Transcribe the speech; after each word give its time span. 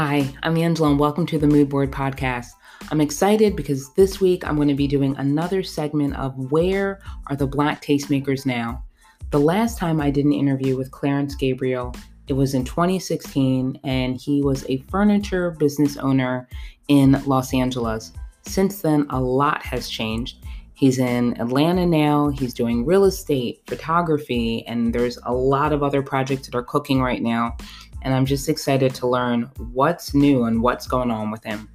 Hi, 0.00 0.32
I'm 0.44 0.56
Angela, 0.56 0.90
and 0.90 0.98
welcome 1.00 1.26
to 1.26 1.38
the 1.38 1.48
Mood 1.48 1.70
Board 1.70 1.90
Podcast. 1.90 2.50
I'm 2.92 3.00
excited 3.00 3.56
because 3.56 3.92
this 3.94 4.20
week 4.20 4.46
I'm 4.46 4.54
going 4.54 4.68
to 4.68 4.74
be 4.74 4.86
doing 4.86 5.16
another 5.16 5.64
segment 5.64 6.14
of 6.14 6.52
Where 6.52 7.00
Are 7.26 7.34
the 7.34 7.48
Black 7.48 7.82
Tastemakers 7.82 8.46
Now? 8.46 8.84
The 9.30 9.40
last 9.40 9.76
time 9.76 10.00
I 10.00 10.12
did 10.12 10.24
an 10.24 10.32
interview 10.32 10.76
with 10.76 10.92
Clarence 10.92 11.34
Gabriel, 11.34 11.96
it 12.28 12.34
was 12.34 12.54
in 12.54 12.64
2016, 12.64 13.80
and 13.82 14.16
he 14.16 14.40
was 14.40 14.64
a 14.68 14.84
furniture 14.88 15.50
business 15.58 15.96
owner 15.96 16.48
in 16.86 17.20
Los 17.26 17.52
Angeles. 17.52 18.12
Since 18.42 18.82
then, 18.82 19.04
a 19.10 19.20
lot 19.20 19.64
has 19.64 19.88
changed. 19.88 20.44
He's 20.74 21.00
in 21.00 21.36
Atlanta 21.40 21.84
now. 21.84 22.28
He's 22.28 22.54
doing 22.54 22.86
real 22.86 23.06
estate, 23.06 23.62
photography, 23.66 24.64
and 24.68 24.94
there's 24.94 25.18
a 25.24 25.32
lot 25.32 25.72
of 25.72 25.82
other 25.82 26.02
projects 26.02 26.46
that 26.46 26.54
are 26.54 26.62
cooking 26.62 27.02
right 27.02 27.20
now 27.20 27.56
and 28.02 28.14
I'm 28.14 28.26
just 28.26 28.48
excited 28.48 28.94
to 28.96 29.06
learn 29.06 29.50
what's 29.72 30.14
new 30.14 30.44
and 30.44 30.62
what's 30.62 30.86
going 30.86 31.10
on 31.10 31.30
with 31.30 31.44
him. 31.44 31.68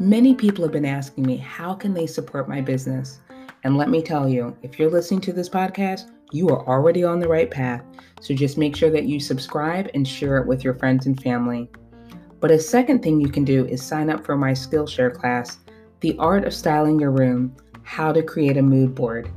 Many 0.00 0.34
people 0.34 0.64
have 0.64 0.72
been 0.72 0.86
asking 0.86 1.26
me 1.26 1.36
how 1.36 1.74
can 1.74 1.92
they 1.92 2.06
support 2.06 2.48
my 2.48 2.60
business? 2.60 3.20
And 3.64 3.76
let 3.76 3.90
me 3.90 4.00
tell 4.00 4.28
you, 4.28 4.56
if 4.62 4.78
you're 4.78 4.90
listening 4.90 5.20
to 5.22 5.32
this 5.32 5.48
podcast, 5.48 6.10
you 6.30 6.48
are 6.48 6.66
already 6.68 7.04
on 7.04 7.18
the 7.18 7.28
right 7.28 7.50
path. 7.50 7.82
So 8.20 8.32
just 8.32 8.58
make 8.58 8.76
sure 8.76 8.90
that 8.90 9.04
you 9.04 9.18
subscribe 9.18 9.90
and 9.94 10.06
share 10.06 10.38
it 10.38 10.46
with 10.46 10.62
your 10.62 10.74
friends 10.74 11.06
and 11.06 11.20
family. 11.20 11.68
But 12.40 12.52
a 12.52 12.58
second 12.60 13.02
thing 13.02 13.20
you 13.20 13.28
can 13.28 13.44
do 13.44 13.66
is 13.66 13.82
sign 13.82 14.08
up 14.08 14.24
for 14.24 14.36
my 14.36 14.52
Skillshare 14.52 15.12
class, 15.12 15.58
The 16.00 16.16
Art 16.18 16.44
of 16.44 16.54
Styling 16.54 17.00
Your 17.00 17.10
Room 17.10 17.56
how 17.88 18.12
to 18.12 18.22
create 18.22 18.58
a 18.58 18.62
mood 18.62 18.94
board. 18.94 19.30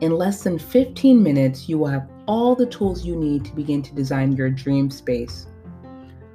In 0.00 0.16
less 0.16 0.42
than 0.42 0.58
15 0.58 1.22
minutes, 1.22 1.68
you 1.68 1.76
will 1.76 1.88
have 1.88 2.08
all 2.26 2.54
the 2.54 2.64
tools 2.64 3.04
you 3.04 3.14
need 3.14 3.44
to 3.44 3.54
begin 3.54 3.82
to 3.82 3.94
design 3.94 4.32
your 4.32 4.48
dream 4.48 4.90
space. 4.90 5.46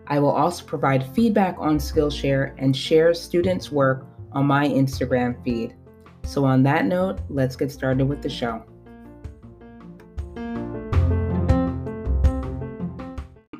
I 0.05 0.19
will 0.19 0.29
also 0.29 0.63
provide 0.63 1.03
feedback 1.15 1.55
on 1.57 1.79
Skillshare 1.79 2.53
and 2.59 2.77
share 2.77 3.11
students' 3.15 3.71
work 3.71 4.05
on 4.33 4.45
my 4.45 4.67
Instagram 4.67 5.43
feed. 5.43 5.73
So, 6.23 6.45
on 6.45 6.61
that 6.63 6.85
note, 6.85 7.21
let's 7.27 7.55
get 7.55 7.71
started 7.71 8.05
with 8.05 8.21
the 8.21 8.29
show. 8.29 8.63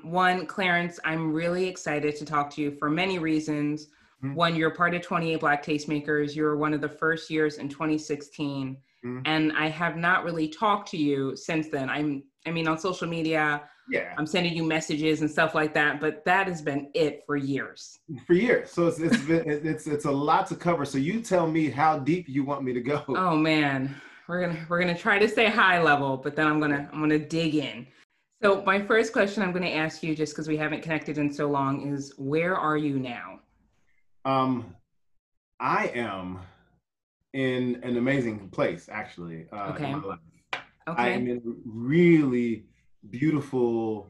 One, 0.04 0.46
Clarence, 0.46 1.00
I'm 1.04 1.34
really 1.34 1.68
excited 1.68 2.16
to 2.18 2.26
talk 2.26 2.52
to 2.52 2.62
you 2.62 2.72
for 2.78 2.92
many 2.92 3.18
reasons. 3.18 3.88
Mm-hmm. 4.24 4.36
One, 4.36 4.56
you're 4.56 4.72
part 4.72 4.96
of 4.96 5.02
28 5.02 5.40
Black 5.40 5.64
Tastemakers. 5.64 6.36
You 6.36 6.44
were 6.44 6.58
one 6.58 6.74
of 6.74 6.82
the 6.82 6.90
first 6.90 7.30
years 7.30 7.58
in 7.58 7.70
2016. 7.70 8.78
Mm-hmm. 9.06 9.20
And 9.26 9.52
I 9.54 9.70
have 9.70 9.96
not 9.96 10.24
really 10.24 10.48
talked 10.48 10.90
to 10.92 10.98
you 10.98 11.36
since 11.36 11.68
then. 11.70 11.90
I'm, 11.90 12.24
I 12.46 12.52
mean, 12.52 12.68
on 12.68 12.80
social 12.80 13.08
media, 13.08 13.62
yeah, 13.90 14.14
I'm 14.18 14.26
sending 14.26 14.54
you 14.54 14.64
messages 14.64 15.22
and 15.22 15.30
stuff 15.30 15.56
like 15.56 15.74
that. 15.76 16.02
But 16.02 16.26
that 16.26 16.48
has 16.48 16.62
been 16.62 16.90
it 16.94 17.24
for 17.26 17.36
years. 17.36 18.00
For 18.26 18.34
years. 18.34 18.72
So 18.72 18.88
it's 18.88 19.00
it's 19.00 19.18
been 19.22 19.44
it's 19.48 19.88
it's 19.88 20.06
a 20.06 20.12
lot 20.12 20.48
to 20.48 20.56
cover. 20.56 20.86
So 20.86 20.98
you 20.98 21.22
tell 21.22 21.48
me 21.48 21.70
how 21.70 22.00
deep 22.00 22.28
you 22.28 22.44
want 22.44 22.64
me 22.64 22.74
to 22.74 22.82
go. 22.82 23.04
Oh 23.08 23.36
man, 23.36 23.96
we're 24.28 24.42
gonna 24.42 24.66
we're 24.68 24.80
gonna 24.80 24.98
try 24.98 25.20
to 25.20 25.28
stay 25.28 25.48
high 25.50 25.82
level, 25.82 26.18
but 26.18 26.36
then 26.36 26.48
I'm 26.48 26.60
gonna 26.60 26.90
I'm 26.92 27.00
gonna 27.00 27.20
dig 27.20 27.56
in. 27.56 27.88
So 28.42 28.62
my 28.64 28.82
first 28.82 29.14
question 29.14 29.42
I'm 29.42 29.52
gonna 29.52 29.68
ask 29.68 30.04
you, 30.04 30.16
just 30.16 30.34
because 30.34 30.48
we 30.48 30.58
haven't 30.58 30.82
connected 30.82 31.18
in 31.18 31.32
so 31.32 31.48
long, 31.48 31.88
is 31.88 32.14
where 32.18 32.56
are 32.56 32.78
you 32.78 33.00
now? 33.00 33.40
Um, 34.28 34.76
I 35.58 35.88
am 35.96 36.40
in 37.34 37.80
an 37.82 37.96
amazing 37.96 38.50
place, 38.50 38.90
actually. 38.92 39.48
Uh, 39.54 39.72
okay. 39.74 39.96
Okay. 39.96 41.04
I 41.04 41.10
am 41.10 41.28
in 41.28 41.38
a 41.38 41.42
really 41.66 42.66
beautiful 43.10 44.10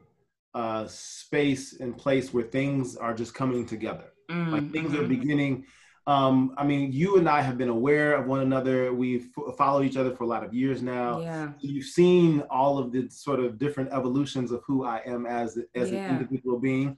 uh, 0.55 0.87
space 0.87 1.79
and 1.79 1.95
place 1.95 2.33
where 2.33 2.43
things 2.43 2.95
are 2.95 3.13
just 3.13 3.35
coming 3.35 3.65
together. 3.67 4.05
Mm-hmm. 4.31 4.53
Like 4.53 4.71
things 4.71 4.93
are 4.95 4.99
mm-hmm. 4.99 5.07
beginning. 5.07 5.65
Um, 6.07 6.55
I 6.57 6.63
mean, 6.63 6.91
you 6.91 7.17
and 7.17 7.29
I 7.29 7.41
have 7.41 7.57
been 7.59 7.69
aware 7.69 8.15
of 8.15 8.25
one 8.25 8.39
another. 8.39 8.93
We've 8.93 9.27
f- 9.37 9.55
followed 9.55 9.85
each 9.85 9.97
other 9.97 10.15
for 10.15 10.23
a 10.23 10.27
lot 10.27 10.43
of 10.43 10.51
years 10.51 10.81
now. 10.81 11.19
Yeah. 11.19 11.49
You've 11.59 11.85
seen 11.85 12.41
all 12.49 12.79
of 12.79 12.91
the 12.91 13.07
sort 13.09 13.39
of 13.39 13.59
different 13.59 13.91
evolutions 13.91 14.51
of 14.51 14.63
who 14.65 14.83
I 14.83 15.01
am 15.05 15.27
as 15.27 15.59
as 15.75 15.91
yeah. 15.91 16.05
an 16.05 16.17
individual 16.17 16.59
being 16.59 16.97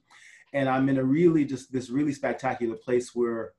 and 0.54 0.70
i'm 0.70 0.90
in 0.90 0.98
a 0.98 1.04
really 1.04 1.46
just 1.46 1.72
this 1.72 1.90
really 1.90 2.14
spectacular 2.14 2.76
place 2.76 3.12
where 3.14 3.54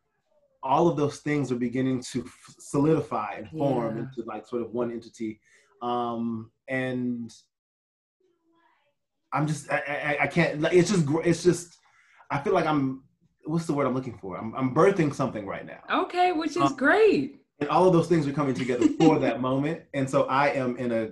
all 0.62 0.88
of 0.88 0.96
those 0.96 1.18
things 1.18 1.50
are 1.50 1.56
beginning 1.56 2.02
to 2.02 2.20
f- 2.20 2.54
solidify 2.58 3.34
and 3.38 3.48
form 3.50 3.96
yeah. 3.96 4.02
into 4.02 4.22
like 4.26 4.46
sort 4.46 4.62
of 4.62 4.72
one 4.72 4.90
entity 4.90 5.40
um 5.82 6.50
and 6.68 7.32
i'm 9.32 9.46
just 9.46 9.70
I, 9.70 10.16
I, 10.20 10.24
I 10.24 10.26
can't 10.26 10.60
like, 10.60 10.74
it's 10.74 10.90
just 10.90 11.06
it's 11.24 11.42
just 11.42 11.78
i 12.30 12.38
feel 12.38 12.52
like 12.52 12.66
i'm 12.66 13.04
what's 13.44 13.66
the 13.66 13.72
word 13.72 13.86
i'm 13.86 13.94
looking 13.94 14.18
for 14.18 14.36
i'm, 14.36 14.54
I'm 14.54 14.74
birthing 14.74 15.14
something 15.14 15.46
right 15.46 15.66
now 15.66 16.02
okay 16.02 16.32
which 16.32 16.50
is 16.50 16.62
um, 16.62 16.76
great 16.76 17.36
and 17.60 17.68
all 17.68 17.86
of 17.86 17.92
those 17.92 18.06
things 18.06 18.26
are 18.26 18.32
coming 18.32 18.54
together 18.54 18.88
for 18.98 19.18
that 19.18 19.40
moment 19.50 19.82
and 19.94 20.08
so 20.08 20.24
i 20.24 20.48
am 20.48 20.76
in 20.76 20.92
a 20.92 21.10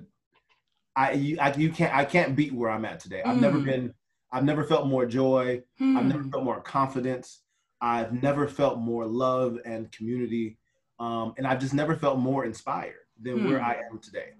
I 0.99 1.13
you, 1.13 1.39
I 1.41 1.55
you 1.55 1.71
can't 1.71 1.95
I 1.95 2.05
can't 2.05 2.35
beat 2.35 2.53
where 2.53 2.71
I'm 2.71 2.85
at 2.85 2.99
today. 2.99 3.23
I've 3.23 3.37
mm. 3.37 3.43
never 3.43 3.61
been 3.61 3.95
I've 4.33 4.45
never 4.45 4.65
felt 4.65 4.87
more 4.87 5.07
joy. 5.07 5.63
Hmm. 5.79 5.97
I've 5.97 6.07
never 6.07 6.23
hmm. 6.23 6.31
felt 6.31 6.45
more 6.45 6.61
confidence. 6.61 7.43
I've 7.81 8.23
never 8.23 8.49
felt 8.49 8.79
more 8.79 9.07
love 9.07 9.59
and 9.65 9.91
community. 9.93 10.59
Um, 11.01 11.35
and 11.39 11.47
I've 11.47 11.61
just 11.61 11.75
never 11.75 11.97
felt 11.97 12.19
more 12.19 12.45
inspired 12.45 12.95
than 13.21 13.41
hmm. 13.41 13.49
where 13.49 13.63
I 13.63 13.81
am 13.91 13.99
today. 13.99 14.31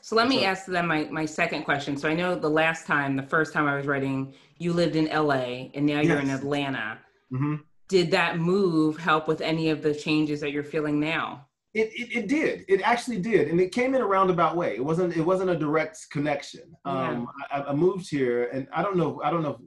So 0.00 0.16
let 0.16 0.28
me 0.28 0.44
ask 0.44 0.66
them 0.66 0.86
my, 0.86 1.04
my 1.10 1.26
second 1.26 1.64
question. 1.64 1.96
So 1.96 2.08
I 2.08 2.14
know 2.14 2.34
the 2.34 2.48
last 2.48 2.86
time, 2.86 3.14
the 3.14 3.22
first 3.22 3.52
time 3.52 3.66
I 3.66 3.76
was 3.76 3.86
writing, 3.86 4.32
you 4.58 4.72
lived 4.72 4.96
in 4.96 5.06
LA 5.06 5.68
and 5.74 5.84
now 5.84 6.00
you're 6.00 6.18
in 6.18 6.30
Atlanta. 6.30 6.98
Mm-hmm. 7.32 7.56
Did 7.88 8.10
that 8.12 8.38
move 8.38 8.96
help 8.96 9.28
with 9.28 9.40
any 9.40 9.70
of 9.70 9.82
the 9.82 9.94
changes 9.94 10.40
that 10.40 10.50
you're 10.50 10.64
feeling 10.64 10.98
now? 10.98 11.47
It, 11.74 11.92
it, 11.92 12.16
it, 12.16 12.28
did. 12.28 12.64
It 12.66 12.80
actually 12.82 13.18
did, 13.18 13.48
and 13.48 13.60
it 13.60 13.72
came 13.72 13.94
in 13.94 14.00
a 14.00 14.06
roundabout 14.06 14.56
way. 14.56 14.74
It 14.74 14.84
wasn't. 14.84 15.16
It 15.16 15.22
wasn't 15.22 15.50
a 15.50 15.56
direct 15.56 15.98
connection. 16.10 16.74
Yeah. 16.86 17.08
Um, 17.08 17.28
I, 17.50 17.62
I, 17.62 17.72
moved 17.74 18.08
here, 18.08 18.48
and 18.52 18.66
I 18.72 18.82
don't 18.82 18.96
know. 18.96 19.20
I 19.22 19.30
don't 19.30 19.42
know. 19.42 19.60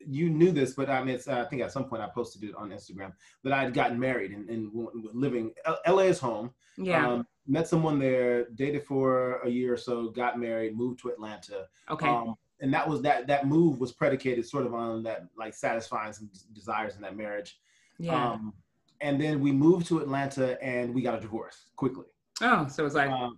you 0.00 0.30
knew 0.30 0.50
this, 0.50 0.74
but 0.74 0.90
I 0.90 1.02
mean, 1.02 1.14
it's, 1.14 1.28
I 1.28 1.44
think 1.44 1.62
at 1.62 1.72
some 1.72 1.84
point 1.84 2.02
I 2.02 2.08
posted 2.12 2.42
it 2.42 2.56
on 2.56 2.70
Instagram 2.70 3.12
that 3.44 3.52
I 3.52 3.62
had 3.62 3.72
gotten 3.72 4.00
married 4.00 4.32
and, 4.32 4.50
and 4.50 4.70
living. 5.14 5.52
LA 5.86 6.02
is 6.02 6.18
home. 6.18 6.50
Yeah. 6.76 7.06
Um, 7.06 7.26
met 7.46 7.68
someone 7.68 7.98
there, 7.98 8.48
dated 8.50 8.84
for 8.84 9.40
a 9.40 9.48
year 9.48 9.72
or 9.72 9.78
so, 9.78 10.10
got 10.10 10.40
married, 10.40 10.76
moved 10.76 11.00
to 11.00 11.08
Atlanta. 11.08 11.66
Okay. 11.88 12.08
Um, 12.08 12.34
and 12.60 12.74
that 12.74 12.88
was 12.88 13.00
that. 13.02 13.28
That 13.28 13.46
move 13.46 13.78
was 13.78 13.92
predicated 13.92 14.44
sort 14.44 14.66
of 14.66 14.74
on 14.74 15.04
that, 15.04 15.28
like 15.36 15.54
satisfying 15.54 16.12
some 16.12 16.28
desires 16.52 16.96
in 16.96 17.02
that 17.02 17.16
marriage. 17.16 17.58
Yeah. 17.98 18.32
Um, 18.32 18.54
and 19.00 19.20
then 19.20 19.40
we 19.40 19.52
moved 19.52 19.86
to 19.88 19.98
Atlanta 19.98 20.62
and 20.62 20.94
we 20.94 21.02
got 21.02 21.16
a 21.16 21.20
divorce 21.20 21.66
quickly. 21.76 22.06
Oh, 22.40 22.66
so 22.68 22.82
it 22.82 22.84
was 22.84 22.94
like, 22.94 23.10
um, 23.10 23.36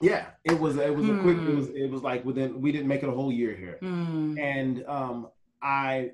yeah, 0.00 0.26
it 0.44 0.58
was 0.58 0.76
it 0.76 0.94
was 0.94 1.06
mm. 1.06 1.18
a 1.18 1.22
quick 1.22 1.36
it 1.36 1.54
was 1.54 1.66
hmm. 1.68 1.76
it 1.76 1.90
was 1.90 2.02
like 2.02 2.24
within 2.24 2.60
we 2.60 2.72
didn't 2.72 2.88
make 2.88 3.02
it 3.02 3.08
a 3.08 3.12
whole 3.12 3.32
year 3.32 3.54
here, 3.54 3.78
mm. 3.82 4.38
and 4.38 4.84
um, 4.86 5.28
I 5.60 6.12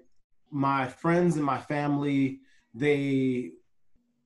my 0.50 0.88
friends 0.88 1.36
and 1.36 1.44
my 1.44 1.58
family 1.58 2.40
they 2.72 3.52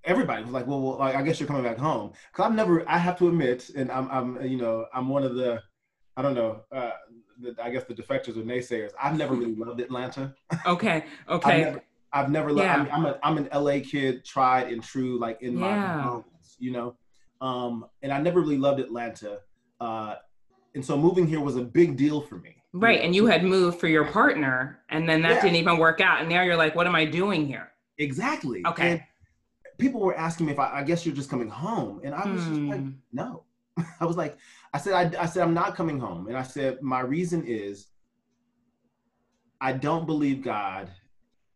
everybody 0.04 0.42
was 0.42 0.52
like, 0.52 0.66
well, 0.66 0.80
well 0.80 0.98
like, 0.98 1.14
I 1.14 1.22
guess 1.22 1.40
you're 1.40 1.46
coming 1.46 1.64
back 1.64 1.78
home 1.78 2.12
because 2.32 2.46
I've 2.46 2.54
never 2.54 2.88
I 2.88 2.98
have 2.98 3.18
to 3.18 3.28
admit, 3.28 3.70
and 3.76 3.90
I'm 3.90 4.08
I'm 4.10 4.46
you 4.46 4.56
know 4.56 4.86
I'm 4.94 5.08
one 5.08 5.24
of 5.24 5.34
the 5.34 5.62
I 6.16 6.22
don't 6.22 6.34
know. 6.34 6.62
Uh, 6.72 6.90
the, 7.40 7.54
I 7.62 7.70
guess 7.70 7.84
the 7.84 7.94
defectors 7.94 8.36
or 8.36 8.42
naysayers. 8.42 8.90
I've 9.00 9.16
never 9.16 9.34
really 9.34 9.54
loved 9.54 9.80
Atlanta. 9.80 10.34
Okay. 10.66 11.04
Okay. 11.28 11.62
never, 11.62 11.82
I've 12.12 12.30
never 12.30 12.50
yeah. 12.52 12.74
I'm, 12.74 12.91
I'm, 12.91 13.06
a, 13.06 13.19
I'm 13.22 13.38
an 13.38 13.48
LA 13.52 13.81
kid, 13.84 14.25
tried 14.25 14.72
and 14.72 14.82
true, 14.82 15.19
like 15.19 15.43
in 15.43 15.58
yeah. 15.58 15.96
my 15.96 16.05
bones, 16.05 16.56
you 16.58 16.72
know. 16.72 16.96
Um, 17.40 17.87
and 18.02 18.12
I 18.12 18.20
never 18.20 18.40
really 18.40 18.58
loved 18.58 18.81
Atlanta, 18.81 19.40
uh, 19.81 20.16
and 20.75 20.84
so 20.84 20.96
moving 20.96 21.26
here 21.26 21.40
was 21.40 21.56
a 21.56 21.62
big 21.62 21.96
deal 21.96 22.20
for 22.20 22.37
me. 22.37 22.56
Right, 22.72 22.96
you 22.96 22.99
know? 22.99 23.05
and 23.05 23.14
you 23.14 23.26
had 23.26 23.44
moved 23.44 23.78
for 23.78 23.88
your 23.88 24.06
partner, 24.06 24.81
and 24.88 25.08
then 25.08 25.22
that 25.22 25.37
yeah. 25.37 25.43
didn't 25.43 25.56
even 25.56 25.78
work 25.78 26.00
out, 26.00 26.20
and 26.20 26.28
now 26.28 26.43
you're 26.43 26.56
like, 26.56 26.75
what 26.75 26.87
am 26.87 26.94
I 26.94 27.05
doing 27.05 27.46
here? 27.46 27.70
Exactly. 27.99 28.62
Okay. 28.66 28.90
And 28.90 29.02
people 29.78 30.00
were 30.00 30.16
asking 30.16 30.46
me 30.46 30.52
if 30.52 30.58
I, 30.58 30.81
I 30.81 30.82
guess 30.82 31.06
you're 31.06 31.14
just 31.14 31.31
coming 31.31 31.49
home, 31.49 32.00
and 32.02 32.14
I 32.14 32.28
was 32.28 32.43
hmm. 32.43 32.49
just 32.49 32.60
like, 32.62 32.81
hmm. 32.81 32.90
no. 33.12 33.44
I 34.00 34.05
was 34.05 34.16
like, 34.16 34.37
I 34.72 34.78
said, 34.78 34.94
I, 34.94 35.22
I 35.22 35.26
said 35.26 35.43
I'm 35.43 35.55
not 35.55 35.76
coming 35.76 36.00
home, 36.00 36.26
and 36.26 36.37
I 36.37 36.43
said 36.43 36.82
my 36.82 37.00
reason 37.00 37.44
is 37.46 37.87
I 39.60 39.72
don't 39.72 40.06
believe 40.06 40.43
God 40.43 40.90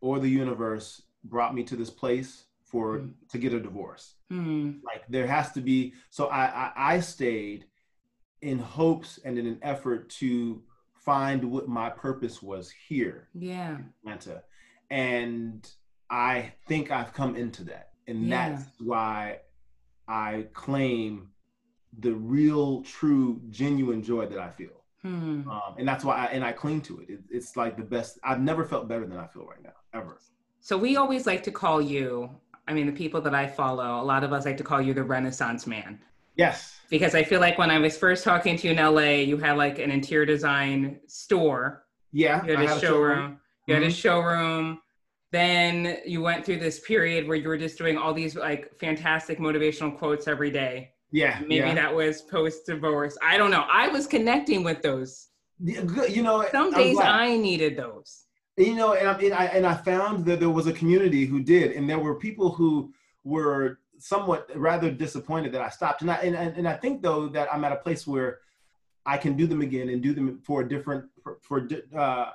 or 0.03 0.19
the 0.19 0.29
universe 0.29 1.01
brought 1.25 1.55
me 1.55 1.63
to 1.63 1.77
this 1.77 1.89
place 1.89 2.45
for 2.65 2.99
mm. 2.99 3.13
to 3.31 3.39
get 3.39 3.55
a 3.55 3.61
divorce. 3.61 4.15
Mm. 4.31 4.81
Like 4.85 5.05
there 5.09 5.27
has 5.27 5.53
to 5.53 5.63
be. 5.63 5.95
So 6.11 6.27
I, 6.27 6.45
I 6.45 6.73
I 6.77 7.01
stayed 7.01 7.65
in 8.43 8.59
hopes 8.59 9.19
and 9.25 9.39
in 9.39 9.47
an 9.47 9.59
effort 9.63 10.11
to 10.11 10.63
find 10.95 11.45
what 11.45 11.69
my 11.69 11.89
purpose 11.89 12.43
was 12.43 12.71
here. 12.89 13.29
Yeah. 13.35 13.79
Atlanta. 14.05 14.43
And 14.91 15.69
I 16.11 16.53
think 16.69 16.91
I've 16.91 17.13
come 17.13 17.37
into 17.37 17.65
that. 17.65 17.91
And 18.07 18.27
yeah. 18.27 18.51
that's 18.51 18.65
why 18.79 19.39
I 20.07 20.47
claim 20.53 21.29
the 21.99 22.13
real, 22.13 22.83
true, 22.83 23.41
genuine 23.51 24.03
joy 24.03 24.27
that 24.27 24.39
I 24.39 24.51
feel. 24.51 24.82
Hmm. 25.03 25.49
Um, 25.49 25.75
and 25.79 25.87
that's 25.87 26.05
why 26.05 26.17
I, 26.17 26.25
and 26.27 26.45
I 26.45 26.53
cling 26.53 26.81
to 26.83 27.01
it. 27.01 27.11
it. 27.11 27.21
It's 27.31 27.57
like 27.57 27.77
the 27.77 27.83
best. 27.83 28.19
I've 28.23 28.41
never 28.41 28.65
felt 28.65 28.89
better 28.89 29.07
than 29.07 29.19
I 29.19 29.27
feel 29.27 29.47
right 29.47 29.63
now, 29.63 29.73
ever. 29.93 30.19
So 30.61 30.79
we 30.79 30.97
always 30.97 31.27
like 31.27 31.43
to 31.45 31.51
call 31.51 31.83
you. 31.83 32.31
I 32.69 32.73
mean, 32.73 32.87
the 32.87 32.93
people 32.93 33.21
that 33.23 33.35
I 33.35 33.49
follow, 33.49 34.01
a 34.01 34.05
lot 34.05 34.23
of 34.23 34.33
us 34.33 34.45
like 34.45 34.57
to 34.59 34.65
call 34.65 34.81
you 34.81 34.95
the 34.95 35.03
Renaissance 35.03 35.67
man. 35.67 35.99
Yes. 36.37 36.79
Because 36.89 37.15
I 37.15 37.25
feel 37.25 37.41
like 37.41 37.59
when 37.59 37.71
I 37.71 37.79
was 37.79 37.97
first 37.97 38.23
talking 38.23 38.57
to 38.57 38.69
you 38.69 38.75
in 38.75 38.79
LA, 38.79 39.23
you 39.25 39.37
had 39.37 39.57
like 39.57 39.79
an 39.79 39.91
interior 39.91 40.25
design 40.25 41.01
store. 41.09 41.85
Yeah. 42.13 42.45
You 42.45 42.57
had, 42.57 42.65
a, 42.65 42.69
had 42.69 42.81
showroom. 42.81 42.81
a 42.81 43.17
showroom. 43.17 43.41
You 43.67 43.75
mm-hmm. 43.75 43.83
had 43.83 43.91
a 43.91 43.95
showroom. 43.95 44.79
Then 45.33 45.99
you 46.07 46.23
went 46.23 46.45
through 46.45 46.59
this 46.59 46.81
period 46.81 47.27
where 47.27 47.37
you 47.37 47.49
were 47.49 47.59
just 47.59 47.79
doing 47.79 47.97
all 47.97 48.15
these 48.15 48.37
like 48.37 48.79
fantastic 48.79 49.39
motivational 49.39 49.97
quotes 49.97 50.29
every 50.29 50.51
day. 50.51 50.92
Yeah. 51.13 51.39
Maybe 51.41 51.57
yeah. 51.57 51.75
that 51.75 51.95
was 51.95 52.23
post 52.23 52.67
divorce. 52.67 53.17
I 53.23 53.39
don't 53.39 53.51
know. 53.51 53.65
I 53.71 53.89
was 53.89 54.07
connecting 54.07 54.65
with 54.65 54.83
those. 54.83 55.29
You 55.65 56.23
know, 56.23 56.45
some 56.51 56.73
days 56.73 56.99
I 56.99 57.37
needed 57.37 57.77
those. 57.77 58.25
You 58.57 58.75
know, 58.75 58.95
and 58.95 59.09
I, 59.09 59.13
and 59.19 59.33
I 59.33 59.45
and 59.45 59.67
I 59.67 59.75
found 59.75 60.27
that 60.27 60.41
there 60.41 60.51
was 60.51 60.67
a 60.67 60.73
community 60.73 61.25
who 61.25 61.41
did, 61.41 61.73
and 61.73 61.89
there 61.89 61.99
were 61.99 62.17
people 62.17 62.51
who 62.51 62.93
were 63.25 63.79
somewhat 63.99 64.51
rather 64.57 64.91
disappointed 64.91 65.53
that 65.53 65.63
I 65.63 65.69
stopped. 65.69 66.03
And 66.03 66.11
I 66.11 66.17
and, 66.17 66.35
and 66.35 66.67
I 66.67 66.75
think 66.75 67.03
though 67.03 67.29
that 67.29 67.49
I'm 67.53 67.65
at 67.65 67.73
a 67.73 67.77
place 67.77 68.07
where 68.07 68.41
I 69.07 69.17
can 69.17 69.37
do 69.37 69.47
them 69.47 69.63
again 69.63 69.89
and 69.89 70.03
do 70.03 70.13
them 70.13 70.41
for 70.45 70.63
a 70.63 70.69
different 70.69 71.05
for, 71.23 71.39
for 71.43 71.69
uh, 71.97 72.31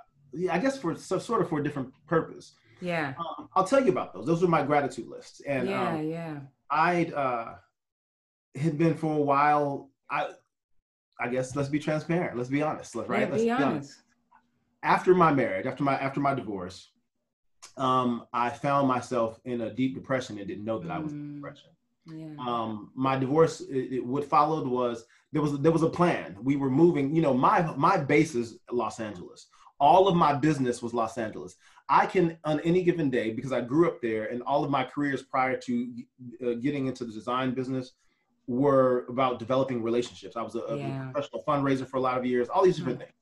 I 0.50 0.60
guess 0.60 0.78
for 0.80 0.96
so, 0.96 1.20
sort 1.20 1.42
of 1.42 1.50
for 1.50 1.60
a 1.60 1.64
different 1.64 1.94
purpose. 2.08 2.54
Yeah. 2.82 3.14
Um, 3.20 3.50
I'll 3.56 3.68
tell 3.68 3.84
you 3.84 3.92
about 3.92 4.14
those. 4.14 4.26
Those 4.26 4.44
are 4.44 4.48
my 4.48 4.64
gratitude 4.64 5.08
lists. 5.08 5.42
And 5.46 5.68
yeah, 5.68 5.90
um, 5.90 6.04
yeah. 6.04 6.40
I'd 6.70 7.14
uh, 7.14 7.56
had 8.58 8.78
been 8.78 8.96
for 8.96 9.14
a 9.14 9.22
while. 9.22 9.90
I 10.10 10.30
I 11.20 11.28
guess 11.30 11.56
let's 11.56 11.70
be 11.70 11.80
transparent. 11.80 12.38
Let's 12.38 12.50
be 12.50 12.62
honest. 12.62 12.96
Right? 12.96 13.22
Yeah, 13.22 13.28
let's 13.30 13.44
be 13.44 13.52
honest. 13.52 13.66
honest. 13.66 14.02
After 14.84 15.16
my 15.16 15.34
marriage, 15.34 15.66
after 15.66 15.84
my 15.84 15.98
after 15.98 16.20
my 16.20 16.34
divorce, 16.34 16.92
um, 17.78 18.26
I 18.34 18.50
found 18.50 18.88
myself 18.88 19.40
in 19.46 19.62
a 19.62 19.74
deep 19.74 19.96
depression 19.96 20.38
and 20.38 20.48
didn't 20.48 20.66
know 20.66 20.80
that. 20.80 20.92
I 20.92 21.00
was 21.00 21.14
in 21.14 21.20
mm. 21.20 21.36
depression. 21.36 21.70
Yeah. 22.06 22.36
Um, 22.40 22.92
my 22.96 23.18
divorce, 23.18 23.62
it, 23.62 23.94
it, 23.94 24.06
what 24.06 24.24
followed 24.24 24.68
was 24.68 25.06
there 25.32 25.42
was 25.42 25.60
there 25.60 25.72
was 25.72 25.84
a 25.84 25.90
plan. 25.90 26.38
We 26.42 26.56
were 26.56 26.70
moving. 26.70 27.14
You 27.16 27.22
know, 27.22 27.34
my 27.34 27.62
my 27.76 27.98
base 27.98 28.36
is 28.36 28.60
Los 28.72 29.00
Angeles. 29.00 29.48
All 29.80 30.08
of 30.08 30.16
my 30.16 30.34
business 30.34 30.82
was 30.82 30.94
Los 30.94 31.18
Angeles. 31.18 31.56
I 31.90 32.06
can 32.06 32.38
on 32.44 32.60
any 32.62 32.84
given 32.84 33.10
day 33.10 33.32
because 33.32 33.52
I 33.52 33.62
grew 33.62 33.88
up 33.88 34.02
there, 34.02 34.26
and 34.26 34.42
all 34.44 34.64
of 34.64 34.72
my 34.72 34.84
careers 34.84 35.24
prior 35.24 35.58
to 35.58 35.94
uh, 36.46 36.54
getting 36.62 36.88
into 36.88 37.06
the 37.06 37.12
design 37.12 37.54
business 37.54 37.94
were 38.48 39.06
about 39.10 39.40
developing 39.40 39.84
relationships. 39.84 40.36
I 40.36 40.42
was 40.42 40.56
a, 40.56 40.64
yeah. 40.78 41.10
a, 41.10 41.12
professional 41.12 41.44
fundraiser 41.48 41.88
for 41.88 41.98
a 41.98 42.02
lot 42.02 42.18
of 42.18 42.26
years. 42.26 42.48
All 42.50 42.64
these 42.64 42.78
different 42.78 43.00
mm-hmm. 43.00 43.06
things. 43.06 43.16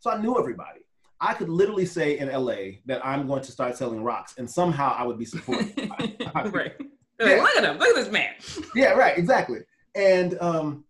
So 0.00 0.10
I 0.10 0.20
knew 0.20 0.38
everybody. 0.38 0.80
I 1.20 1.32
could 1.32 1.48
literally 1.48 1.86
say 1.86 2.18
in 2.18 2.28
LA 2.28 2.80
that 2.86 3.04
I'm 3.04 3.26
going 3.26 3.42
to 3.42 3.52
start 3.52 3.76
selling 3.76 4.02
rocks, 4.02 4.34
and 4.36 4.50
somehow 4.50 4.94
I 4.96 5.04
would 5.04 5.18
be 5.18 5.24
supported. 5.24 5.72
right. 6.34 6.74
Yeah. 7.20 7.26
Like, 7.26 7.42
look 7.42 7.56
at 7.56 7.64
him. 7.64 7.78
Look 7.78 7.88
at 7.88 7.94
this 7.94 8.10
man. 8.10 8.34
yeah. 8.74 8.92
Right. 8.92 9.16
Exactly. 9.16 9.60
And 9.94 10.36
um, 10.40 10.84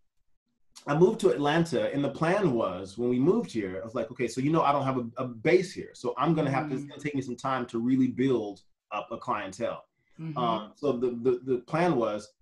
I 0.87 0.97
moved 0.97 1.21
to 1.21 1.31
Atlanta, 1.31 1.93
and 1.93 2.03
the 2.03 2.11
plan 2.11 2.53
was 2.53 2.99
when 2.99 3.09
we 3.09 3.19
moved 3.19 3.53
here, 3.53 3.81
I 3.83 3.85
was 3.85 3.95
like, 3.95 4.11
okay, 4.11 4.27
so 4.27 4.41
you 4.41 4.51
know, 4.51 4.63
I 4.63 4.73
don't 4.73 4.85
have 4.85 4.99
a, 4.99 5.07
a 5.19 5.27
base 5.27 5.73
here, 5.73 5.91
so 5.95 6.15
I'm 6.19 6.35
going 6.35 6.47
to 6.47 6.53
have 6.53 6.67
mm-hmm. 6.67 6.89
to 6.89 7.01
take 7.01 7.15
me 7.15 7.23
some 7.23 7.37
time 7.37 7.67
to 7.67 7.79
really 7.79 8.09
build 8.09 8.63
up 8.93 9.09
a 9.11 9.19
clientele. 9.19 9.85
Mm-hmm. 10.21 10.39
Um, 10.39 10.73
so 10.77 10.93
the, 10.93 11.11
the 11.23 11.41
the 11.45 11.59
plan 11.59 11.97
was, 11.97 12.33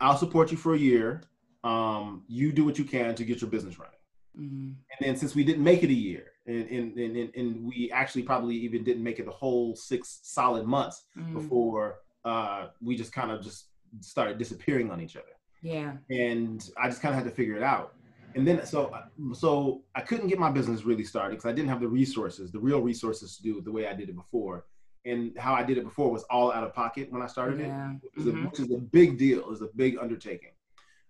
I'll 0.00 0.16
support 0.16 0.50
you 0.50 0.56
for 0.56 0.74
a 0.74 0.78
year. 0.78 1.22
Um, 1.64 2.24
you 2.28 2.52
do 2.52 2.64
what 2.64 2.78
you 2.78 2.84
can 2.84 3.14
to 3.14 3.24
get 3.24 3.40
your 3.40 3.50
business 3.50 3.78
running. 3.78 3.94
Mm-hmm. 4.38 4.66
And 4.66 5.00
then 5.00 5.16
since 5.16 5.34
we 5.34 5.44
didn't 5.44 5.64
make 5.64 5.82
it 5.82 5.90
a 5.90 5.94
year, 5.94 6.32
and, 6.46 6.68
and, 6.68 6.98
and, 6.98 7.34
and, 7.34 7.66
we 7.66 7.90
actually 7.90 8.22
probably 8.22 8.54
even 8.54 8.84
didn't 8.84 9.02
make 9.02 9.18
it 9.18 9.24
the 9.24 9.32
whole 9.32 9.74
six 9.74 10.20
solid 10.22 10.64
months 10.64 11.06
mm. 11.18 11.34
before 11.34 11.96
uh, 12.24 12.68
we 12.80 12.96
just 12.96 13.12
kind 13.12 13.32
of 13.32 13.42
just 13.42 13.66
started 14.00 14.38
disappearing 14.38 14.90
on 14.90 15.00
each 15.00 15.16
other. 15.16 15.26
Yeah. 15.62 15.94
And 16.10 16.68
I 16.80 16.88
just 16.88 17.02
kind 17.02 17.14
of 17.14 17.18
had 17.20 17.28
to 17.28 17.34
figure 17.34 17.56
it 17.56 17.62
out. 17.62 17.94
And 18.36 18.46
then 18.46 18.64
so 18.66 18.94
so 19.32 19.82
I 19.94 20.02
couldn't 20.02 20.28
get 20.28 20.38
my 20.38 20.50
business 20.50 20.84
really 20.84 21.04
started 21.04 21.36
because 21.36 21.46
I 21.46 21.52
didn't 21.52 21.70
have 21.70 21.80
the 21.80 21.88
resources, 21.88 22.52
the 22.52 22.60
real 22.60 22.80
resources 22.80 23.36
to 23.38 23.42
do 23.42 23.58
it 23.58 23.64
the 23.64 23.72
way 23.72 23.88
I 23.88 23.94
did 23.94 24.10
it 24.10 24.14
before. 24.14 24.66
And 25.06 25.38
how 25.38 25.54
I 25.54 25.62
did 25.62 25.78
it 25.78 25.84
before 25.84 26.10
was 26.10 26.24
all 26.24 26.52
out 26.52 26.64
of 26.64 26.74
pocket 26.74 27.10
when 27.10 27.22
I 27.22 27.26
started 27.26 27.60
yeah. 27.60 27.92
it, 27.92 27.96
which 28.02 28.26
is, 28.26 28.32
mm-hmm. 28.32 28.44
a, 28.44 28.48
which 28.48 28.60
is, 28.60 28.70
a, 28.72 28.78
big 28.78 29.16
deal. 29.16 29.38
It 29.38 29.48
was 29.48 29.62
a 29.62 29.68
big 29.76 29.98
undertaking. 29.98 30.50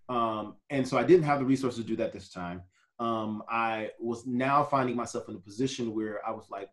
Um, 0.07 0.55
and 0.69 0.87
so 0.87 0.97
I 0.97 1.03
didn't 1.03 1.23
have 1.23 1.39
the 1.39 1.45
resources 1.45 1.83
to 1.83 1.87
do 1.87 1.95
that 1.97 2.13
this 2.13 2.29
time 2.29 2.61
um, 2.99 3.43
I 3.49 3.91
was 3.99 4.25
now 4.25 4.63
finding 4.63 4.95
myself 4.95 5.29
in 5.29 5.35
a 5.35 5.39
position 5.39 5.93
where 5.93 6.25
I 6.27 6.31
was 6.31 6.49
like, 6.49 6.69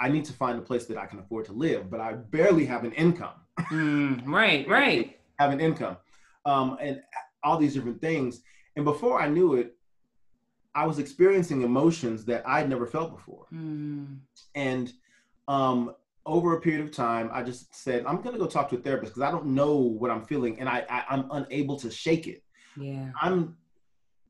I 0.00 0.08
need 0.08 0.24
to 0.26 0.32
find 0.32 0.58
a 0.58 0.62
place 0.62 0.86
that 0.86 0.98
I 0.98 1.06
can 1.06 1.18
afford 1.18 1.44
to 1.46 1.52
live, 1.52 1.90
but 1.90 2.00
I 2.00 2.12
barely 2.12 2.66
have 2.66 2.84
an 2.84 2.92
income. 2.92 3.34
Mm, 3.70 4.22
right, 4.26 4.68
right. 4.68 5.18
have 5.38 5.52
an 5.52 5.60
income, 5.60 5.96
um, 6.44 6.76
and 6.80 7.00
all 7.42 7.58
these 7.58 7.74
different 7.74 8.00
things. 8.00 8.42
And 8.76 8.84
before 8.84 9.20
I 9.20 9.28
knew 9.28 9.54
it, 9.54 9.76
I 10.74 10.86
was 10.86 10.98
experiencing 10.98 11.62
emotions 11.62 12.24
that 12.24 12.46
I'd 12.46 12.68
never 12.68 12.86
felt 12.86 13.14
before. 13.14 13.46
Mm. 13.52 14.18
And 14.56 14.92
um, 15.46 15.94
over 16.26 16.56
a 16.56 16.60
period 16.60 16.82
of 16.82 16.90
time, 16.90 17.30
I 17.32 17.42
just 17.42 17.74
said, 17.74 18.04
I'm 18.06 18.22
going 18.22 18.34
to 18.34 18.38
go 18.38 18.46
talk 18.46 18.68
to 18.70 18.76
a 18.76 18.80
therapist 18.80 19.14
because 19.14 19.26
I 19.26 19.30
don't 19.30 19.46
know 19.46 19.76
what 19.76 20.10
I'm 20.10 20.24
feeling, 20.24 20.58
and 20.60 20.68
I, 20.68 20.84
I 20.88 21.04
I'm 21.10 21.28
unable 21.30 21.76
to 21.80 21.90
shake 21.90 22.26
it. 22.26 22.42
Yeah, 22.76 23.10
I'm 23.20 23.56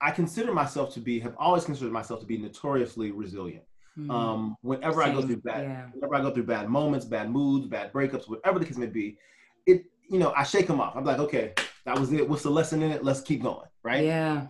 I 0.01 0.11
consider 0.11 0.53
myself 0.53 0.93
to 0.95 1.01
be, 1.01 1.19
have 1.21 1.35
always 1.39 1.65
considered 1.65 1.93
myself 1.93 2.21
to 2.21 2.27
be 2.27 2.37
notoriously 2.37 3.11
resilient. 3.11 3.65
Mm-hmm. 3.99 4.11
Um, 4.11 4.57
whenever 4.61 5.03
Same, 5.03 5.13
I 5.13 5.15
go 5.15 5.23
through 5.23 5.37
bad, 5.39 5.65
yeah. 5.65 5.87
whenever 5.93 6.15
I 6.15 6.21
go 6.21 6.31
through 6.31 6.45
bad 6.45 6.69
moments, 6.69 7.07
bad 7.07 7.31
moods, 7.31 7.67
bad 7.67 7.91
breakups, 7.91 8.29
whatever 8.29 8.59
the 8.59 8.67
case 8.67 8.77
may 8.77 8.87
be, 8.87 9.17
it, 9.67 9.85
you 10.11 10.19
know, 10.19 10.35
I 10.37 10.43
shake 10.43 10.67
them 10.67 10.81
off. 10.81 10.95
I'm 10.95 11.05
like, 11.05 11.21
okay, 11.21 11.55
that 11.87 11.99
was 11.99 12.13
it. 12.13 12.29
What's 12.29 12.43
the 12.43 12.51
lesson 12.51 12.83
in 12.83 12.91
it? 12.91 13.03
Let's 13.03 13.23
keep 13.23 13.43
going. 13.43 13.67
Right. 13.83 14.05
Yeah. 14.05 14.49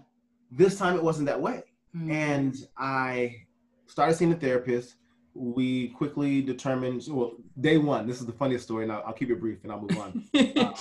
This 0.50 0.76
time 0.76 0.96
it 0.96 1.02
wasn't 1.02 1.26
that 1.26 1.40
way. 1.40 1.62
Mm-hmm. 1.94 2.10
And 2.10 2.56
I 2.76 3.36
started 3.86 4.14
seeing 4.14 4.32
a 4.32 4.36
therapist. 4.36 4.96
We 5.34 5.88
quickly 5.88 6.40
determined, 6.42 7.04
well, 7.08 7.32
day 7.60 7.76
one, 7.78 8.06
this 8.06 8.20
is 8.20 8.26
the 8.26 8.32
funniest 8.32 8.64
story, 8.64 8.84
and 8.84 8.92
I'll, 8.92 9.02
I'll 9.06 9.12
keep 9.12 9.30
it 9.30 9.40
brief 9.40 9.58
and 9.64 9.72
I'll 9.72 9.80
move 9.80 9.98
on. 9.98 10.24
uh, 10.56 10.74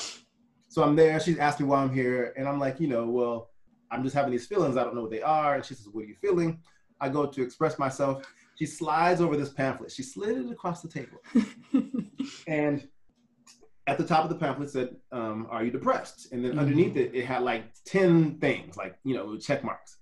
so 0.70 0.84
I'm 0.84 0.96
there. 0.96 1.20
She's 1.20 1.38
asked 1.38 1.60
me 1.60 1.66
why 1.66 1.82
I'm 1.82 1.94
here. 1.94 2.34
And 2.38 2.48
I'm 2.48 2.60
like, 2.60 2.80
you 2.80 2.88
know, 2.88 3.08
well, 3.08 3.50
I'm 3.92 4.04
just 4.04 4.16
having 4.16 4.32
these 4.32 4.48
feelings. 4.48 4.76
I 4.76 4.84
don't 4.84 4.96
know 4.96 5.02
what 5.02 5.12
they 5.12 5.22
are. 5.22 5.56
And 5.56 5.64
she 5.64 5.76
says, 5.76 5.88
What 5.92 6.06
are 6.06 6.08
you 6.08 6.16
feeling? 6.16 6.60
I 7.00 7.10
go 7.10 7.26
to 7.26 7.44
express 7.44 7.78
myself. 7.78 8.24
She 8.56 8.66
slides 8.66 9.22
over 9.22 9.38
this 9.38 9.50
pamphlet. 9.50 9.92
She 9.92 10.04
slid 10.04 10.38
it 10.38 10.52
across 10.52 10.82
the 10.82 10.88
table. 10.88 11.20
and 12.48 12.88
at 13.88 13.98
the 13.98 14.06
top 14.06 14.24
of 14.24 14.30
the 14.30 14.36
pamphlet 14.36 14.72
said, 14.72 14.96
um, 15.12 15.48
Are 15.52 15.64
you 15.64 15.70
depressed? 15.72 16.32
And 16.32 16.44
then 16.44 16.52
mm-hmm. 16.52 16.60
underneath 16.60 16.98
it, 16.98 17.14
it 17.14 17.26
had 17.26 17.44
like 17.44 17.66
10 17.86 18.40
things, 18.40 18.76
like, 18.76 18.96
you 19.04 19.16
know, 19.16 19.38
check 19.38 19.64
marks. 19.64 19.98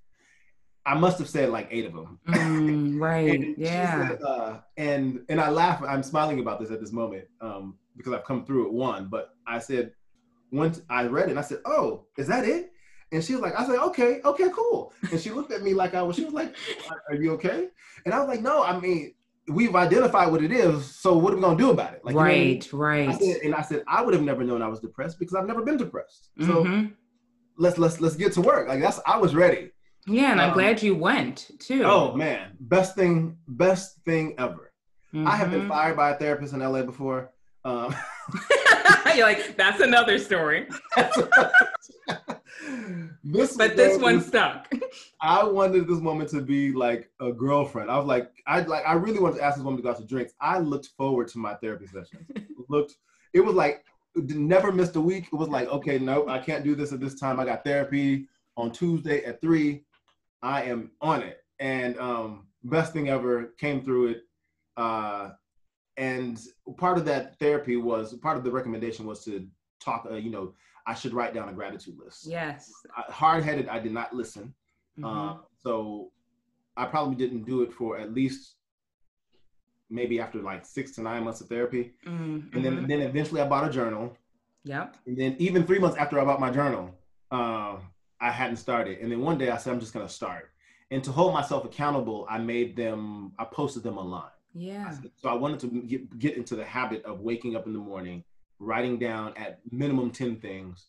I 0.85 0.95
must 0.95 1.19
have 1.19 1.29
said 1.29 1.49
like 1.49 1.67
eight 1.71 1.85
of 1.85 1.93
them. 1.93 2.19
Mm, 2.27 2.99
right. 2.99 3.53
yeah. 3.57 4.09
Said, 4.09 4.21
uh, 4.21 4.59
and 4.77 5.23
and 5.29 5.39
I 5.39 5.49
laugh. 5.49 5.81
I'm 5.83 6.03
smiling 6.03 6.39
about 6.39 6.59
this 6.59 6.71
at 6.71 6.79
this 6.79 6.91
moment 6.91 7.25
um, 7.39 7.77
because 7.97 8.13
I've 8.13 8.25
come 8.25 8.45
through 8.45 8.67
it 8.67 8.73
one. 8.73 9.07
But 9.07 9.35
I 9.45 9.59
said 9.59 9.91
once 10.51 10.81
I 10.89 11.05
read 11.05 11.29
it, 11.29 11.37
I 11.37 11.41
said, 11.41 11.59
"Oh, 11.65 12.05
is 12.17 12.27
that 12.27 12.45
it?" 12.45 12.71
And 13.11 13.23
she 13.23 13.33
was 13.33 13.41
like, 13.41 13.59
I 13.59 13.65
said, 13.65 13.77
okay, 13.77 14.21
okay, 14.23 14.49
cool. 14.53 14.93
And 15.11 15.19
she 15.19 15.31
looked 15.31 15.51
at 15.51 15.63
me 15.63 15.73
like 15.73 15.93
I 15.93 16.01
was, 16.01 16.15
she 16.15 16.23
was 16.23 16.33
like, 16.33 16.55
are 17.09 17.15
you 17.15 17.33
okay? 17.33 17.67
And 18.05 18.13
I 18.13 18.19
was 18.19 18.27
like, 18.29 18.41
no, 18.41 18.63
I 18.63 18.79
mean, 18.79 19.13
we've 19.49 19.75
identified 19.75 20.31
what 20.31 20.41
it 20.41 20.51
is. 20.51 20.95
So 20.95 21.17
what 21.17 21.33
are 21.33 21.35
we 21.35 21.41
going 21.41 21.57
to 21.57 21.63
do 21.63 21.71
about 21.71 21.93
it? 21.93 22.05
Like, 22.05 22.15
right, 22.15 22.65
you 22.65 22.71
know, 22.71 22.79
right. 22.79 23.09
I 23.09 23.17
said, 23.17 23.37
and 23.43 23.53
I 23.53 23.63
said, 23.63 23.83
I 23.85 24.01
would 24.01 24.13
have 24.13 24.23
never 24.23 24.45
known 24.45 24.61
I 24.61 24.69
was 24.69 24.79
depressed 24.79 25.19
because 25.19 25.35
I've 25.35 25.45
never 25.45 25.61
been 25.61 25.75
depressed. 25.75 26.29
So 26.39 26.63
mm-hmm. 26.63 26.93
let's, 27.57 27.77
let's, 27.77 27.99
let's 27.99 28.15
get 28.15 28.31
to 28.33 28.41
work. 28.41 28.69
Like 28.69 28.79
that's, 28.79 29.01
I 29.05 29.17
was 29.17 29.35
ready. 29.35 29.71
Yeah. 30.07 30.31
And 30.31 30.41
um, 30.41 30.49
I'm 30.49 30.53
glad 30.53 30.81
you 30.81 30.95
went 30.95 31.51
too. 31.59 31.83
Oh 31.85 32.13
man. 32.13 32.51
Best 32.59 32.95
thing, 32.95 33.37
best 33.47 33.97
thing 34.05 34.35
ever. 34.37 34.71
Mm-hmm. 35.13 35.27
I 35.27 35.35
have 35.35 35.51
been 35.51 35.61
mm-hmm. 35.61 35.69
fired 35.69 35.97
by 35.97 36.11
a 36.11 36.15
therapist 36.17 36.53
in 36.53 36.59
LA 36.59 36.83
before. 36.83 37.31
Um, 37.63 37.95
You're 39.15 39.27
like, 39.27 39.57
that's 39.57 39.81
another 39.81 40.17
story. 40.17 40.67
this 43.23 43.57
but 43.57 43.75
this 43.75 43.99
one 43.99 44.21
stuck. 44.21 44.71
I 45.21 45.43
wanted 45.43 45.87
this 45.87 45.99
woman 45.99 46.27
to 46.27 46.41
be 46.41 46.71
like 46.71 47.09
a 47.19 47.31
girlfriend. 47.31 47.91
I 47.91 47.97
was 47.97 48.07
like, 48.07 48.31
I 48.47 48.61
like, 48.61 48.85
I 48.87 48.93
really 48.93 49.19
wanted 49.19 49.37
to 49.37 49.43
ask 49.43 49.57
this 49.57 49.63
woman 49.63 49.77
to 49.77 49.83
go 49.83 49.89
out 49.91 49.97
to 49.97 50.05
drinks. 50.05 50.33
I 50.39 50.59
looked 50.59 50.89
forward 50.97 51.27
to 51.29 51.37
my 51.37 51.55
therapy 51.55 51.87
sessions. 51.87 52.27
looked, 52.69 52.95
it 53.33 53.41
was 53.41 53.55
like 53.55 53.83
never 54.15 54.71
missed 54.71 54.95
a 54.95 55.01
week. 55.01 55.27
It 55.31 55.35
was 55.35 55.49
like, 55.49 55.67
okay, 55.69 55.99
nope, 55.99 56.29
I 56.29 56.39
can't 56.39 56.63
do 56.63 56.75
this 56.75 56.93
at 56.93 56.99
this 56.99 57.19
time. 57.19 57.39
I 57.39 57.45
got 57.45 57.63
therapy 57.63 58.27
on 58.57 58.71
Tuesday 58.71 59.23
at 59.25 59.41
three. 59.41 59.83
I 60.41 60.63
am 60.63 60.91
on 61.01 61.21
it. 61.21 61.43
And 61.59 61.97
um, 61.99 62.47
best 62.63 62.93
thing 62.93 63.09
ever 63.09 63.53
came 63.57 63.83
through 63.83 64.07
it. 64.07 64.21
Uh, 64.77 65.31
and 65.97 66.39
part 66.77 66.97
of 66.97 67.05
that 67.05 67.37
therapy 67.39 67.77
was 67.77 68.13
part 68.15 68.37
of 68.37 68.43
the 68.43 68.51
recommendation 68.51 69.05
was 69.05 69.23
to 69.25 69.47
talk. 69.79 70.07
Uh, 70.09 70.15
you 70.15 70.31
know, 70.31 70.53
I 70.87 70.95
should 70.95 71.13
write 71.13 71.33
down 71.33 71.49
a 71.49 71.53
gratitude 71.53 71.97
list. 72.03 72.25
Yes. 72.25 72.71
Hard 72.95 73.43
headed, 73.43 73.67
I 73.67 73.79
did 73.79 73.91
not 73.91 74.15
listen. 74.15 74.53
Mhm. 74.97 75.05
Uh, 75.05 75.37
so 75.57 76.11
I 76.75 76.85
probably 76.85 77.15
didn't 77.15 77.43
do 77.43 77.61
it 77.61 77.71
for 77.71 77.97
at 77.99 78.13
least 78.13 78.55
maybe 79.89 80.19
after 80.19 80.39
like 80.39 80.65
six 80.65 80.91
to 80.91 81.01
nine 81.01 81.23
months 81.23 81.41
of 81.41 81.49
therapy. 81.49 81.93
Mhm. 82.05 82.55
And 82.55 82.65
then, 82.65 82.87
then 82.87 83.01
eventually 83.01 83.41
I 83.41 83.47
bought 83.47 83.67
a 83.67 83.71
journal. 83.71 84.17
Yep. 84.63 84.95
And 85.05 85.17
then 85.17 85.35
even 85.37 85.67
three 85.67 85.79
months 85.79 85.97
after 85.97 86.19
I 86.19 86.25
bought 86.25 86.39
my 86.39 86.49
journal, 86.51 86.95
uh, 87.29 87.77
I 88.21 88.31
hadn't 88.31 88.57
started. 88.57 88.99
And 88.99 89.11
then 89.11 89.21
one 89.21 89.37
day 89.37 89.49
I 89.49 89.57
said, 89.57 89.73
I'm 89.73 89.79
just 89.79 89.93
going 89.93 90.07
to 90.07 90.13
start. 90.13 90.51
And 90.91 91.03
to 91.03 91.11
hold 91.11 91.33
myself 91.33 91.65
accountable, 91.65 92.27
I 92.29 92.37
made 92.37 92.75
them, 92.75 93.33
I 93.39 93.45
posted 93.45 93.81
them 93.83 93.97
online. 93.97 94.29
Yeah. 94.53 94.93
So 95.17 95.29
I 95.29 95.33
wanted 95.33 95.59
to 95.61 95.67
get, 95.81 96.19
get 96.19 96.37
into 96.37 96.55
the 96.55 96.65
habit 96.65 97.03
of 97.05 97.21
waking 97.21 97.55
up 97.55 97.65
in 97.65 97.73
the 97.73 97.79
morning, 97.79 98.23
writing 98.59 98.99
down 98.99 99.33
at 99.37 99.59
minimum 99.71 100.11
10 100.11 100.35
things. 100.37 100.87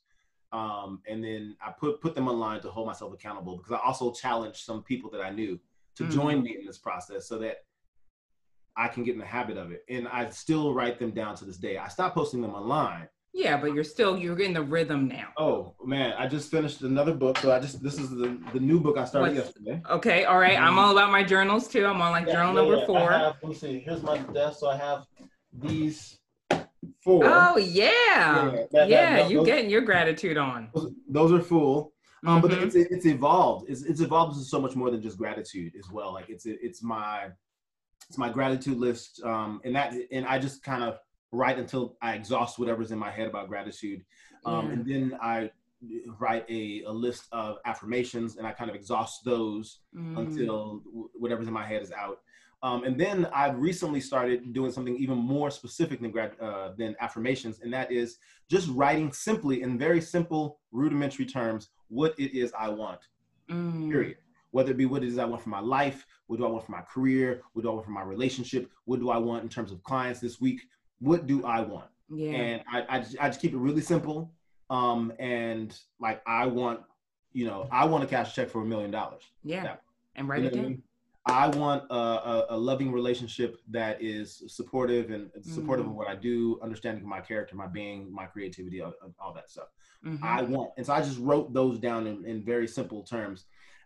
Um, 0.53 1.01
and 1.09 1.25
then 1.25 1.57
I 1.67 1.71
put, 1.71 2.01
put 2.03 2.15
them 2.15 2.29
online 2.29 2.61
to 2.63 2.71
hold 2.71 2.87
myself 2.87 3.15
accountable 3.15 3.57
because 3.57 3.73
I 3.73 3.79
also 3.79 4.13
challenged 4.13 4.59
some 4.65 4.83
people 4.83 5.09
that 5.11 5.23
I 5.23 5.31
knew 5.31 5.59
to 5.97 6.05
Mm. 6.05 6.11
join 6.11 6.43
me 6.43 6.57
in 6.59 6.67
this 6.67 6.79
process 6.79 7.29
so 7.29 7.39
that 7.39 7.59
I 8.77 8.89
can 8.89 9.05
get 9.05 9.13
in 9.15 9.21
the 9.21 9.27
habit 9.27 9.57
of 9.57 9.71
it. 9.71 9.85
And 9.89 10.09
I 10.09 10.29
still 10.31 10.75
write 10.75 10.99
them 10.99 11.11
down 11.13 11.37
to 11.37 11.45
this 11.45 11.59
day. 11.59 11.77
I 11.79 11.89
stopped 11.89 12.15
posting 12.15 12.41
them 12.43 12.55
online. 12.55 13.09
Yeah, 13.35 13.57
but 13.57 13.73
you're 13.73 13.85
still 13.85 14.19
you're 14.19 14.39
in 14.41 14.53
the 14.53 14.63
rhythm 14.63 15.09
now. 15.09 15.29
Oh 15.39 15.75
man, 15.85 16.13
I 16.19 16.27
just 16.27 16.51
finished 16.51 16.83
another 16.83 17.15
book. 17.15 17.39
So 17.39 17.51
I 17.51 17.59
just 17.61 17.83
this 17.83 17.99
is 17.99 18.11
the, 18.11 18.39
the 18.53 18.61
new 18.61 18.79
book 18.79 18.99
I 18.99 19.05
started 19.07 19.35
What's- 19.37 19.47
yesterday. 19.47 19.81
Okay, 19.91 20.25
all 20.25 20.39
right. 20.39 20.59
I'm 20.61 20.79
all 20.79 20.93
about 20.93 21.11
my 21.11 21.23
journals 21.25 21.67
too. 21.67 21.87
I'm 21.87 22.01
on 22.03 22.13
like 22.13 22.27
Yeah, 22.27 22.35
journal 22.35 22.55
yeah, 22.55 22.61
number 22.61 22.77
yeah. 22.77 22.83
I 22.83 22.87
four. 22.87 23.11
have- 23.13 23.37
let 23.43 23.49
me 23.49 23.55
see. 23.55 23.79
Here's 23.81 24.03
my 24.03 24.19
desk. 24.19 24.61
So 24.61 24.69
I 24.69 24.77
have 24.77 25.05
these 25.53 26.19
four. 27.03 27.23
Oh 27.25 27.57
yeah, 27.57 27.91
Yeah, 27.91 28.51
that- 28.73 28.89
that- 28.91 29.31
you 29.31 29.39
those- 29.39 29.47
getting 29.47 29.71
your 29.71 29.81
gratitude 29.83 30.37
on. 30.37 30.69
Those, 30.75 30.93
those 31.09 31.33
are 31.33 31.41
full. 31.41 31.93
Um, 32.25 32.41
but 32.41 32.53
Mhm. 32.53 32.63
it's 32.65 32.75
it's 32.77 33.07
evolved. 33.07 33.69
It's 33.69 33.83
it's 33.83 34.01
evolved 34.01 34.35
into 34.37 34.45
so 34.47 34.61
much 34.61 34.77
more 34.77 34.91
than 34.91 35.03
just 35.03 35.17
gratitude 35.19 35.73
as 35.77 35.91
well. 35.91 36.13
Like 36.13 36.29
it's 36.29 36.45
it's 36.47 36.83
my 36.83 37.29
it's 38.09 38.19
my 38.19 38.29
gratitude 38.29 38.77
list. 38.79 39.23
Um, 39.25 39.61
and 39.65 39.75
that 39.75 39.95
and 40.13 40.27
I 40.27 40.39
just 40.39 40.63
kind 40.63 40.85
of 40.85 40.99
write 41.33 41.59
until 41.59 41.97
I 42.03 42.15
exhaust 42.15 42.59
whatever's 42.59 42.93
in 42.93 42.99
my 42.99 43.11
head 43.11 43.27
about 43.27 43.49
gratitude. 43.49 44.05
Um, 44.45 44.67
Yeah. 44.67 44.73
and 44.73 44.87
then 44.87 45.19
I 45.21 45.51
write 46.21 46.45
a, 46.49 46.83
a 46.85 46.93
list 46.93 47.27
of 47.33 47.59
affirmations 47.65 48.37
and 48.37 48.47
I 48.47 48.53
kind 48.53 48.71
of 48.71 48.77
exhaust 48.77 49.25
those 49.25 49.81
Mm. 49.97 50.17
until 50.19 50.79
w- 50.85 51.09
whatever's 51.15 51.49
in 51.49 51.53
my 51.53 51.67
head 51.67 51.83
is 51.83 51.91
out. 51.93 52.21
Um, 52.63 52.85
and 52.85 52.97
then 53.01 53.27
I've 53.35 53.59
recently 53.59 54.01
started 54.01 54.53
doing 54.53 54.71
something 54.71 54.97
even 54.97 55.19
more 55.19 55.51
specific 55.51 56.01
than 56.01 56.13
grad, 56.13 56.39
uh, 56.41 56.73
than 56.79 56.95
affirmations, 57.01 57.59
and 57.61 57.73
that 57.73 57.91
is 57.91 58.19
just 58.49 58.69
writing 58.69 59.13
simply 59.13 59.63
in 59.63 59.77
very 59.77 60.01
simple, 60.01 60.61
rudimentary 60.71 61.27
terms 61.27 61.71
what 61.89 62.15
it 62.19 62.33
is 62.39 62.53
I 62.57 62.69
want. 62.69 63.01
Mm. 63.51 63.91
Period. 63.91 64.19
Whether 64.53 64.71
it 64.71 64.77
be 64.77 64.87
what 64.87 65.03
it 65.03 65.09
is 65.09 65.19
I 65.19 65.25
want 65.25 65.43
for 65.43 65.49
my 65.49 65.59
life, 65.61 66.07
what 66.29 66.37
do 66.37 66.47
I 66.47 66.49
want 66.49 66.65
for 66.65 66.73
my 66.73 66.83
career, 66.83 67.43
what 67.55 67.63
do 67.63 67.71
I 67.71 67.73
want 67.75 67.87
for 67.87 67.91
my 67.91 68.03
relationship, 68.03 68.71
what 68.85 69.01
do 69.01 69.11
I 69.11 69.17
want 69.19 69.43
in 69.43 69.49
terms 69.49 69.73
of 69.73 69.83
clients 69.83 70.21
this 70.21 70.41
week, 70.41 70.61
what 71.03 71.27
do 71.27 71.45
I 71.45 71.61
want? 71.61 71.87
Yeah. 72.15 72.31
and 72.33 72.63
I, 72.71 72.85
I, 72.89 72.99
just, 73.01 73.17
I 73.21 73.29
just 73.29 73.41
keep 73.41 73.53
it 73.55 73.59
really 73.59 73.81
simple. 73.81 74.33
Um, 74.71 75.13
and 75.19 75.77
like 75.99 76.23
I 76.27 76.47
want, 76.47 76.81
you 77.33 77.47
know, 77.47 77.69
I 77.71 77.85
want 77.87 78.03
to 78.05 78.09
cash 78.09 78.33
a 78.33 78.35
check 78.35 78.51
for 78.51 78.63
a 78.63 78.65
million 78.67 78.91
dollars. 78.91 79.23
yeah. 79.43 79.65
yeah. 79.65 79.77
And 80.15 80.29
write 80.29 80.43
You 80.43 80.49
it 80.49 80.55
know 80.55 80.61
what 80.61 80.67
I 80.67 80.69
mean? 80.71 80.83
I 81.25 81.47
want 81.49 81.85
a, 81.91 81.95
a, 81.95 82.47
a 82.51 82.57
loving 82.57 82.91
relationship 82.93 83.57
that 83.71 84.03
is 84.03 84.43
supportive 84.49 85.11
and 85.11 85.31
supportive 85.41 85.87
of 85.87 85.93
Mhm. 85.93 85.95
what 85.97 86.09
I 86.09 86.17
do, 86.17 86.59
understanding 86.63 87.07
my 87.09 87.21
character, 87.21 87.55
my 87.57 87.67
being, 87.69 88.13
my 88.13 88.27
creativity, 88.27 88.83
all, 88.83 88.93
all 89.19 89.33
that 89.35 89.49
stuff. 89.51 89.69
Mhm. 90.05 90.19
I 90.23 90.43
want, 90.43 90.73
and 90.77 90.85
so 90.85 90.93
I 90.93 91.01
just 91.01 91.19
wrote 91.21 91.53
those 91.55 91.79
down 91.79 92.07
in, 92.07 92.27
in 92.27 92.45
very 92.45 92.67
simple 92.69 93.03
terms. 93.05 93.45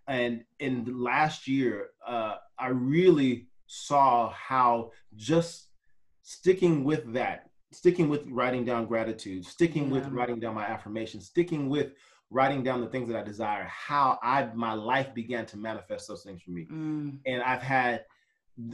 And 0.08 0.44
in 0.60 0.84
the 0.84 0.92
last 0.92 1.46
year, 1.46 1.90
uh, 2.06 2.36
I 2.58 2.68
really 2.68 3.48
saw 3.66 4.30
how 4.30 4.92
just 5.14 5.65
sticking 6.30 6.82
with 6.82 7.12
that, 7.12 7.50
sticking 7.72 8.08
with 8.08 8.26
writing 8.26 8.64
down 8.64 8.84
gratitude, 8.86 9.44
sticking 9.46 9.90
with 9.90 10.04
writing 10.08 10.40
down 10.40 10.56
my 10.56 10.64
affirmations, 10.66 11.26
sticking 11.26 11.68
with 11.68 11.92
writing 12.30 12.64
down 12.64 12.80
the 12.80 12.88
things 12.88 13.08
that 13.08 13.16
I 13.16 13.22
desire, 13.22 13.62
how 13.64 14.18
I 14.24 14.48
my 14.52 14.72
life 14.72 15.14
began 15.14 15.46
to 15.46 15.56
manifest 15.56 16.08
those 16.08 16.24
things 16.24 16.42
for 16.42 16.50
me. 16.50 16.66
Mm. 16.70 17.18
And 17.26 17.42
I've 17.42 17.62
had 17.62 18.04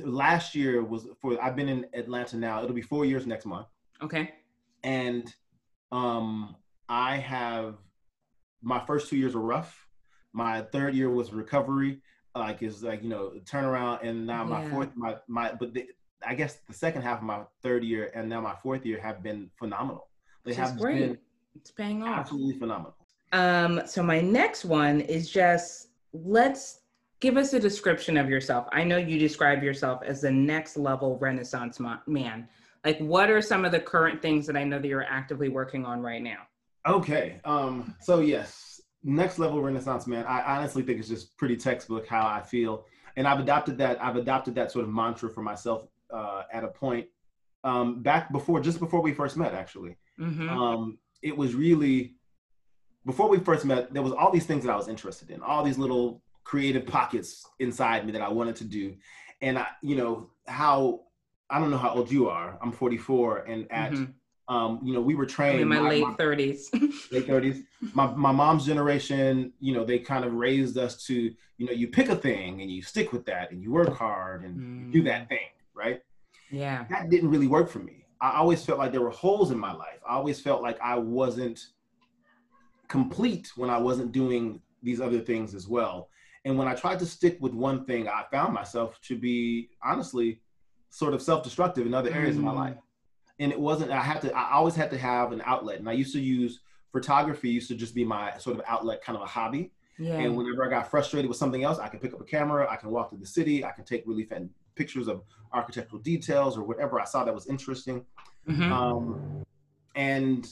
last 0.03 0.55
year 0.55 0.83
was 0.83 1.07
for 1.21 1.39
I've 1.45 1.55
been 1.55 1.69
in 1.69 1.85
Atlanta 1.93 2.39
now. 2.39 2.63
It'll 2.63 2.75
be 2.75 2.81
four 2.81 3.05
years 3.05 3.27
next 3.27 3.45
month 3.45 3.67
Okay. 4.03 4.33
and 4.83 5.33
um 5.93 6.57
i 6.89 7.17
have 7.19 7.77
my 8.63 8.81
first 8.87 9.09
two 9.11 9.17
years 9.17 9.35
were 9.35 9.43
rough 9.43 9.87
my 10.33 10.63
third 10.73 10.95
year 10.95 11.11
was 11.11 11.33
recovery 11.33 12.01
like 12.35 12.63
is 12.63 12.83
like 12.83 13.03
you 13.03 13.09
know 13.11 13.33
turnaround 13.45 14.03
and 14.03 14.27
now 14.27 14.43
my 14.45 14.63
Yeah. 14.63 14.71
fourth 14.71 14.91
my 14.97 15.17
my 15.29 15.53
but 15.61 15.75
the, 15.75 15.87
i 16.27 16.35
guess 16.35 16.59
the 16.69 16.75
second 16.75 17.03
half 17.03 17.19
of 17.19 17.25
my 17.25 17.41
third 17.63 17.83
year 17.85 18.11
and 18.15 18.29
now 18.29 18.41
my 18.41 18.55
fourth 18.63 18.85
year 18.87 19.01
have 19.01 19.23
been 19.23 19.51
phenomenal 19.59 20.09
they 20.45 20.55
have 20.55 20.79
great. 20.79 20.99
been 21.01 21.19
It's 21.55 21.71
paying 21.71 22.03
off. 22.03 22.19
absolutely 22.21 22.59
phenomenal 22.59 22.95
Um, 23.33 23.83
so 23.87 24.03
my 24.03 24.21
next 24.21 24.65
one 24.65 25.01
is 25.01 25.31
just 25.31 25.89
let's 26.13 26.81
give 27.21 27.37
us 27.37 27.53
a 27.55 27.61
description 27.61 28.17
of 28.17 28.29
yourself. 28.29 28.67
I 28.73 28.83
know 28.85 28.97
you 28.99 29.19
describe 29.19 29.63
yourself 29.63 30.03
as 30.05 30.21
the 30.23 30.31
next 30.31 30.77
level 30.77 31.17
Renaissance 31.19 31.79
man. 32.07 32.49
Like, 32.85 32.99
what 32.99 33.31
are 33.31 33.41
some 33.41 33.65
of 33.65 33.71
the 33.73 33.79
current 33.81 34.21
things 34.21 34.45
that 34.49 34.57
I 34.57 34.65
know 34.65 34.79
that 34.81 34.89
you're 34.89 35.05
actively 35.05 35.49
working 35.49 35.87
on 35.87 36.03
right 36.03 36.21
now? 36.21 36.41
Okay. 36.87 37.41
Um, 37.45 37.95
so 38.01 38.19
yes, 38.21 38.81
next 39.05 39.39
level 39.39 39.63
Renaissance 39.63 40.07
man. 40.09 40.27
I 40.27 40.57
honestly 40.59 40.83
think 40.83 40.99
it's 40.99 41.09
just 41.09 41.37
pretty 41.39 41.57
textbook 41.57 42.07
how 42.09 42.27
I 42.27 42.43
feel, 42.43 42.85
and 43.17 43.27
I've 43.29 43.39
adopted 43.41 43.79
that. 43.79 44.03
I've 44.05 44.17
adopted 44.17 44.55
that 44.57 44.73
sort 44.73 44.85
of 44.85 44.91
mantra 44.91 45.31
for 45.31 45.43
myself 45.43 45.87
uh, 46.13 46.43
at 46.53 46.65
a 46.65 46.69
point 46.69 47.07
um, 47.65 48.03
back 48.03 48.31
before, 48.33 48.61
just 48.61 48.79
before 48.79 49.01
we 49.01 49.13
first 49.13 49.37
met. 49.37 49.55
Actually, 49.55 49.97
hmm 50.19 50.49
um, 50.49 50.99
it 51.23 51.37
was 51.37 51.55
really 51.55 52.15
before 53.07 53.29
we 53.29 53.39
first 53.39 53.65
met. 53.65 53.93
There 53.93 54.03
was 54.03 54.13
all 54.13 54.31
these 54.31 54.47
things 54.47 54.65
that 54.65 54.73
I 54.73 54.77
was 54.77 54.89
interested 54.89 55.31
in, 55.31 55.41
all 55.43 55.63
these 55.65 55.79
little 55.79 56.23
creative 56.45 56.87
pockets 56.87 57.47
inside 57.61 58.05
me 58.05 58.13
that 58.13 58.23
I 58.23 58.29
wanted 58.29 58.57
to 58.57 58.65
do, 58.65 58.95
and 59.41 59.59
I, 59.59 59.67
you 59.83 59.97
know, 59.97 60.31
how 60.47 61.01
I 61.51 61.59
don't 61.59 61.71
know 61.71 61.79
how 61.79 61.95
old 61.95 62.11
you 62.11 62.29
are. 62.29 62.59
I'm 62.63 62.73
44, 62.73 63.39
and 63.47 63.67
at 63.71 63.93
Mhm. 63.93 64.15
um, 64.49 64.81
you 64.83 64.93
know, 64.93 65.01
we 65.01 65.15
were 65.15 65.25
trained. 65.27 65.61
in 65.61 65.69
my 65.69 65.79
my- 65.79 65.89
late 65.91 66.05
30s. 66.19 66.73
late 67.13 67.27
30s 67.29 67.63
my, 67.95 68.07
my 68.15 68.33
mom's 68.33 68.65
generation 68.65 69.53
you 69.61 69.75
know 69.75 69.85
they 69.85 69.99
kind 69.99 70.25
of 70.25 70.33
raised 70.33 70.79
us 70.79 71.05
to 71.05 71.15
you 71.59 71.67
know 71.67 71.73
you 71.73 71.87
pick 71.89 72.09
a 72.09 72.17
thing 72.17 72.61
and 72.63 72.71
you 72.71 72.81
stick 72.83 73.13
with 73.13 73.25
that 73.27 73.51
and 73.51 73.63
you 73.63 73.71
work 73.71 73.93
hard 73.95 74.45
and 74.45 74.57
you 74.79 74.93
do 74.93 75.03
that 75.03 75.29
thing 75.29 75.39
right? 75.75 76.01
Yeah. 76.51 76.85
that 76.91 77.09
didn't 77.11 77.31
really 77.31 77.47
work 77.47 77.71
for 77.71 77.79
me. 77.79 78.05
I 78.21 78.37
always 78.37 78.65
felt 78.65 78.79
like 78.79 78.93
there 78.93 79.01
were 79.01 79.11
holes 79.11 79.51
in 79.51 79.59
my 79.59 79.73
life. 79.73 80.01
I 80.09 80.15
always 80.15 80.41
felt 80.41 80.63
like 80.63 80.79
i 80.81 80.97
wasn't 80.97 81.61
complete 82.89 83.51
when 83.57 83.71
i 83.71 83.79
wasn't 83.79 84.13
doing 84.13 84.61
these 84.83 85.01
other 85.01 85.21
things 85.21 85.55
as 85.55 85.67
well. 85.69 86.09
And 86.45 86.59
when 86.59 86.69
i 86.69 86.75
tried 86.75 86.99
to 86.99 87.07
stick 87.07 87.39
with 87.41 87.55
one 87.55 87.85
thing 87.85 88.09
i 88.09 88.25
found 88.31 88.53
myself 88.53 89.01
to 89.03 89.17
be 89.17 89.71
honestly 89.83 90.41
sort 90.91 91.15
of 91.15 91.23
self-destructive 91.23 91.87
in 91.87 91.95
other 91.95 92.13
areas 92.13 92.37
of 92.37 92.43
my 92.43 92.53
Mm. 92.53 92.57
life. 92.57 92.77
And 93.39 93.51
it 93.51 93.59
wasn't 93.59 93.91
i 93.93 94.01
had 94.03 94.21
to 94.23 94.33
i 94.37 94.53
always 94.53 94.75
had 94.75 94.91
to 94.91 94.99
have 94.99 95.33
an 95.33 95.43
outlet. 95.45 95.79
And 95.79 95.89
i 95.89 95.93
used 95.93 96.13
to 96.13 96.21
use 96.21 96.61
photography 96.93 97.49
used 97.49 97.69
to 97.69 97.75
just 97.75 97.95
be 97.95 98.05
my 98.05 98.37
sort 98.39 98.57
of 98.59 98.63
outlet 98.69 99.03
kind 99.03 99.17
of 99.17 99.23
a 99.23 99.27
hobby. 99.27 99.73
Yeah. 99.99 100.19
and 100.19 100.37
whenever 100.37 100.65
i 100.67 100.69
got 100.71 100.91
frustrated 100.91 101.29
with 101.29 101.37
something 101.39 101.63
else 101.65 101.79
i 101.79 101.87
can 101.89 102.01
pick 102.01 102.13
up 102.15 102.21
a 102.21 102.25
camera 102.25 102.67
i 102.71 102.77
can 102.77 102.91
walk 102.91 103.11
through 103.11 103.19
the 103.21 103.27
city 103.39 103.65
i 103.65 103.71
can 103.71 103.85
take 103.85 104.03
really 104.07 104.25
fan 104.25 104.49
pictures 104.75 105.09
of 105.09 105.23
architectural 105.53 106.01
details 106.01 106.57
or 106.57 106.63
whatever 106.65 107.01
i 107.01 107.05
saw 107.05 107.25
that 107.25 107.35
was 107.35 107.47
interesting. 107.47 108.05
Mhm. 108.49 108.71
um, 108.71 109.45
and 109.95 110.49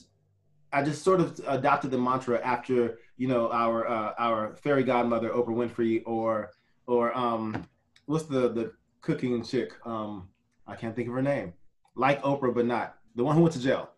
i 0.72 0.82
just 0.82 1.02
sort 1.02 1.20
of 1.20 1.40
adopted 1.48 1.90
the 1.90 1.98
mantra 1.98 2.40
after 2.44 2.98
you 3.16 3.26
know 3.26 3.50
our 3.50 3.88
uh, 3.88 4.14
our 4.18 4.54
fairy 4.56 4.84
godmother 4.84 5.30
oprah 5.30 5.48
winfrey 5.48 6.02
or 6.06 6.50
or 6.86 7.16
um 7.16 7.64
what's 8.06 8.24
the 8.24 8.48
the 8.50 8.72
cooking 9.00 9.42
chick? 9.42 9.72
Um 9.86 10.28
i 10.66 10.74
can't 10.76 10.94
think 10.94 11.08
of 11.08 11.14
her 11.14 11.22
name. 11.22 11.52
Like 11.96 12.22
oprah 12.22 12.54
but 12.54 12.66
not. 12.66 12.96
The 13.16 13.24
one 13.24 13.34
who 13.36 13.42
went 13.42 13.54
to 13.54 13.60
jail. 13.60 13.90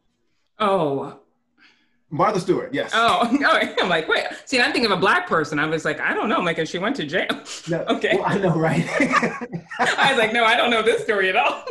Oh, 0.58 1.20
martha 2.12 2.38
stewart 2.38 2.72
yes 2.74 2.90
oh, 2.94 3.28
no. 3.32 3.48
I'm 3.80 3.88
like, 3.88 4.06
wait. 4.06 4.24
See, 4.44 4.60
I'm 4.60 4.70
thinking 4.72 4.92
of 4.92 4.96
a 4.96 5.00
black 5.00 5.26
person. 5.26 5.58
I 5.58 5.66
was 5.66 5.84
like, 5.84 5.98
I 6.00 6.12
don't 6.14 6.28
know. 6.28 6.36
I'm 6.36 6.44
like, 6.44 6.58
and 6.58 6.68
she 6.68 6.78
went 6.78 6.94
to 6.96 7.06
jail. 7.06 7.26
No, 7.68 7.78
Okay. 7.88 8.12
well, 8.16 8.26
i 8.26 8.36
know 8.36 8.54
right 8.54 8.86
I 9.78 10.10
was 10.10 10.18
like, 10.18 10.32
no, 10.32 10.44
I 10.44 10.54
don't 10.56 10.70
know 10.70 10.82
this 10.82 11.02
story 11.02 11.30
at 11.30 11.36
all. 11.36 11.64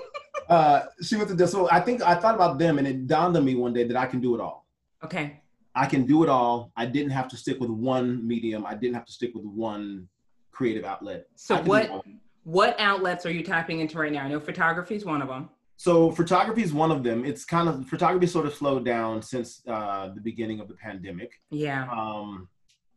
uh, 0.50 0.82
she 1.02 1.16
went 1.16 1.30
to 1.30 1.36
jail. 1.36 1.48
So 1.48 1.70
I 1.72 1.80
think 1.80 2.02
I 2.02 2.16
thought 2.16 2.36
about 2.36 2.58
them, 2.58 2.80
and 2.80 2.88
it 2.88 3.08
dawned 3.08 3.38
on 3.38 3.46
me 3.46 3.56
one 3.56 3.72
day 3.72 3.84
that 3.84 3.96
I 3.96 4.08
can 4.08 4.20
do 4.20 4.34
it 4.36 4.42
all. 4.42 4.66
Okay. 5.04 5.40
I 5.76 5.86
can 5.86 6.06
do 6.06 6.24
it 6.24 6.30
all. 6.30 6.72
I 6.76 6.86
didn't 6.88 7.12
have 7.12 7.28
to 7.30 7.38
stick 7.38 7.60
with 7.60 7.70
one 7.70 8.28
medium. 8.28 8.66
I 8.66 8.74
didn't 8.74 8.96
have 8.96 9.06
to 9.06 9.14
stick 9.14 9.32
with 9.36 9.46
one 9.46 10.08
creative 10.52 10.84
outlet. 10.84 11.28
So 11.36 11.62
what 11.62 12.04
what 12.44 12.76
outlets 12.80 13.26
are 13.28 13.32
you 13.32 13.44
tapping 13.44 13.80
into 13.80 14.00
right 14.00 14.12
now? 14.12 14.24
I 14.24 14.28
know 14.28 14.40
photography 14.40 14.96
is 14.96 15.06
one 15.06 15.22
of 15.22 15.28
them. 15.28 15.50
So 15.78 16.12
photography 16.12 16.62
is 16.62 16.74
one 16.74 16.92
of 16.92 17.04
them. 17.04 17.26
It's 17.26 17.44
kind 17.46 17.68
of 17.68 17.88
photography 17.88 18.28
sort 18.28 18.46
of 18.46 18.54
slowed 18.54 18.86
down 18.86 19.22
since 19.22 19.62
uh, 19.68 20.10
the 20.14 20.22
beginning 20.22 20.60
of 20.60 20.68
the 20.68 20.76
pandemic. 20.76 21.40
Yeah. 21.50 21.88
Um, 21.92 22.50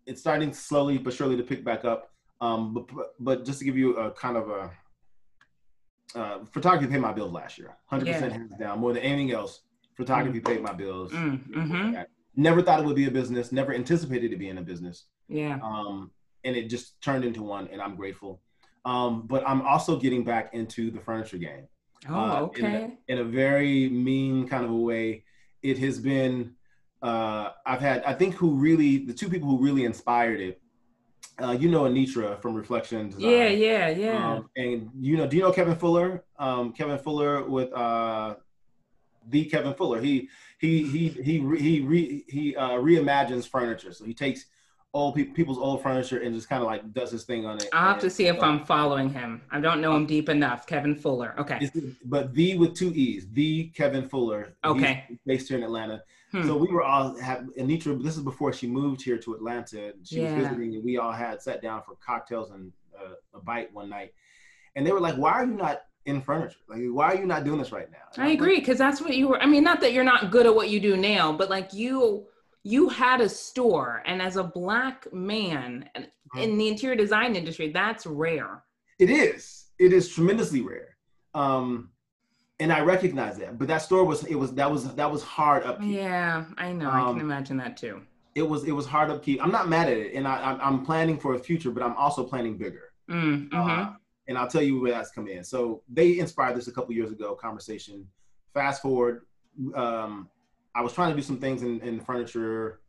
it's 0.06 0.20
starting 0.20 0.52
slowly 0.52 0.98
but 0.98 1.14
surely 1.14 1.36
to 1.36 1.42
pick 1.42 1.64
back 1.64 1.84
up. 1.84 2.10
Um, 2.40 2.74
but, 2.74 3.14
but 3.18 3.44
just 3.44 3.60
to 3.60 3.64
give 3.64 3.76
you 3.76 3.96
a 3.96 4.10
kind 4.10 4.36
of 4.36 4.48
a 4.50 4.70
uh, 6.14 6.38
photography 6.52 6.86
paid 6.92 7.00
my 7.00 7.12
bills 7.12 7.32
last 7.32 7.58
year, 7.58 7.76
hundred 7.86 8.08
yeah. 8.08 8.14
percent 8.14 8.32
hands 8.32 8.52
down. 8.58 8.80
More 8.80 8.92
than 8.92 9.02
anything 9.02 9.32
else, 9.32 9.62
photography 9.96 10.40
mm. 10.40 10.44
paid 10.44 10.62
my 10.62 10.72
bills. 10.72 11.10
Mm. 11.12 11.48
Mm-hmm. 11.48 12.02
Never 12.36 12.62
thought 12.62 12.80
it 12.80 12.86
would 12.86 12.96
be 12.96 13.06
a 13.06 13.10
business. 13.10 13.52
Never 13.52 13.72
anticipated 13.72 14.32
it 14.32 14.38
being 14.38 14.58
a 14.58 14.62
business. 14.62 15.06
Yeah. 15.28 15.58
Um, 15.62 16.10
and 16.44 16.54
it 16.56 16.68
just 16.68 17.00
turned 17.00 17.24
into 17.24 17.42
one, 17.42 17.68
and 17.72 17.80
I'm 17.80 17.96
grateful. 17.96 18.42
Um, 18.84 19.26
but 19.26 19.42
I'm 19.48 19.62
also 19.62 19.98
getting 19.98 20.24
back 20.24 20.52
into 20.52 20.90
the 20.90 21.00
furniture 21.00 21.38
game. 21.38 21.66
Oh, 22.08 22.14
uh, 22.14 22.40
okay. 22.42 22.92
In 23.08 23.16
a, 23.16 23.20
in 23.20 23.26
a, 23.26 23.30
very 23.30 23.88
mean 23.88 24.46
kind 24.48 24.64
of 24.64 24.70
a 24.70 24.76
way. 24.76 25.24
It 25.62 25.78
has 25.78 25.98
been. 25.98 26.54
Uh, 27.02 27.50
I've 27.66 27.80
had. 27.80 28.02
I 28.04 28.14
think 28.14 28.34
who 28.34 28.54
really 28.54 28.98
the 28.98 29.12
two 29.12 29.28
people 29.28 29.48
who 29.48 29.62
really 29.62 29.84
inspired 29.84 30.40
it. 30.40 30.60
Uh, 31.42 31.50
you 31.50 31.68
know 31.68 31.82
Anitra 31.82 32.40
from 32.40 32.54
Reflection 32.54 33.08
Design. 33.08 33.22
Yeah, 33.22 33.48
yeah, 33.48 33.88
yeah. 33.88 34.32
Um, 34.34 34.50
and 34.56 34.90
you 35.00 35.16
know, 35.16 35.26
do 35.26 35.36
you 35.36 35.42
know 35.42 35.50
Kevin 35.50 35.74
Fuller? 35.74 36.24
Um, 36.38 36.72
Kevin 36.72 36.98
Fuller 36.98 37.48
with 37.48 37.72
uh, 37.72 38.36
the 39.28 39.44
Kevin 39.46 39.74
Fuller. 39.74 40.00
He 40.00 40.28
he 40.60 40.86
he 40.86 41.08
he 41.08 41.32
he 41.58 41.80
re, 41.80 42.24
he 42.28 42.54
uh, 42.54 42.72
reimagines 42.72 43.48
furniture. 43.48 43.92
So 43.92 44.04
he 44.04 44.14
takes 44.14 44.46
old 44.94 45.16
pe- 45.16 45.24
people's 45.24 45.58
old 45.58 45.82
furniture 45.82 46.20
and 46.20 46.34
just 46.34 46.48
kind 46.48 46.62
of 46.62 46.66
like 46.66 46.94
does 46.94 47.10
his 47.10 47.24
thing 47.24 47.44
on 47.44 47.58
it. 47.58 47.68
I'll 47.72 47.92
have 47.92 48.00
to 48.00 48.08
see 48.08 48.28
if 48.28 48.40
I'm 48.40 48.64
following 48.64 49.10
him. 49.10 49.42
I 49.50 49.60
don't 49.60 49.80
know 49.80 49.94
him 49.94 50.06
deep 50.06 50.28
enough. 50.28 50.66
Kevin 50.66 50.94
Fuller. 50.94 51.34
Okay. 51.38 51.68
But 52.04 52.32
the 52.32 52.56
with 52.56 52.74
two 52.74 52.92
E's, 52.94 53.28
the 53.32 53.66
Kevin 53.74 54.08
Fuller. 54.08 54.54
Okay. 54.64 55.04
based 55.26 55.48
here 55.48 55.58
in 55.58 55.64
Atlanta. 55.64 56.02
Hmm. 56.30 56.46
So 56.46 56.56
we 56.56 56.68
were 56.68 56.82
all 56.82 57.16
have 57.20 57.44
Anitra. 57.58 58.02
This 58.02 58.16
is 58.16 58.22
before 58.22 58.52
she 58.52 58.66
moved 58.66 59.02
here 59.02 59.18
to 59.18 59.34
Atlanta. 59.34 59.92
She 60.04 60.22
yeah. 60.22 60.34
was 60.34 60.44
visiting, 60.44 60.74
and 60.74 60.84
we 60.84 60.96
all 60.96 61.12
had 61.12 61.42
sat 61.42 61.60
down 61.60 61.82
for 61.82 61.96
cocktails 62.04 62.50
and 62.50 62.72
uh, 62.96 63.14
a 63.34 63.40
bite 63.40 63.72
one 63.72 63.90
night. 63.90 64.14
And 64.74 64.86
they 64.86 64.90
were 64.90 65.00
like, 65.00 65.16
"Why 65.16 65.32
are 65.32 65.44
you 65.44 65.54
not 65.54 65.82
in 66.06 66.20
furniture? 66.20 66.56
Like, 66.68 66.80
why 66.86 67.12
are 67.12 67.16
you 67.16 67.26
not 67.26 67.44
doing 67.44 67.58
this 67.58 67.70
right 67.70 67.88
now?" 67.90 67.98
And 68.16 68.24
I 68.24 68.32
agree, 68.32 68.58
because 68.58 68.78
that's 68.78 69.00
what 69.00 69.14
you 69.14 69.28
were. 69.28 69.40
I 69.40 69.46
mean, 69.46 69.62
not 69.62 69.80
that 69.82 69.92
you're 69.92 70.02
not 70.02 70.32
good 70.32 70.46
at 70.46 70.54
what 70.54 70.70
you 70.70 70.80
do 70.80 70.96
now, 70.96 71.32
but 71.32 71.50
like 71.50 71.72
you 71.72 72.26
you 72.64 72.88
had 72.88 73.20
a 73.20 73.28
store 73.28 74.02
and 74.06 74.20
as 74.20 74.36
a 74.36 74.42
black 74.42 75.06
man 75.12 75.88
mm-hmm. 75.96 76.38
in 76.38 76.58
the 76.58 76.66
interior 76.66 76.96
design 76.96 77.36
industry 77.36 77.70
that's 77.70 78.06
rare. 78.06 78.64
It 78.98 79.10
is. 79.10 79.66
It 79.78 79.92
is 79.92 80.08
tremendously 80.08 80.62
rare. 80.62 80.96
Um 81.34 81.90
and 82.60 82.72
i 82.72 82.80
recognize 82.80 83.36
that 83.36 83.58
but 83.58 83.66
that 83.66 83.82
store 83.82 84.04
was 84.04 84.22
it 84.24 84.36
was 84.36 84.52
that 84.54 84.70
was 84.70 84.94
that 84.94 85.10
was 85.10 85.22
hard 85.22 85.64
upkeep. 85.64 85.96
Yeah 85.96 86.44
i 86.56 86.72
know. 86.72 86.88
Um, 86.88 86.94
i 86.94 87.00
can 87.00 87.08
um, 87.08 87.20
imagine 87.20 87.56
that 87.58 87.76
too. 87.76 88.02
it 88.34 88.42
was 88.42 88.64
it 88.64 88.72
was 88.72 88.86
hard 88.86 89.10
upkeep. 89.10 89.42
I'm 89.42 89.50
not 89.50 89.68
mad 89.68 89.88
at 89.88 89.98
it 89.98 90.14
and 90.14 90.26
i 90.26 90.56
i'm 90.62 90.84
planning 90.84 91.18
for 91.18 91.34
a 91.34 91.38
future 91.38 91.70
but 91.70 91.82
i'm 91.82 91.96
also 91.96 92.24
planning 92.24 92.56
bigger. 92.56 92.92
Mm, 93.10 93.48
mm-hmm. 93.50 93.56
uh, 93.56 93.92
and 94.28 94.38
i'll 94.38 94.48
tell 94.48 94.62
you 94.62 94.80
where 94.80 94.92
that's 94.92 95.10
come 95.10 95.26
in. 95.26 95.42
So 95.42 95.82
they 95.88 96.18
inspired 96.18 96.56
this 96.56 96.68
a 96.68 96.72
couple 96.72 96.94
years 96.94 97.10
ago 97.10 97.34
conversation. 97.34 98.06
Fast 98.54 98.80
forward 98.80 99.26
um 99.74 100.28
I 100.74 100.82
was 100.82 100.92
trying 100.92 101.10
to 101.10 101.16
do 101.16 101.22
some 101.22 101.38
things 101.38 101.62
in, 101.62 101.80
in 101.80 102.00
furniture 102.00 102.80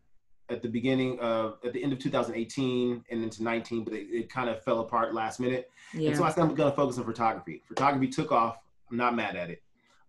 at 0.49 0.61
the 0.61 0.67
beginning 0.67 1.19
of 1.19 1.57
at 1.63 1.73
the 1.73 1.83
end 1.83 1.93
of 1.93 1.99
2018 1.99 3.03
and 3.09 3.23
into 3.23 3.43
19, 3.43 3.83
but 3.83 3.93
it, 3.93 4.07
it 4.11 4.29
kind 4.29 4.49
of 4.49 4.63
fell 4.63 4.81
apart 4.81 5.13
last 5.13 5.39
minute. 5.39 5.69
Yeah. 5.93 6.09
And 6.09 6.17
so 6.17 6.23
I 6.23 6.29
said 6.29 6.41
I'm 6.41 6.55
going 6.55 6.69
to 6.69 6.75
focus 6.75 6.97
on 6.97 7.05
photography. 7.05 7.61
Photography 7.67 8.07
took 8.07 8.31
off. 8.31 8.57
I'm 8.89 8.97
not 8.97 9.15
mad 9.15 9.35
at 9.35 9.49
it. 9.49 9.61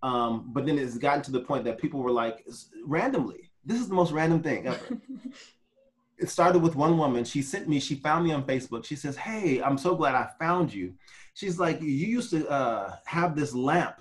Um, 0.02 0.50
but 0.52 0.66
then 0.66 0.78
it's 0.78 0.98
gotten 0.98 1.22
to 1.22 1.32
the 1.32 1.40
point 1.40 1.64
that 1.64 1.78
people 1.78 2.00
were 2.00 2.10
like, 2.10 2.46
randomly, 2.84 3.50
this 3.64 3.80
is 3.80 3.88
the 3.88 3.94
most 3.94 4.12
random 4.12 4.42
thing 4.42 4.66
ever. 4.66 4.78
it 6.18 6.30
started 6.30 6.60
with 6.60 6.76
one 6.76 6.96
woman. 6.96 7.24
She 7.24 7.42
sent 7.42 7.68
me, 7.68 7.80
she 7.80 7.96
found 7.96 8.24
me 8.24 8.32
on 8.32 8.44
Facebook. 8.44 8.84
She 8.84 8.96
says, 8.96 9.16
Hey, 9.16 9.62
I'm 9.62 9.78
so 9.78 9.94
glad 9.94 10.14
I 10.14 10.28
found 10.38 10.72
you. 10.72 10.94
She's 11.34 11.58
like, 11.58 11.80
You 11.80 11.88
used 11.88 12.30
to 12.30 12.48
uh, 12.48 12.96
have 13.06 13.34
this 13.34 13.54
lamp. 13.54 14.00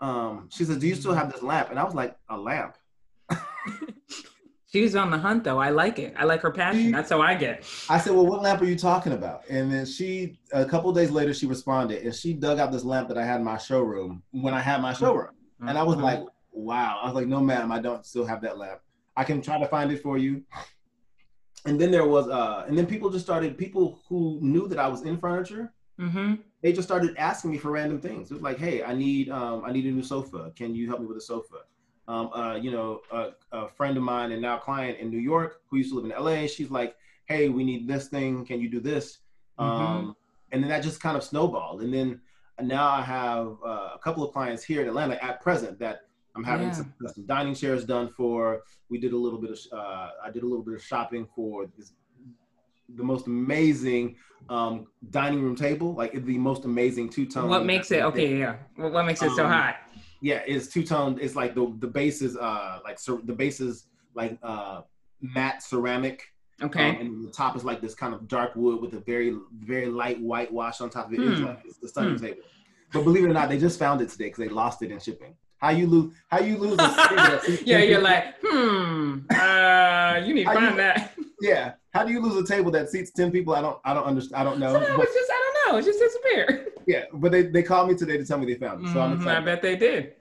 Um, 0.00 0.48
she 0.50 0.64
says, 0.64 0.78
Do 0.78 0.88
you 0.88 0.94
still 0.94 1.14
have 1.14 1.32
this 1.32 1.42
lamp? 1.42 1.70
And 1.70 1.78
I 1.78 1.84
was 1.84 1.94
like, 1.94 2.16
A 2.28 2.36
lamp. 2.36 2.76
She's 4.72 4.94
on 4.94 5.10
the 5.10 5.18
hunt 5.18 5.42
though. 5.42 5.58
I 5.58 5.70
like 5.70 5.98
it. 5.98 6.14
I 6.16 6.24
like 6.24 6.42
her 6.42 6.50
passion. 6.52 6.92
That's 6.92 7.10
how 7.10 7.20
I 7.20 7.34
get. 7.34 7.64
I 7.88 7.98
said, 7.98 8.12
"Well, 8.14 8.26
what 8.26 8.40
lamp 8.40 8.62
are 8.62 8.66
you 8.66 8.76
talking 8.76 9.12
about?" 9.12 9.42
And 9.50 9.72
then 9.72 9.84
she, 9.84 10.38
a 10.52 10.64
couple 10.64 10.92
days 10.92 11.10
later, 11.10 11.34
she 11.34 11.46
responded, 11.46 12.04
and 12.04 12.14
she 12.14 12.34
dug 12.34 12.60
out 12.60 12.70
this 12.70 12.84
lamp 12.84 13.08
that 13.08 13.18
I 13.18 13.24
had 13.24 13.38
in 13.38 13.44
my 13.44 13.58
showroom 13.58 14.22
when 14.30 14.54
I 14.54 14.60
had 14.60 14.80
my 14.80 14.92
showroom, 14.92 15.34
mm-hmm. 15.34 15.68
and 15.68 15.76
I 15.76 15.82
was 15.82 15.96
like, 15.96 16.20
"Wow!" 16.52 17.00
I 17.02 17.06
was 17.06 17.14
like, 17.14 17.26
"No, 17.26 17.40
ma'am, 17.40 17.72
I 17.72 17.80
don't 17.80 18.06
still 18.06 18.24
have 18.24 18.40
that 18.42 18.58
lamp. 18.58 18.80
I 19.16 19.24
can 19.24 19.42
try 19.42 19.58
to 19.58 19.66
find 19.66 19.90
it 19.90 20.02
for 20.02 20.18
you." 20.18 20.44
And 21.66 21.78
then 21.78 21.90
there 21.90 22.06
was, 22.06 22.28
uh, 22.28 22.64
and 22.68 22.78
then 22.78 22.86
people 22.86 23.10
just 23.10 23.24
started. 23.24 23.58
People 23.58 24.00
who 24.08 24.38
knew 24.40 24.68
that 24.68 24.78
I 24.78 24.86
was 24.86 25.02
in 25.02 25.18
furniture, 25.18 25.72
mm-hmm. 26.00 26.34
they 26.62 26.72
just 26.72 26.86
started 26.86 27.16
asking 27.16 27.50
me 27.50 27.58
for 27.58 27.72
random 27.72 28.00
things. 28.00 28.30
It 28.30 28.34
was 28.34 28.42
like, 28.44 28.58
"Hey, 28.58 28.84
I 28.84 28.94
need, 28.94 29.30
um, 29.30 29.64
I 29.64 29.72
need 29.72 29.86
a 29.86 29.90
new 29.90 30.04
sofa. 30.04 30.52
Can 30.54 30.76
you 30.76 30.86
help 30.86 31.00
me 31.00 31.06
with 31.06 31.16
a 31.16 31.20
sofa?" 31.20 31.62
Um, 32.10 32.32
uh, 32.32 32.56
you 32.56 32.72
know, 32.72 33.02
a, 33.12 33.28
a, 33.52 33.68
friend 33.68 33.96
of 33.96 34.02
mine 34.02 34.32
and 34.32 34.42
now 34.42 34.58
client 34.58 34.98
in 34.98 35.10
New 35.10 35.18
York 35.18 35.62
who 35.68 35.76
used 35.76 35.90
to 35.90 35.96
live 36.00 36.04
in 36.04 36.10
LA. 36.10 36.48
She's 36.48 36.70
like, 36.70 36.96
"Hey, 37.26 37.48
we 37.48 37.62
need 37.62 37.86
this 37.86 38.08
thing. 38.08 38.44
Can 38.44 38.60
you 38.60 38.68
do 38.68 38.80
this?" 38.80 39.18
Mm-hmm. 39.60 39.82
Um, 39.82 40.16
and 40.50 40.60
then 40.60 40.70
that 40.70 40.82
just 40.82 41.00
kind 41.00 41.16
of 41.16 41.22
snowballed. 41.22 41.82
And 41.82 41.94
then 41.94 42.20
now 42.60 42.88
I 42.88 43.02
have 43.02 43.56
uh, 43.64 43.90
a 43.94 43.98
couple 44.02 44.24
of 44.24 44.32
clients 44.32 44.64
here 44.64 44.82
in 44.82 44.88
Atlanta 44.88 45.22
at 45.24 45.40
present 45.40 45.78
that 45.78 46.00
I'm 46.34 46.42
having 46.42 46.68
yeah. 46.68 46.74
some, 46.74 46.94
some, 47.14 47.26
dining 47.26 47.54
chairs 47.54 47.84
done 47.84 48.08
for. 48.16 48.62
We 48.88 48.98
did 48.98 49.12
a 49.12 49.16
little 49.16 49.40
bit 49.40 49.50
of 49.50 49.58
uh, 49.72 50.10
I 50.24 50.30
did 50.32 50.42
a 50.42 50.46
little 50.46 50.64
bit 50.64 50.74
of 50.74 50.82
shopping 50.82 51.28
for 51.36 51.66
this, 51.78 51.92
the 52.96 53.04
most 53.04 53.28
amazing 53.28 54.16
um, 54.48 54.88
dining 55.10 55.42
room 55.42 55.54
table, 55.54 55.94
like 55.94 56.12
the 56.24 56.38
most 56.38 56.64
amazing 56.64 57.10
two 57.10 57.26
tone. 57.26 57.48
What 57.48 57.64
makes 57.64 57.92
it 57.92 58.02
okay? 58.02 58.36
Yeah, 58.36 58.56
what 58.74 59.06
makes 59.06 59.22
it 59.22 59.30
so 59.36 59.44
um, 59.44 59.52
hot? 59.52 59.76
Yeah, 60.20 60.42
it's 60.46 60.68
two 60.68 60.84
tone. 60.84 61.18
It's 61.20 61.36
like 61.36 61.54
the 61.54 61.74
the 61.78 61.86
base 61.86 62.22
is 62.22 62.36
uh 62.36 62.80
like 62.84 62.98
the 63.02 63.32
base 63.32 63.60
is 63.60 63.86
like 64.14 64.38
uh 64.42 64.82
matte 65.20 65.62
ceramic. 65.62 66.22
Okay. 66.62 66.90
Um, 66.90 66.96
and 66.96 67.26
the 67.26 67.30
top 67.30 67.56
is 67.56 67.64
like 67.64 67.80
this 67.80 67.94
kind 67.94 68.12
of 68.14 68.28
dark 68.28 68.54
wood 68.54 68.80
with 68.82 68.92
a 68.94 69.00
very 69.00 69.36
very 69.58 69.86
light 69.86 70.20
whitewash 70.20 70.80
on 70.80 70.90
top 70.90 71.06
of 71.06 71.14
it. 71.14 71.20
Hmm. 71.20 71.32
It's 71.32 71.40
like 71.40 71.60
it's 71.64 71.78
the 71.78 71.88
stunning 71.88 72.16
hmm. 72.16 72.24
table. 72.24 72.42
But 72.92 73.04
believe 73.04 73.24
it 73.24 73.30
or 73.30 73.34
not, 73.34 73.48
they 73.48 73.58
just 73.58 73.78
found 73.78 74.00
it 74.00 74.08
today 74.08 74.26
because 74.26 74.38
they 74.38 74.48
lost 74.48 74.82
it 74.82 74.90
in 74.90 74.98
shipping. 74.98 75.36
How 75.58 75.70
you 75.70 75.86
lose? 75.86 76.14
How 76.28 76.40
you 76.40 76.56
lose? 76.56 76.78
yeah, 77.66 77.78
you're 77.78 78.00
like, 78.00 78.34
hmm. 78.42 79.18
Uh, 79.30 80.20
you 80.24 80.34
need 80.34 80.44
to 80.44 80.52
find 80.52 80.70
you, 80.70 80.76
that. 80.76 81.14
Yeah. 81.42 81.72
How 81.94 82.04
do 82.04 82.12
you 82.12 82.20
lose 82.20 82.36
a 82.36 82.46
table 82.46 82.70
that 82.72 82.90
seats 82.90 83.10
ten 83.12 83.30
people? 83.30 83.54
I 83.54 83.62
don't. 83.62 83.78
I 83.84 83.94
don't 83.94 84.04
understand. 84.04 84.40
I 84.40 84.44
don't 84.44 84.60
know. 84.60 84.74
So 84.74 84.96
but, 84.96 85.04
it's 85.04 85.14
just. 85.14 85.30
I 85.30 85.52
don't 85.64 85.72
know. 85.72 85.78
It's 85.78 85.86
just 85.86 85.98
disappeared. 85.98 86.19
Yeah, 86.90 87.04
but 87.12 87.30
they, 87.30 87.42
they 87.42 87.62
called 87.62 87.88
me 87.88 87.94
today 87.94 88.16
to 88.18 88.24
tell 88.24 88.38
me 88.38 88.52
they 88.52 88.58
found 88.58 88.84
it. 88.84 88.92
So 88.92 89.00
I'm 89.00 89.12
excited. 89.12 89.38
Mm-hmm, 89.38 89.48
I 89.48 89.52
bet 89.52 89.62
they 89.62 89.76
did. 89.76 90.14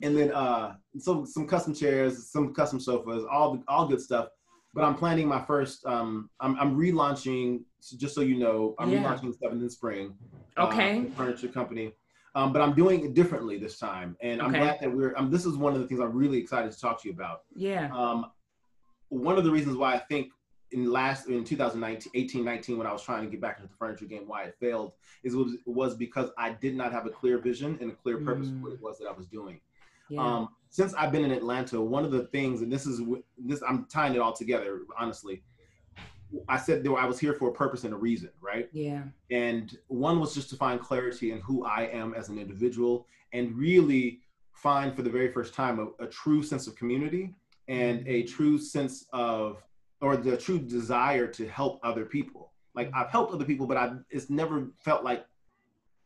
And 0.00 0.16
then 0.16 0.30
uh, 0.30 0.74
some 0.98 1.26
some 1.26 1.46
custom 1.48 1.74
chairs, 1.74 2.30
some 2.30 2.54
custom 2.54 2.78
sofas, 2.78 3.24
all 3.28 3.60
all 3.66 3.88
good 3.88 4.00
stuff. 4.00 4.28
But 4.74 4.84
I'm 4.84 4.94
planning 4.94 5.26
my 5.26 5.42
first. 5.44 5.84
Um, 5.86 6.30
I'm 6.38 6.56
I'm 6.60 6.76
relaunching. 6.76 7.64
Just 7.96 8.14
so 8.14 8.20
you 8.20 8.36
know, 8.36 8.76
I'm 8.78 8.90
yeah. 8.90 9.02
relaunching 9.02 9.34
Seventh 9.40 9.60
and 9.60 9.72
Spring. 9.72 10.14
Uh, 10.56 10.66
okay. 10.66 11.00
Uh, 11.00 11.16
furniture 11.16 11.48
company. 11.48 11.92
Um, 12.36 12.52
but 12.52 12.62
I'm 12.62 12.74
doing 12.74 13.04
it 13.04 13.14
differently 13.14 13.58
this 13.58 13.78
time, 13.78 14.16
and 14.20 14.40
I'm 14.40 14.52
glad 14.52 14.78
that 14.80 14.92
we're. 14.92 15.16
Um, 15.16 15.30
this 15.32 15.46
is 15.46 15.56
one 15.56 15.74
of 15.74 15.80
the 15.80 15.88
things 15.88 16.00
I'm 16.00 16.16
really 16.16 16.38
excited 16.38 16.70
to 16.70 16.78
talk 16.78 17.02
to 17.02 17.08
you 17.08 17.14
about. 17.14 17.40
Yeah. 17.54 17.90
Um, 17.92 18.26
one 19.08 19.36
of 19.36 19.44
the 19.44 19.50
reasons 19.50 19.76
why 19.76 19.94
I 19.94 19.98
think 19.98 20.28
in 20.74 20.90
last 20.90 21.28
in 21.28 21.44
2019 21.44 22.10
18 22.14 22.44
19 22.44 22.78
when 22.78 22.86
i 22.86 22.92
was 22.92 23.02
trying 23.02 23.24
to 23.24 23.30
get 23.30 23.40
back 23.40 23.58
into 23.58 23.68
the 23.68 23.76
furniture 23.76 24.04
game 24.04 24.24
why 24.26 24.42
it 24.42 24.56
failed 24.60 24.92
is 25.22 25.34
was, 25.34 25.52
was 25.64 25.94
because 25.94 26.30
i 26.36 26.50
did 26.50 26.76
not 26.76 26.92
have 26.92 27.06
a 27.06 27.10
clear 27.10 27.38
vision 27.38 27.78
and 27.80 27.90
a 27.90 27.94
clear 27.94 28.18
purpose 28.18 28.48
mm. 28.48 28.60
for 28.60 28.68
what 28.68 28.74
it 28.74 28.82
was 28.82 28.98
that 28.98 29.06
i 29.06 29.12
was 29.12 29.26
doing 29.26 29.60
yeah. 30.10 30.20
um, 30.20 30.48
since 30.70 30.92
i've 30.94 31.12
been 31.12 31.24
in 31.24 31.30
atlanta 31.30 31.80
one 31.80 32.04
of 32.04 32.10
the 32.10 32.24
things 32.26 32.60
and 32.60 32.72
this 32.72 32.86
is 32.86 33.00
this 33.38 33.62
i'm 33.66 33.86
tying 33.86 34.14
it 34.14 34.18
all 34.18 34.32
together 34.32 34.80
honestly 34.98 35.42
i 36.48 36.58
said 36.58 36.82
there 36.82 36.96
i 36.96 37.06
was 37.06 37.18
here 37.18 37.34
for 37.34 37.48
a 37.48 37.52
purpose 37.52 37.84
and 37.84 37.94
a 37.94 37.96
reason 37.96 38.30
right 38.40 38.68
yeah 38.72 39.02
and 39.30 39.78
one 39.86 40.18
was 40.18 40.34
just 40.34 40.50
to 40.50 40.56
find 40.56 40.80
clarity 40.80 41.30
in 41.30 41.40
who 41.40 41.64
i 41.64 41.82
am 41.92 42.12
as 42.14 42.28
an 42.28 42.38
individual 42.38 43.06
and 43.32 43.56
really 43.56 44.20
find 44.52 44.94
for 44.94 45.02
the 45.02 45.10
very 45.10 45.30
first 45.30 45.54
time 45.54 45.78
a, 45.78 46.04
a 46.04 46.06
true 46.06 46.42
sense 46.42 46.66
of 46.66 46.74
community 46.74 47.32
and 47.68 48.06
a 48.08 48.24
mm. 48.24 48.28
true 48.28 48.58
sense 48.58 49.06
of 49.12 49.62
or 50.04 50.18
the 50.18 50.36
true 50.36 50.58
desire 50.58 51.26
to 51.26 51.48
help 51.48 51.80
other 51.82 52.04
people. 52.04 52.52
Like 52.74 52.90
I've 52.92 53.08
helped 53.08 53.32
other 53.32 53.46
people, 53.46 53.66
but 53.66 53.78
I 53.78 53.92
it's 54.10 54.28
never 54.28 54.68
felt 54.76 55.02
like 55.02 55.24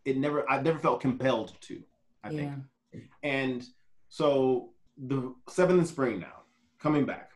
it 0.05 0.17
never 0.17 0.49
I've 0.49 0.63
never 0.63 0.79
felt 0.79 1.01
compelled 1.01 1.61
to. 1.63 1.83
I 2.23 2.31
yeah. 2.31 2.55
think. 2.93 3.11
And 3.25 3.65
so 4.09 4.71
the 4.97 5.35
seventh 5.49 5.81
and 5.81 5.89
spring 5.89 6.21
now 6.21 6.43
coming 6.79 7.05
back. 7.05 7.33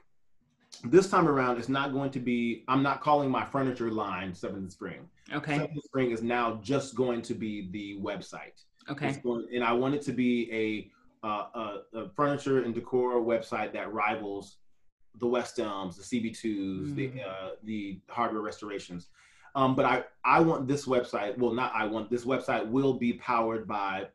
This 0.84 1.10
time 1.10 1.28
around, 1.28 1.58
it's 1.58 1.68
not 1.68 1.92
going 1.92 2.12
to 2.12 2.20
be. 2.20 2.64
I'm 2.68 2.82
not 2.82 3.00
calling 3.00 3.28
my 3.28 3.44
furniture 3.44 3.90
line 3.90 4.32
Seventh 4.32 4.58
and 4.58 4.72
Spring. 4.72 5.08
Okay. 5.34 5.54
Seventh 5.56 5.72
and 5.72 5.82
Spring 5.82 6.12
is 6.12 6.22
now 6.22 6.60
just 6.62 6.94
going 6.94 7.22
to 7.22 7.34
be 7.34 7.70
the 7.72 7.98
website. 8.00 8.62
Okay. 8.88 9.20
Going, 9.22 9.48
and 9.52 9.64
I 9.64 9.72
want 9.72 9.94
it 9.94 10.02
to 10.02 10.12
be 10.12 10.50
a, 10.52 11.26
uh, 11.26 11.46
a, 11.54 11.98
a 11.98 12.08
furniture 12.10 12.62
and 12.62 12.74
decor 12.74 13.20
website 13.20 13.72
that 13.74 13.92
rivals 13.92 14.58
the 15.18 15.26
West 15.26 15.58
Elms, 15.58 15.96
the 15.96 16.02
CB2s, 16.02 16.44
mm. 16.44 16.94
the 16.94 17.22
uh, 17.22 17.50
the 17.64 18.00
hardware 18.08 18.42
restorations. 18.42 19.08
Um, 19.54 19.74
but 19.74 19.84
I 19.84 20.04
I 20.24 20.40
want 20.40 20.66
this 20.66 20.86
website. 20.86 21.36
Well, 21.38 21.52
not 21.52 21.72
I 21.74 21.86
want 21.86 22.10
this 22.10 22.24
website 22.24 22.66
will 22.66 22.94
be 22.94 23.14
powered 23.14 23.66
by 23.66 24.08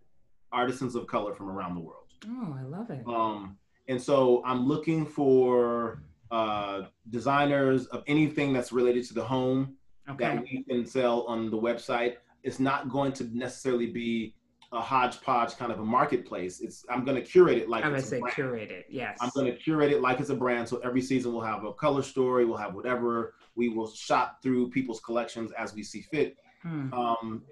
artisans 0.52 0.96
of 0.96 1.08
color 1.08 1.34
from 1.34 1.50
around 1.50 1.76
the 1.76 1.82
world. 1.82 2.06
Oh, 2.28 2.56
I 2.58 2.64
love 2.64 2.90
it. 2.90 3.06
Um, 3.08 3.58
and 3.88 4.02
so 4.02 4.42
I'm 4.46 4.68
looking 4.68 5.06
for 5.06 6.02
uh, 6.32 6.84
designers 7.10 7.86
of 7.88 8.04
anything 8.08 8.54
that's 8.54 8.72
related 8.72 9.06
to 9.08 9.14
the 9.14 9.24
home 9.24 9.76
okay. 10.10 10.24
that 10.26 10.44
we 10.44 10.64
can 10.64 10.86
sell 10.86 11.24
on 11.24 11.50
the 11.50 11.58
website. 11.58 12.16
It's 12.44 12.60
not 12.60 12.90
going 12.90 13.14
to 13.14 13.26
necessarily 13.38 13.88
be 13.88 14.34
a 14.74 14.82
hodgepodge 14.82 15.56
kind 15.58 15.72
of 15.72 15.80
a 15.80 15.86
marketplace. 15.86 16.60
It's 16.60 16.86
I'm 16.90 17.06
going 17.06 17.16
to 17.16 17.22
curate 17.22 17.58
it 17.58 17.70
like 17.70 17.86
I 17.86 17.90
would 17.90 18.04
say 18.04 18.22
curate 18.32 18.72
it. 18.72 18.86
Yes. 18.90 19.18
I'm 19.22 19.30
going 19.34 19.46
to 19.46 19.58
curate 19.58 19.92
it 19.92 20.02
like 20.02 20.20
it's 20.20 20.30
a 20.30 20.36
brand. 20.36 20.68
So 20.68 20.78
every 20.80 21.02
season 21.02 21.32
we'll 21.34 21.42
have 21.42 21.64
a 21.64 21.74
color 21.74 22.04
story. 22.04 22.46
We'll 22.46 22.58
have 22.58 22.74
whatever. 22.74 23.36
We 23.56 23.70
will 23.70 23.90
shop 23.90 24.40
through 24.44 24.70
people's 24.72 25.00
collections 25.00 25.52
as 25.58 25.74
we 25.74 25.84
see 25.84 26.02
fit. 26.02 26.38
Hmm. 26.62 26.94
Um, 26.94 27.44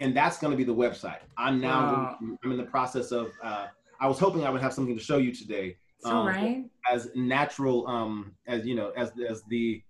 and 0.00 0.16
that's 0.16 0.38
going 0.38 0.50
to 0.50 0.56
be 0.56 0.64
the 0.64 0.74
website. 0.74 1.18
I'm 1.36 1.60
now. 1.60 2.16
I'm 2.20 2.50
in 2.50 2.56
the 2.56 2.64
process 2.64 3.12
of. 3.12 3.32
Uh, 3.42 3.66
I 4.00 4.08
was 4.08 4.18
hoping 4.18 4.44
I 4.44 4.50
would 4.50 4.60
have 4.60 4.72
something 4.72 4.96
to 4.96 5.02
show 5.02 5.18
you 5.18 5.32
today. 5.32 5.76
Um, 6.04 6.26
right. 6.26 6.64
As 6.90 7.08
natural, 7.14 7.86
um, 7.86 8.34
as 8.46 8.66
you 8.66 8.74
know, 8.74 8.90
as 8.96 9.12
as 9.28 9.42
the 9.48 9.82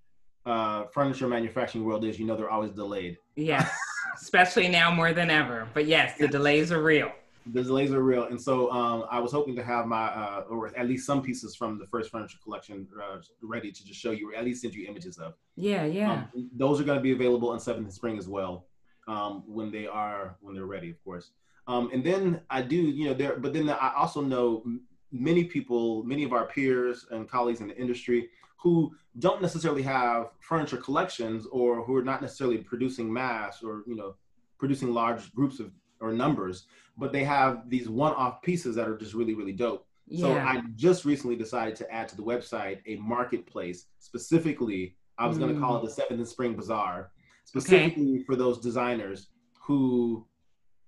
uh, 0.46 0.84
furniture 0.92 1.26
manufacturing 1.26 1.84
world 1.84 2.04
is, 2.04 2.18
you 2.18 2.26
know, 2.26 2.37
they're 2.37 2.50
always 2.50 2.72
delayed. 2.72 3.16
Yes, 3.37 3.70
especially 4.20 4.68
now 4.68 4.90
more 4.90 5.12
than 5.12 5.31
ever. 5.31 5.68
But 5.74 5.87
yes, 5.87 6.16
the 6.18 6.29
delays 6.29 6.72
are 6.72 6.83
real. 6.83 7.12
The 7.53 7.62
delays 7.62 7.92
are 7.92 8.03
real, 8.03 8.24
and 8.24 8.40
so 8.40 8.70
um, 8.72 9.05
I 9.11 9.20
was 9.20 9.31
hoping 9.31 9.55
to 9.57 9.62
have 9.62 9.87
my, 9.87 10.07
uh, 10.07 10.44
or 10.48 10.74
at 10.79 10.88
least 10.88 11.05
some 11.05 11.20
pieces 11.20 11.55
from 11.55 11.79
the 11.79 11.87
first 11.87 12.11
furniture 12.11 12.38
collection 12.42 12.88
uh, 12.98 13.18
ready 13.42 13.70
to 13.70 13.85
just 13.85 14.00
show 14.00 14.12
you, 14.12 14.31
or 14.31 14.35
at 14.35 14.44
least 14.44 14.62
send 14.62 14.74
you 14.74 14.87
images 14.88 15.18
of. 15.18 15.35
Yeah, 15.55 15.85
yeah. 15.85 16.24
Um, 16.35 16.50
those 16.57 16.81
are 16.81 16.85
going 16.85 16.96
to 16.96 17.03
be 17.03 17.12
available 17.12 17.50
on 17.50 17.61
Seventh 17.61 17.92
Spring 17.92 18.16
as 18.16 18.29
well, 18.29 18.64
um, 19.07 19.42
when 19.46 19.70
they 19.70 19.87
are 19.87 20.37
when 20.40 20.55
they're 20.55 20.64
ready, 20.64 20.88
of 20.88 21.05
course. 21.05 21.33
Um, 21.66 21.90
and 21.92 22.03
then 22.03 22.40
I 22.48 22.62
do, 22.62 22.77
you 22.77 23.09
know, 23.09 23.14
there, 23.14 23.37
but 23.37 23.53
then 23.53 23.68
I 23.68 23.92
also 23.94 24.22
know 24.22 24.64
many 25.12 25.44
people, 25.44 26.03
many 26.05 26.24
of 26.24 26.33
our 26.33 26.46
peers 26.46 27.07
and 27.11 27.29
colleagues 27.29 27.61
in 27.61 27.68
the 27.68 27.77
industry 27.77 28.29
who 28.64 28.96
don't 29.18 29.42
necessarily 29.42 29.83
have 29.83 30.31
furniture 30.40 30.79
collections 30.79 31.46
or 31.53 31.85
who 31.85 31.94
are 31.94 32.03
not 32.03 32.22
necessarily 32.22 32.57
producing 32.57 33.12
mass 33.12 33.62
or 33.62 33.85
you 33.87 33.94
know 33.94 34.16
producing 34.59 34.92
large 34.92 35.33
groups 35.35 35.61
of 35.61 35.70
or 36.00 36.12
numbers 36.12 36.66
but 36.96 37.12
they 37.12 37.22
have 37.22 37.68
these 37.68 37.88
one-off 37.88 38.40
pieces 38.42 38.74
that 38.74 38.88
are 38.88 38.96
just 38.96 39.14
really 39.14 39.35
really 39.35 39.53
dope 39.53 39.87
yeah. 40.07 40.27
so 40.27 40.33
i 40.38 40.62
just 40.74 41.05
recently 41.05 41.37
decided 41.37 41.77
to 41.77 41.88
add 41.92 42.09
to 42.09 42.16
the 42.16 42.22
website 42.22 42.79
a 42.87 42.96
marketplace 42.96 43.87
specifically 43.98 44.96
i 45.18 45.27
was 45.27 45.37
mm. 45.37 45.40
going 45.40 45.55
to 45.55 45.61
call 45.61 45.77
it 45.77 45.85
the 45.85 45.90
seventh 45.90 46.18
and 46.18 46.27
spring 46.27 46.57
bazaar 46.57 47.12
specifically 47.44 48.14
okay. 48.14 48.24
for 48.24 48.35
those 48.35 48.59
designers 48.59 49.29
who 49.61 50.27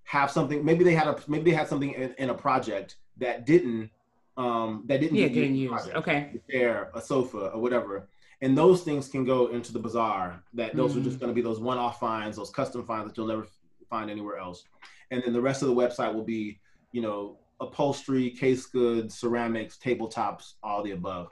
have 0.03 0.31
something 0.31 0.65
maybe 0.65 0.83
they 0.83 0.95
had 0.95 1.07
a 1.07 1.15
maybe 1.27 1.51
they 1.51 1.57
had 1.57 1.67
something 1.67 1.91
in, 1.91 2.13
in 2.17 2.31
a 2.31 2.33
project 2.33 2.97
that 3.17 3.45
didn't 3.45 3.89
um, 4.37 4.83
that 4.85 5.01
didn't 5.01 5.17
yeah, 5.17 5.27
get 5.27 5.33
getting 5.33 5.55
used. 5.55 5.89
Okay. 5.89 6.31
A 6.35 6.51
chair, 6.51 6.91
a 6.93 7.01
sofa, 7.01 7.49
or 7.49 7.59
whatever. 7.59 8.07
And 8.41 8.55
those 8.55 8.83
things 8.83 9.07
can 9.07 9.25
go 9.25 9.47
into 9.47 9.73
the 9.73 9.79
bazaar. 9.79 10.43
That 10.53 10.75
those 10.75 10.93
mm. 10.93 11.01
are 11.01 11.03
just 11.03 11.17
mm. 11.17 11.21
going 11.21 11.31
to 11.31 11.35
be 11.35 11.41
those 11.41 11.59
one-off 11.59 11.99
finds, 11.99 12.37
those 12.37 12.51
custom 12.51 12.85
finds 12.85 13.07
that 13.07 13.17
you'll 13.17 13.27
never 13.27 13.47
find 13.89 14.11
anywhere 14.11 14.37
else. 14.37 14.63
And 15.09 15.23
then 15.23 15.33
the 15.33 15.41
rest 15.41 15.63
of 15.63 15.69
the 15.69 15.73
website 15.73 16.13
will 16.13 16.23
be, 16.23 16.59
you 16.91 17.01
know, 17.01 17.39
upholstery, 17.59 18.29
case 18.29 18.67
goods, 18.67 19.17
ceramics, 19.17 19.79
tabletops, 19.83 20.53
all 20.61 20.83
the 20.83 20.91
above. 20.91 21.29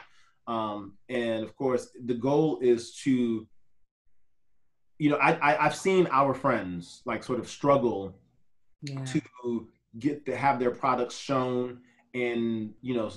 Um, 0.47 0.93
and 1.09 1.43
of 1.43 1.55
course, 1.55 1.89
the 2.05 2.13
goal 2.13 2.59
is 2.61 2.95
to, 3.03 3.47
you 4.97 5.09
know, 5.09 5.17
I, 5.17 5.53
I 5.53 5.63
have 5.63 5.75
seen 5.75 6.07
our 6.11 6.33
friends 6.33 7.01
like 7.05 7.23
sort 7.23 7.39
of 7.39 7.47
struggle 7.47 8.17
yeah. 8.81 9.03
to 9.05 9.67
get 9.99 10.25
to 10.25 10.35
have 10.35 10.59
their 10.59 10.71
products 10.71 11.17
shown 11.17 11.81
in 12.15 12.73
you 12.81 12.95
know 12.95 13.11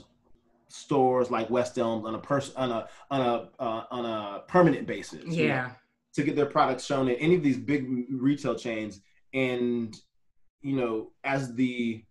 stores 0.66 1.30
like 1.30 1.48
West 1.48 1.78
Elms 1.78 2.04
on 2.04 2.14
a 2.14 2.18
person 2.18 2.52
on 2.56 2.70
a 2.70 2.88
on 3.10 3.20
a 3.20 3.62
uh, 3.62 3.84
on 3.90 4.04
a 4.04 4.40
permanent 4.48 4.86
basis. 4.86 5.24
Yeah. 5.24 5.42
You 5.42 5.48
know, 5.48 5.70
to 6.14 6.22
get 6.24 6.36
their 6.36 6.46
products 6.46 6.84
shown 6.84 7.08
in 7.08 7.14
any 7.16 7.36
of 7.36 7.42
these 7.42 7.56
big 7.56 7.88
retail 8.10 8.54
chains, 8.54 9.00
and 9.32 9.96
you 10.62 10.74
know, 10.76 11.12
as 11.24 11.54
the 11.54 12.02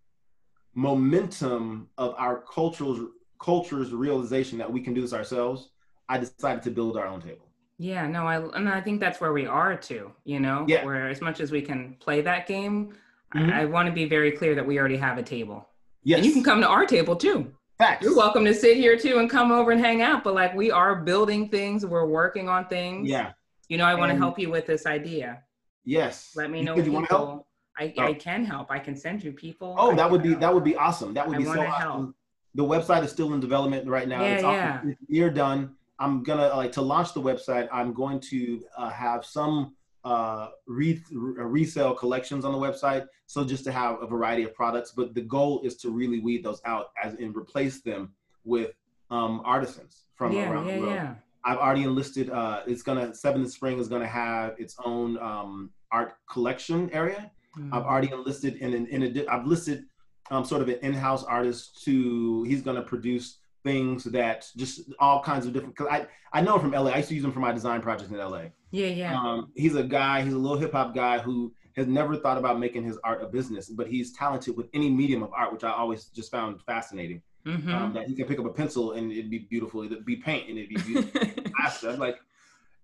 momentum 0.74 1.88
of 1.98 2.14
our 2.16 2.42
cultural 2.42 3.10
culture's 3.40 3.92
realization 3.92 4.58
that 4.58 4.72
we 4.72 4.80
can 4.80 4.94
do 4.94 5.00
this 5.00 5.12
ourselves, 5.12 5.70
I 6.08 6.18
decided 6.18 6.62
to 6.64 6.70
build 6.70 6.96
our 6.96 7.06
own 7.06 7.20
table. 7.20 7.46
Yeah, 7.78 8.06
no, 8.06 8.26
I 8.26 8.36
and 8.56 8.68
I 8.68 8.80
think 8.80 8.98
that's 8.98 9.20
where 9.20 9.32
we 9.32 9.46
are 9.46 9.76
too. 9.76 10.10
You 10.24 10.40
know, 10.40 10.64
yeah. 10.66 10.84
where 10.84 11.08
as 11.08 11.20
much 11.20 11.40
as 11.40 11.52
we 11.52 11.60
can 11.60 11.96
play 12.00 12.22
that 12.22 12.46
game, 12.46 12.94
mm-hmm. 13.34 13.50
I, 13.50 13.62
I 13.62 13.64
want 13.66 13.86
to 13.88 13.92
be 13.92 14.06
very 14.06 14.32
clear 14.32 14.54
that 14.54 14.66
we 14.66 14.78
already 14.78 14.96
have 14.96 15.18
a 15.18 15.22
table. 15.22 15.68
Yes. 16.08 16.18
And 16.18 16.26
you 16.26 16.32
can 16.32 16.42
come 16.42 16.62
to 16.62 16.66
our 16.66 16.86
table 16.86 17.14
too. 17.16 17.52
Facts. 17.76 18.02
You're 18.02 18.16
welcome 18.16 18.42
to 18.46 18.54
sit 18.54 18.78
here 18.78 18.96
too 18.96 19.18
and 19.18 19.28
come 19.28 19.52
over 19.52 19.72
and 19.72 19.80
hang 19.80 20.00
out. 20.00 20.24
But 20.24 20.34
like 20.34 20.54
we 20.54 20.70
are 20.70 20.96
building 20.96 21.50
things, 21.50 21.84
we're 21.84 22.06
working 22.06 22.48
on 22.48 22.66
things. 22.66 23.10
Yeah. 23.10 23.32
You 23.68 23.76
know, 23.76 23.84
I 23.84 23.94
want 23.94 24.10
to 24.10 24.16
help 24.16 24.38
you 24.38 24.48
with 24.48 24.66
this 24.66 24.86
idea. 24.86 25.42
Yes. 25.84 26.32
Let 26.34 26.50
me 26.50 26.62
know. 26.62 26.76
You 26.76 26.92
want 26.92 27.10
to 27.10 27.14
help? 27.14 27.46
I, 27.78 27.92
oh. 27.98 28.04
I 28.04 28.14
can 28.14 28.42
help. 28.42 28.70
I 28.70 28.78
can 28.78 28.96
send 28.96 29.22
you 29.22 29.32
people. 29.32 29.76
Oh, 29.78 29.94
that 29.94 30.10
would 30.10 30.22
be 30.22 30.30
help. 30.30 30.40
that 30.40 30.54
would 30.54 30.64
be 30.64 30.76
awesome. 30.76 31.12
That 31.12 31.28
would 31.28 31.36
I 31.36 31.38
be 31.40 31.44
so 31.44 31.60
awesome. 31.60 32.14
The 32.54 32.64
website 32.64 33.04
is 33.04 33.12
still 33.12 33.34
in 33.34 33.40
development 33.40 33.86
right 33.86 34.08
now. 34.08 34.22
Yeah, 34.22 34.34
it's 34.34 34.42
yeah. 34.42 34.80
You're 35.08 35.30
done. 35.30 35.74
I'm 35.98 36.22
gonna 36.22 36.48
like 36.56 36.72
to 36.72 36.80
launch 36.80 37.12
the 37.12 37.20
website. 37.20 37.68
I'm 37.70 37.92
going 37.92 38.20
to 38.30 38.64
uh, 38.78 38.88
have 38.88 39.26
some 39.26 39.74
uh, 40.08 40.48
re- 40.66 41.04
resale 41.10 41.94
collections 41.94 42.44
on 42.46 42.52
the 42.52 42.58
website. 42.58 43.06
So 43.26 43.44
just 43.44 43.62
to 43.64 43.72
have 43.72 44.02
a 44.02 44.06
variety 44.06 44.42
of 44.42 44.54
products, 44.54 44.92
but 44.96 45.14
the 45.14 45.20
goal 45.20 45.60
is 45.64 45.76
to 45.82 45.90
really 45.90 46.18
weed 46.18 46.42
those 46.42 46.62
out 46.64 46.86
as 47.04 47.12
and 47.14 47.36
replace 47.36 47.82
them 47.82 48.14
with 48.44 48.72
um, 49.10 49.42
artisans 49.44 50.04
from 50.14 50.32
yeah, 50.32 50.50
around 50.50 50.66
yeah, 50.66 50.74
the 50.74 50.80
world. 50.80 50.94
Yeah. 50.94 51.14
I've 51.44 51.58
already 51.58 51.82
enlisted. 51.82 52.30
Uh, 52.30 52.62
it's 52.66 52.82
gonna 52.82 53.14
Seven 53.14 53.14
Seventh 53.14 53.52
Spring 53.52 53.78
is 53.78 53.88
gonna 53.88 54.08
have 54.08 54.54
its 54.58 54.76
own 54.82 55.18
um, 55.18 55.70
art 55.92 56.14
collection 56.30 56.88
area. 56.92 57.30
Mm-hmm. 57.58 57.74
I've 57.74 57.84
already 57.84 58.10
enlisted 58.10 58.56
in 58.56 58.72
an 58.72 58.86
in 58.86 59.02
a, 59.02 59.26
I've 59.30 59.46
listed 59.46 59.84
um, 60.30 60.44
sort 60.44 60.62
of 60.62 60.68
an 60.68 60.78
in-house 60.80 61.22
artist 61.24 61.84
to 61.84 62.44
he's 62.44 62.62
gonna 62.62 62.82
produce 62.82 63.38
things 63.62 64.04
that 64.04 64.46
just 64.56 64.80
all 65.00 65.22
kinds 65.22 65.44
of 65.44 65.52
different. 65.52 65.76
Cause 65.76 65.88
I 65.90 66.06
I 66.32 66.40
know 66.40 66.58
from 66.58 66.72
LA. 66.72 66.92
I 66.92 66.96
used 66.96 67.10
to 67.10 67.14
use 67.14 67.24
him 67.24 67.32
for 67.32 67.40
my 67.40 67.52
design 67.52 67.82
projects 67.82 68.10
in 68.10 68.16
LA. 68.16 68.44
Yeah, 68.70 68.88
yeah. 68.88 69.20
Um, 69.20 69.52
he's 69.54 69.74
a 69.74 69.82
guy. 69.82 70.22
He's 70.22 70.32
a 70.32 70.38
little 70.38 70.58
hip 70.58 70.72
hop 70.72 70.94
guy 70.94 71.18
who 71.18 71.52
has 71.76 71.86
never 71.86 72.16
thought 72.16 72.38
about 72.38 72.58
making 72.58 72.84
his 72.84 72.98
art 73.04 73.22
a 73.22 73.26
business, 73.26 73.68
but 73.68 73.86
he's 73.86 74.12
talented 74.12 74.56
with 74.56 74.68
any 74.74 74.90
medium 74.90 75.22
of 75.22 75.32
art, 75.32 75.52
which 75.52 75.64
I 75.64 75.70
always 75.70 76.06
just 76.06 76.30
found 76.30 76.60
fascinating. 76.62 77.22
Mm-hmm. 77.46 77.72
Um, 77.72 77.92
that 77.94 78.06
he 78.08 78.14
can 78.14 78.26
pick 78.26 78.38
up 78.38 78.44
a 78.44 78.50
pencil 78.50 78.92
and 78.92 79.10
it'd 79.10 79.30
be 79.30 79.38
beautiful. 79.38 79.82
It'd 79.82 80.04
be 80.04 80.16
paint 80.16 80.50
and 80.50 80.58
it'd 80.58 80.68
be 80.68 80.76
beautiful. 80.82 81.20
I 81.56 81.94
like, 81.94 82.18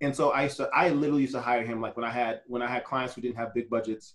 and 0.00 0.14
so 0.14 0.30
I 0.30 0.44
used 0.44 0.56
to, 0.58 0.70
I 0.72 0.88
literally 0.90 1.22
used 1.22 1.34
to 1.34 1.40
hire 1.40 1.64
him 1.64 1.80
like 1.80 1.96
when 1.96 2.04
I 2.04 2.10
had 2.10 2.40
when 2.46 2.62
I 2.62 2.68
had 2.68 2.84
clients 2.84 3.14
who 3.14 3.20
didn't 3.20 3.36
have 3.36 3.52
big 3.52 3.68
budgets, 3.68 4.14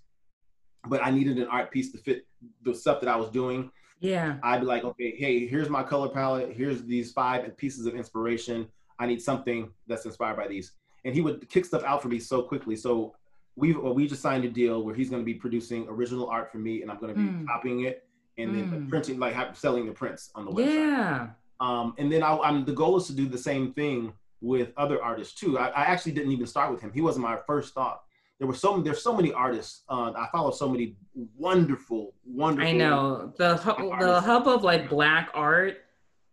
but 0.88 1.06
I 1.06 1.12
needed 1.12 1.38
an 1.38 1.48
art 1.48 1.72
piece 1.72 1.92
to 1.92 1.98
fit 2.00 2.26
the 2.64 2.74
stuff 2.74 3.00
that 3.02 3.10
I 3.10 3.16
was 3.16 3.30
doing. 3.30 3.70
Yeah. 4.00 4.38
I'd 4.42 4.62
be 4.62 4.66
like, 4.66 4.86
okay, 4.86 5.16
hey, 5.18 5.46
here's 5.46 5.70
my 5.70 5.84
color 5.84 6.10
palette. 6.10 6.54
Here's 6.54 6.84
these 6.84 7.12
five 7.12 7.56
pieces 7.58 7.86
of 7.86 7.96
inspiration. 7.96 8.68
I 8.98 9.06
need 9.08 9.22
something 9.22 9.72
that's 9.88 10.06
inspired 10.06 10.38
by 10.38 10.48
these. 10.48 10.72
And 11.06 11.16
he 11.16 11.22
would 11.22 11.50
kick 11.50 11.66
stuff 11.66 11.84
out 11.84 12.02
for 12.02 12.08
me 12.08 12.20
so 12.20 12.42
quickly. 12.42 12.76
So 12.76 13.16
we 13.56 13.74
we 13.74 14.08
just 14.08 14.22
signed 14.22 14.46
a 14.46 14.50
deal 14.50 14.84
where 14.84 14.96
he's 14.96 15.10
going 15.10 15.22
to 15.22 15.26
be 15.26 15.34
producing 15.34 15.88
original 15.88 16.30
art 16.30 16.52
for 16.52 16.58
me, 16.58 16.82
and 16.82 16.92
I'm 16.92 17.00
going 17.00 17.14
to 17.14 17.20
be 17.20 17.28
mm. 17.28 17.48
copying 17.48 17.86
it 17.86 18.06
and 18.38 18.52
mm. 18.52 18.54
then 18.56 18.82
hmm. 18.82 18.90
printing, 18.90 19.20
like 19.20 19.56
selling 19.56 19.86
the 19.86 19.92
prints 19.92 20.32
on 20.36 20.46
the 20.46 20.52
website. 20.52 20.76
Yeah. 20.76 21.28
Um, 21.60 21.94
and 21.98 22.10
then 22.10 22.24
I, 22.24 22.36
am 22.48 22.64
the 22.64 22.72
goal 22.72 22.96
is 22.96 23.08
to 23.08 23.14
do 23.14 23.28
the 23.28 23.38
same 23.38 23.74
thing 23.74 24.14
with 24.40 24.72
other 24.78 25.04
artists 25.04 25.38
too. 25.38 25.60
I, 25.60 25.68
I 25.68 25.82
actually 25.82 26.14
didn't 26.14 26.32
even 26.32 26.48
start 26.48 26.72
with 26.72 26.80
him. 26.80 26.92
He 26.94 27.02
wasn't 27.02 27.26
my 27.26 27.38
first 27.46 27.74
thought 27.74 28.04
there 28.40 28.48
were 28.48 28.56
so 28.56 28.80
there's 28.80 29.04
so 29.04 29.14
many 29.14 29.34
artists. 29.34 29.84
Uh, 29.90 30.14
I 30.16 30.28
follow 30.32 30.52
so 30.52 30.70
many 30.70 30.96
wonderful, 31.38 32.14
wonderful. 32.26 32.70
I 32.70 32.72
know 32.72 33.34
the 33.38 33.56
the 33.56 34.22
hub 34.22 34.48
of 34.48 34.64
like 34.64 34.90
black 34.90 35.30
art. 35.34 35.80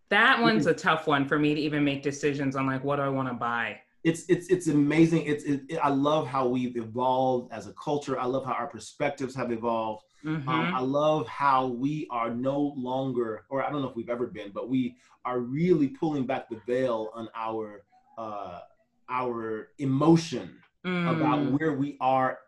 That 0.08 0.40
one's 0.40 0.68
a 0.68 0.74
tough 0.74 1.08
one 1.08 1.26
for 1.26 1.36
me 1.36 1.52
to 1.56 1.60
even 1.60 1.84
make 1.84 2.04
decisions 2.04 2.54
on 2.54 2.66
like 2.66 2.84
what 2.84 2.96
do 2.96 3.02
I 3.02 3.08
want 3.08 3.28
to 3.28 3.34
buy. 3.34 3.80
It's 4.06 4.24
it's 4.28 4.46
it's 4.46 4.68
amazing. 4.68 5.22
It's 5.26 5.42
it, 5.42 5.62
it, 5.68 5.78
I 5.82 5.88
love 5.88 6.28
how 6.28 6.46
we've 6.46 6.76
evolved 6.76 7.52
as 7.52 7.66
a 7.66 7.72
culture. 7.72 8.16
I 8.20 8.26
love 8.26 8.44
how 8.44 8.52
our 8.52 8.68
perspectives 8.68 9.34
have 9.34 9.50
evolved. 9.50 10.04
Mm-hmm. 10.24 10.48
Um, 10.48 10.74
I 10.74 10.78
love 10.78 11.26
how 11.26 11.66
we 11.66 12.06
are 12.12 12.30
no 12.30 12.72
longer, 12.76 13.46
or 13.50 13.64
I 13.64 13.70
don't 13.70 13.82
know 13.82 13.88
if 13.88 13.96
we've 13.96 14.08
ever 14.08 14.28
been, 14.28 14.52
but 14.54 14.68
we 14.68 14.96
are 15.24 15.40
really 15.40 15.88
pulling 15.88 16.24
back 16.24 16.48
the 16.48 16.60
veil 16.68 17.10
on 17.14 17.28
our 17.34 17.82
uh, 18.16 18.60
our 19.08 19.70
emotion 19.78 20.56
mm. 20.86 21.10
about 21.10 21.58
where 21.58 21.72
we 21.72 21.96
are 22.00 22.38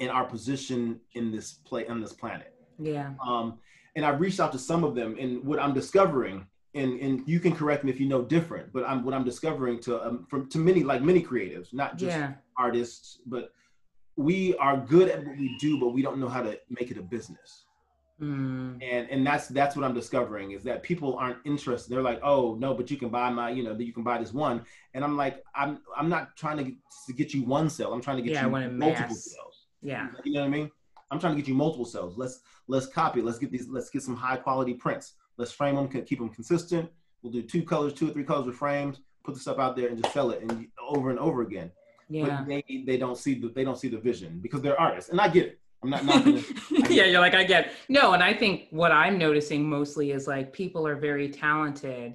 in 0.00 0.10
our 0.10 0.26
position 0.26 1.00
in 1.14 1.32
this 1.32 1.54
play 1.54 1.86
on 1.86 2.02
this 2.02 2.12
planet. 2.12 2.54
Yeah. 2.78 3.12
Um, 3.26 3.58
and 3.96 4.04
I've 4.04 4.20
reached 4.20 4.40
out 4.40 4.52
to 4.52 4.58
some 4.58 4.84
of 4.84 4.94
them, 4.94 5.16
and 5.18 5.42
what 5.42 5.58
I'm 5.58 5.72
discovering, 5.72 6.46
and 6.74 7.00
and 7.00 7.26
you 7.26 7.40
can 7.40 7.54
correct 7.54 7.84
me 7.84 7.90
if 7.90 7.98
you 8.00 8.06
know 8.08 8.22
different, 8.22 8.72
but 8.72 8.84
I'm 8.88 9.04
what 9.04 9.14
I'm 9.14 9.24
discovering 9.24 9.80
to 9.80 10.06
um, 10.06 10.26
from 10.28 10.48
to 10.50 10.58
many 10.58 10.82
like 10.84 11.02
many 11.02 11.22
creatives, 11.22 11.72
not 11.72 11.96
just 11.96 12.16
Yeah. 12.16 12.34
artists, 12.56 13.20
but 13.26 13.52
we 14.16 14.56
are 14.56 14.76
good 14.76 15.08
at 15.08 15.24
what 15.24 15.36
we 15.38 15.56
do, 15.58 15.78
but 15.80 15.90
we 15.90 16.02
don't 16.02 16.18
know 16.18 16.28
how 16.28 16.42
to 16.42 16.58
make 16.68 16.90
it 16.90 16.98
a 16.98 17.02
business. 17.02 17.64
Mm. 18.20 18.82
And 18.82 19.08
and 19.10 19.26
that's 19.26 19.46
that's 19.48 19.76
what 19.76 19.84
I'm 19.84 19.94
discovering 19.94 20.50
is 20.50 20.62
that 20.64 20.82
people 20.82 21.16
aren't 21.16 21.38
interested. 21.44 21.88
They're 21.92 22.02
like, 22.02 22.20
oh 22.22 22.56
no, 22.58 22.74
but 22.74 22.90
you 22.90 22.96
can 22.96 23.10
buy 23.10 23.30
my, 23.30 23.50
you 23.50 23.62
know, 23.62 23.72
you 23.78 23.92
can 23.92 24.02
buy 24.02 24.18
this 24.18 24.32
one. 24.32 24.64
And 24.94 25.04
I'm 25.04 25.16
like, 25.16 25.44
I'm 25.54 25.78
I'm 25.96 26.08
not 26.08 26.36
trying 26.36 26.56
to 26.58 26.64
get, 26.64 26.74
to 27.06 27.12
get 27.12 27.32
you 27.32 27.44
one 27.44 27.70
sale. 27.70 27.92
I'm 27.92 28.00
trying 28.02 28.16
to 28.16 28.22
get 28.22 28.32
Yeah, 28.32 28.46
you 28.46 28.50
multiple 28.50 28.76
mass. 28.76 29.24
sales. 29.24 29.66
Yeah. 29.82 30.08
You 30.24 30.32
know 30.32 30.40
what 30.40 30.46
I 30.46 30.50
mean? 30.50 30.70
I'm 31.12 31.20
trying 31.20 31.36
to 31.36 31.40
get 31.40 31.48
you 31.48 31.54
multiple 31.54 31.84
sales. 31.86 32.18
Let's 32.18 32.40
let's 32.66 32.86
copy. 32.86 33.22
Let's 33.22 33.38
get 33.38 33.52
these. 33.52 33.68
Let's 33.68 33.88
get 33.88 34.02
some 34.02 34.16
high 34.16 34.36
quality 34.36 34.74
prints. 34.74 35.14
Let's 35.38 35.52
frame 35.52 35.76
them. 35.76 35.88
Keep 35.88 36.18
them 36.18 36.28
consistent. 36.28 36.90
We'll 37.22 37.32
do 37.32 37.42
two 37.42 37.62
colors, 37.62 37.94
two 37.94 38.08
or 38.08 38.12
three 38.12 38.24
colors 38.24 38.46
with 38.46 38.56
frames. 38.56 39.00
Put 39.24 39.34
the 39.34 39.40
stuff 39.40 39.58
out 39.58 39.76
there 39.76 39.88
and 39.88 40.00
just 40.02 40.12
sell 40.12 40.30
it 40.30 40.42
and 40.42 40.66
over 40.80 41.10
and 41.10 41.18
over 41.18 41.42
again. 41.42 41.70
Yeah. 42.08 42.38
But 42.40 42.48
they 42.48 42.84
they 42.86 42.96
don't 42.96 43.16
see 43.16 43.34
the 43.38 43.48
they 43.48 43.64
don't 43.64 43.78
see 43.78 43.88
the 43.88 43.98
vision 43.98 44.40
because 44.42 44.62
they're 44.62 44.78
artists, 44.80 45.10
and 45.10 45.20
I 45.20 45.28
get 45.28 45.46
it. 45.46 45.60
I'm 45.82 45.90
not 45.90 46.04
knocking 46.04 46.38
it. 46.70 46.90
yeah, 46.90 47.04
you're 47.04 47.20
like, 47.20 47.34
I 47.34 47.44
get 47.44 47.72
no, 47.88 48.12
and 48.12 48.22
I 48.22 48.34
think 48.34 48.66
what 48.70 48.90
I'm 48.92 49.16
noticing 49.18 49.68
mostly 49.68 50.10
is 50.10 50.26
like 50.26 50.52
people 50.52 50.86
are 50.86 50.96
very 50.96 51.28
talented, 51.28 52.14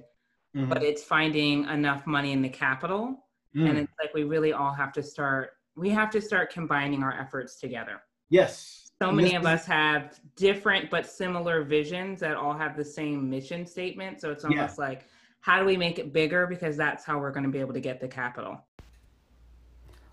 Mhm. 0.54 0.68
but 0.68 0.82
it's 0.82 1.02
finding 1.02 1.64
enough 1.68 2.06
money 2.06 2.32
in 2.32 2.42
the 2.42 2.48
capital. 2.48 3.24
Mm. 3.56 3.70
And 3.70 3.78
it's 3.78 3.92
like 4.02 4.12
we 4.14 4.24
really 4.24 4.52
all 4.52 4.72
have 4.72 4.92
to 4.94 5.02
start 5.02 5.50
we 5.76 5.88
have 5.90 6.10
to 6.10 6.20
start 6.20 6.52
combining 6.52 7.02
our 7.02 7.12
efforts 7.18 7.58
together. 7.60 8.02
yes. 8.28 8.83
So 9.02 9.10
many 9.10 9.30
this 9.30 9.38
of 9.38 9.46
us 9.46 9.66
have 9.66 10.20
different 10.36 10.88
but 10.90 11.06
similar 11.06 11.62
visions 11.64 12.20
that 12.20 12.36
all 12.36 12.54
have 12.54 12.76
the 12.76 12.84
same 12.84 13.28
mission 13.28 13.66
statement. 13.66 14.20
So 14.20 14.30
it's 14.30 14.44
almost 14.44 14.78
like, 14.78 15.06
how 15.40 15.58
do 15.58 15.66
we 15.66 15.76
make 15.76 15.98
it 15.98 16.12
bigger? 16.12 16.46
Because 16.46 16.76
that's 16.76 17.04
how 17.04 17.18
we're 17.18 17.32
going 17.32 17.44
to 17.44 17.50
be 17.50 17.58
able 17.58 17.74
to 17.74 17.80
get 17.80 18.00
the 18.00 18.08
capital. 18.08 18.64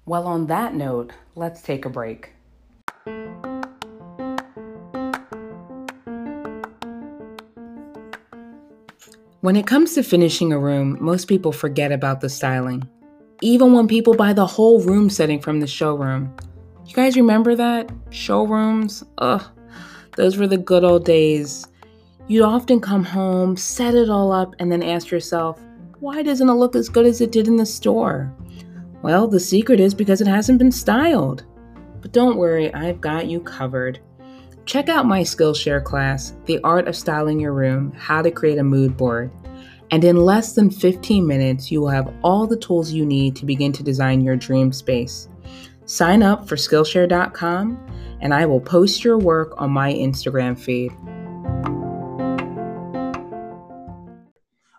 Well, 0.06 0.26
on 0.28 0.48
that 0.48 0.74
note, 0.74 1.14
let's 1.36 1.62
take 1.62 1.86
a 1.86 1.90
break. 1.90 2.34
When 9.42 9.56
it 9.56 9.66
comes 9.66 9.94
to 9.94 10.04
finishing 10.04 10.52
a 10.52 10.60
room, 10.60 10.98
most 11.00 11.28
people 11.28 11.52
forget 11.52 11.92
about 11.92 12.22
the 12.22 12.30
styling. 12.30 12.88
Even 13.42 13.74
when 13.74 13.88
people 13.88 14.16
buy 14.16 14.34
the 14.34 14.46
whole 14.46 14.82
room 14.82 15.10
setting 15.10 15.40
from 15.40 15.60
the 15.60 15.68
showroom. 15.68 16.36
You 16.86 16.94
guys 16.94 17.16
remember 17.16 17.56
that? 17.56 17.90
Showrooms? 18.10 19.04
Ugh, 19.20 19.44
those 20.18 20.38
were 20.38 20.48
the 20.48 20.58
good 20.58 20.84
old 20.84 21.06
days. 21.06 21.68
You'd 22.28 22.44
often 22.44 22.80
come 22.80 23.04
home, 23.04 23.56
set 23.58 23.96
it 23.96 24.10
all 24.10 24.32
up, 24.32 24.56
and 24.60 24.72
then 24.72 24.84
ask 24.84 25.10
yourself, 25.10 25.62
why 26.00 26.22
doesn't 26.24 26.50
it 26.50 26.54
look 26.54 26.76
as 26.76 26.90
good 26.90 27.06
as 27.06 27.22
it 27.22 27.32
did 27.32 27.48
in 27.48 27.56
the 27.56 27.66
store? 27.66 28.34
Well, 29.02 29.28
the 29.28 29.40
secret 29.40 29.80
is 29.80 29.94
because 29.94 30.22
it 30.22 30.28
hasn't 30.28 30.60
been 30.60 30.72
styled. 30.72 31.46
But 32.02 32.12
don't 32.12 32.38
worry, 32.38 32.74
I've 32.74 33.02
got 33.02 33.28
you 33.28 33.40
covered. 33.40 34.00
Check 34.66 34.90
out 34.90 35.06
my 35.06 35.22
Skillshare 35.22 35.84
class, 35.84 36.34
The 36.46 36.60
Art 36.64 36.88
of 36.88 36.96
Styling 36.96 37.40
Your 37.40 37.54
Room 37.54 37.92
How 37.94 38.22
to 38.22 38.32
Create 38.32 38.58
a 38.58 38.64
Mood 38.64 38.98
Board. 38.98 39.32
And 39.92 40.04
in 40.04 40.16
less 40.16 40.54
than 40.54 40.70
15 40.70 41.26
minutes, 41.28 41.72
you 41.72 41.82
will 41.82 41.90
have 41.90 42.14
all 42.24 42.48
the 42.48 42.58
tools 42.58 42.92
you 42.92 43.06
need 43.06 43.36
to 43.36 43.46
begin 43.46 43.72
to 43.74 43.84
design 43.84 44.22
your 44.22 44.36
dream 44.36 44.72
space. 44.72 45.28
Sign 45.92 46.24
up 46.24 46.48
for 46.48 46.56
Skillshare.com, 46.56 48.18
and 48.22 48.34
I 48.34 48.46
will 48.46 48.62
post 48.62 49.04
your 49.04 49.18
work 49.18 49.52
on 49.58 49.72
my 49.72 49.92
Instagram 49.92 50.58
feed. 50.58 50.90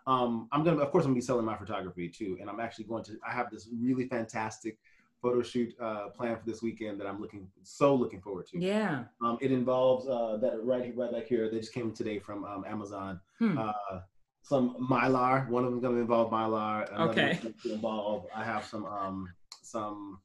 Um, 0.06 0.48
I'm 0.50 0.64
gonna, 0.64 0.78
of 0.78 0.90
course, 0.90 1.04
I'm 1.04 1.10
gonna 1.10 1.16
be 1.16 1.20
selling 1.20 1.44
my 1.44 1.54
photography 1.54 2.08
too, 2.08 2.38
and 2.40 2.48
I'm 2.48 2.60
actually 2.60 2.86
going 2.86 3.04
to. 3.04 3.18
I 3.28 3.30
have 3.30 3.50
this 3.50 3.68
really 3.78 4.08
fantastic 4.08 4.78
photo 5.20 5.42
shoot 5.42 5.74
uh, 5.78 6.08
planned 6.16 6.40
for 6.40 6.46
this 6.46 6.62
weekend 6.62 6.98
that 7.00 7.06
I'm 7.06 7.20
looking 7.20 7.46
so 7.62 7.94
looking 7.94 8.22
forward 8.22 8.46
to. 8.46 8.58
Yeah. 8.58 9.04
Um, 9.22 9.36
it 9.42 9.52
involves 9.52 10.08
uh, 10.08 10.38
that 10.40 10.64
right 10.64 10.96
right 10.96 11.12
back 11.12 11.26
here. 11.26 11.50
They 11.50 11.58
just 11.58 11.74
came 11.74 11.92
today 11.92 12.20
from 12.20 12.46
um, 12.46 12.64
Amazon. 12.66 13.20
Hmm. 13.38 13.58
Uh, 13.58 13.72
some 14.40 14.76
mylar. 14.90 15.46
One 15.50 15.66
of 15.66 15.72
them 15.72 15.80
going 15.82 15.96
to 15.96 16.00
involve 16.00 16.32
mylar. 16.32 16.90
another 16.90 17.10
Okay. 17.10 17.38
involve. 17.66 18.24
I 18.34 18.44
have 18.44 18.64
some 18.64 18.86
um 18.86 19.28
some. 19.60 20.21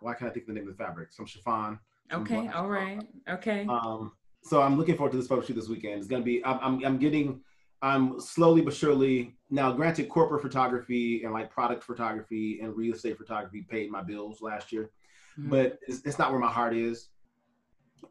Why 0.00 0.14
can't 0.14 0.30
I 0.30 0.34
think 0.34 0.44
of 0.44 0.48
the 0.48 0.60
name 0.60 0.68
of 0.68 0.76
the 0.76 0.82
fabric? 0.82 1.12
Some 1.12 1.26
chiffon. 1.26 1.78
Okay. 2.12 2.48
All 2.48 2.68
right. 2.68 3.00
Okay. 3.28 3.66
um, 3.68 4.12
so 4.42 4.62
I'm 4.62 4.76
looking 4.76 4.96
forward 4.96 5.10
to 5.12 5.16
this 5.16 5.26
photo 5.26 5.42
shoot 5.44 5.54
this 5.54 5.68
weekend. 5.68 5.98
It's 5.98 6.06
gonna 6.06 6.22
be. 6.22 6.44
I'm, 6.44 6.58
I'm, 6.62 6.84
I'm 6.84 6.98
getting. 6.98 7.40
I'm 7.82 8.20
slowly 8.20 8.60
but 8.62 8.74
surely 8.74 9.34
now. 9.50 9.72
Granted, 9.72 10.08
corporate 10.08 10.42
photography 10.42 11.24
and 11.24 11.32
like 11.32 11.50
product 11.50 11.82
photography 11.82 12.60
and 12.62 12.76
real 12.76 12.94
estate 12.94 13.16
photography 13.18 13.66
paid 13.68 13.90
my 13.90 14.02
bills 14.02 14.40
last 14.40 14.72
year, 14.72 14.90
Mhm. 15.38 15.50
but 15.50 15.78
it's, 15.88 16.00
it's 16.06 16.18
not 16.18 16.30
where 16.30 16.40
my 16.40 16.50
heart 16.50 16.74
is. 16.76 17.08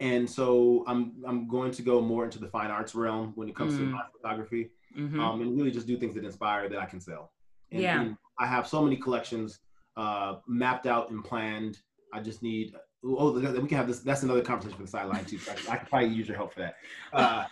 And 0.01 0.29
so 0.29 0.83
I'm 0.87 1.13
I'm 1.25 1.47
going 1.47 1.71
to 1.71 1.81
go 1.81 2.01
more 2.01 2.25
into 2.25 2.39
the 2.39 2.47
fine 2.49 2.69
arts 2.69 2.95
realm 2.95 3.31
when 3.35 3.47
it 3.47 3.55
comes 3.55 3.77
to 3.77 3.83
Mm. 3.83 3.91
my 3.91 4.03
photography, 4.11 4.71
Mhm. 4.97 5.19
um, 5.19 5.41
and 5.41 5.55
really 5.57 5.71
just 5.71 5.87
do 5.87 5.95
things 5.97 6.15
that 6.15 6.25
inspire 6.25 6.67
that 6.67 6.79
I 6.79 6.85
can 6.85 6.99
sell. 6.99 7.31
And, 7.71 7.81
Yeah. 7.81 8.01
and 8.01 8.17
I 8.37 8.45
have 8.45 8.67
so 8.67 8.83
many 8.83 8.97
collections 8.97 9.59
uh, 9.97 10.35
mapped 10.47 10.85
out 10.85 11.09
and 11.11 11.23
planned. 11.23 11.79
I 12.13 12.21
just 12.21 12.41
need. 12.43 12.73
Oh, 13.03 13.33
we 13.33 13.67
can 13.67 13.77
have 13.77 13.87
this. 13.87 13.99
That's 13.99 14.23
another 14.23 14.41
conversation 14.41 14.77
for 14.77 14.83
the 14.83 14.89
sideline 14.89 15.25
too. 15.25 15.39
I, 15.47 15.73
I 15.73 15.77
could 15.77 15.89
probably 15.89 16.09
use 16.09 16.27
your 16.27 16.37
help 16.37 16.53
for 16.53 16.61
that. 16.61 16.75
Uh, 17.13 17.45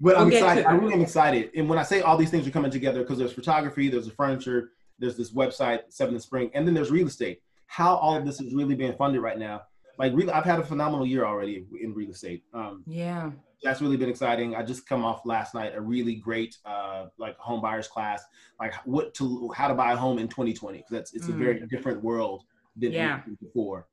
but 0.00 0.16
I'm 0.16 0.30
to 0.30 0.36
excited. 0.36 0.64
I 0.64 0.72
really 0.72 0.94
am 0.94 1.00
excited. 1.00 1.50
And 1.54 1.68
when 1.68 1.78
I 1.78 1.82
say 1.82 2.00
all 2.00 2.16
these 2.16 2.30
things 2.30 2.46
are 2.46 2.50
coming 2.50 2.70
together, 2.70 3.00
because 3.00 3.18
there's 3.18 3.32
photography, 3.32 3.88
there's 3.88 4.06
the 4.06 4.12
furniture, 4.12 4.70
there's 4.98 5.16
this 5.16 5.32
website, 5.32 5.80
Seventh 5.90 6.14
and 6.14 6.22
Spring, 6.22 6.50
and 6.54 6.66
then 6.66 6.74
there's 6.74 6.90
real 6.90 7.06
estate. 7.06 7.40
How 7.66 7.96
all 7.96 8.16
of 8.16 8.24
this 8.26 8.40
is 8.40 8.52
really 8.54 8.74
being 8.74 8.94
funded 8.94 9.22
right 9.22 9.38
now. 9.38 9.62
Like, 9.98 10.12
really, 10.14 10.32
I've 10.32 10.44
had 10.44 10.58
a 10.58 10.64
phenomenal 10.64 11.06
year 11.06 11.24
already 11.24 11.66
in 11.80 11.94
real 11.94 12.10
estate. 12.10 12.42
Um, 12.52 12.82
yeah. 12.86 13.30
That's 13.62 13.80
really 13.80 13.96
been 13.96 14.08
exciting. 14.08 14.54
I 14.54 14.62
just 14.62 14.86
come 14.86 15.04
off 15.04 15.24
last 15.24 15.54
night 15.54 15.72
a 15.74 15.80
really 15.80 16.14
great 16.16 16.56
uh, 16.64 17.06
like 17.18 17.36
home 17.38 17.60
buyers 17.60 17.88
class, 17.88 18.22
like 18.60 18.74
what 18.84 19.14
to 19.14 19.50
how 19.56 19.68
to 19.68 19.74
buy 19.74 19.92
a 19.92 19.96
home 19.96 20.18
in 20.18 20.28
2020 20.28 20.78
because 20.78 20.90
that's 20.90 21.14
it's 21.14 21.28
a 21.28 21.32
Mm. 21.32 21.38
very 21.38 21.66
different 21.68 22.02
world 22.02 22.44
than 22.76 22.92
Yeah. 22.92 23.20
before. 23.40 23.86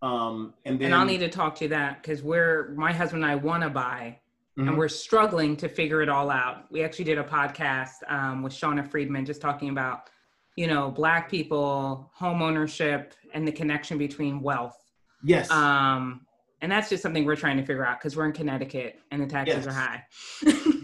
Um, 0.00 0.54
and 0.64 0.78
then 0.80 0.86
And 0.86 0.94
I'll 0.94 1.04
need 1.06 1.18
to 1.18 1.28
talk 1.28 1.54
to 1.56 1.64
you 1.64 1.68
that 1.70 2.02
because 2.02 2.22
we're 2.22 2.74
my 2.74 2.92
husband 2.92 3.22
and 3.22 3.30
I 3.30 3.36
want 3.36 3.62
to 3.62 3.70
buy, 3.70 4.18
Mhm. 4.58 4.68
and 4.68 4.78
we're 4.78 4.88
struggling 4.88 5.56
to 5.58 5.68
figure 5.68 6.02
it 6.02 6.08
all 6.08 6.28
out. 6.30 6.70
We 6.72 6.82
actually 6.82 7.04
did 7.04 7.18
a 7.18 7.24
podcast 7.24 7.92
um, 8.08 8.42
with 8.42 8.52
Shauna 8.52 8.86
Friedman 8.86 9.24
just 9.24 9.40
talking 9.40 9.68
about, 9.68 10.10
you 10.56 10.66
know, 10.66 10.90
Black 10.90 11.30
people, 11.30 12.10
home 12.14 12.42
ownership, 12.42 13.14
and 13.32 13.46
the 13.46 13.52
connection 13.52 13.96
between 13.98 14.40
wealth. 14.40 14.76
yes, 15.22 15.48
Um, 15.52 16.26
and 16.62 16.70
that's 16.70 16.88
just 16.88 17.02
something 17.02 17.24
we're 17.24 17.36
trying 17.36 17.56
to 17.58 17.62
figure 17.64 17.84
out 17.84 17.98
because 17.98 18.16
we're 18.16 18.24
in 18.24 18.32
Connecticut 18.32 18.98
and 19.10 19.20
the 19.20 19.26
taxes 19.26 19.56
Yes. 19.56 19.66
are 19.66 19.72
high. 19.72 20.04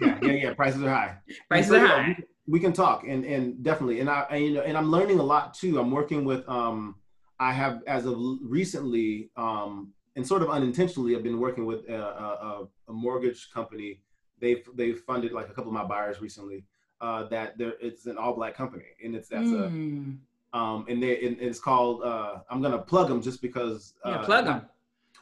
yeah, 0.01 0.19
yeah, 0.23 0.33
yeah. 0.33 0.55
Prices 0.63 0.83
are 0.83 0.91
high. 0.91 1.17
Prices 1.49 1.71
And 1.73 1.85
are 1.85 1.89
so, 1.89 1.95
yeah, 1.97 2.03
high. 2.03 2.17
We, 2.49 2.61
can 2.61 2.73
talk 2.73 3.05
and 3.07 3.25
and 3.25 3.63
definitely 3.63 4.01
and 4.01 4.11
I 4.11 4.27
and, 4.31 4.45
you 4.45 4.55
know 4.55 4.63
and 4.63 4.77
I'm 4.77 4.91
learning 4.91 5.19
a 5.21 5.23
lot 5.23 5.55
too. 5.55 5.79
I'm 5.81 5.91
working 5.91 6.25
with 6.25 6.47
um 6.49 6.97
I 7.41 7.53
have 7.53 7.83
as 7.87 8.05
of 8.07 8.19
recently 8.43 9.31
um 9.37 9.93
and 10.17 10.27
sort 10.27 10.43
of 10.43 10.51
unintentionally 10.51 11.15
I've 11.15 11.23
been 11.23 11.39
working 11.39 11.65
with 11.65 11.89
a, 11.89 11.95
a, 11.95 12.67
a- 12.89 12.93
mortgage 12.93 13.49
company. 13.55 14.01
They've 14.41 14.65
they've 14.75 14.99
funded 15.01 15.31
like 15.33 15.49
a 15.49 15.53
couple 15.53 15.71
of 15.71 15.75
my 15.75 15.85
buyers 15.85 16.21
recently. 16.21 16.65
Uh, 17.01 17.29
that 17.29 17.57
there 17.57 17.75
it's 17.81 18.07
an 18.07 18.19
all 18.19 18.35
black 18.35 18.57
company 18.57 18.87
and 19.05 19.15
it's 19.15 19.29
that's 19.29 19.51
a 19.51 19.69
Mm. 19.71 20.17
um 20.53 20.85
and 20.89 21.01
they 21.01 21.25
and 21.25 21.37
it's 21.41 21.61
called 21.61 22.03
uh 22.03 22.39
I'm 22.51 22.61
gonna 22.61 22.79
plug 22.79 23.07
them 23.09 23.23
just 23.23 23.41
because 23.41 23.95
uh, 24.05 24.11
yeah, 24.11 24.25
plug 24.25 24.47
them. 24.47 24.63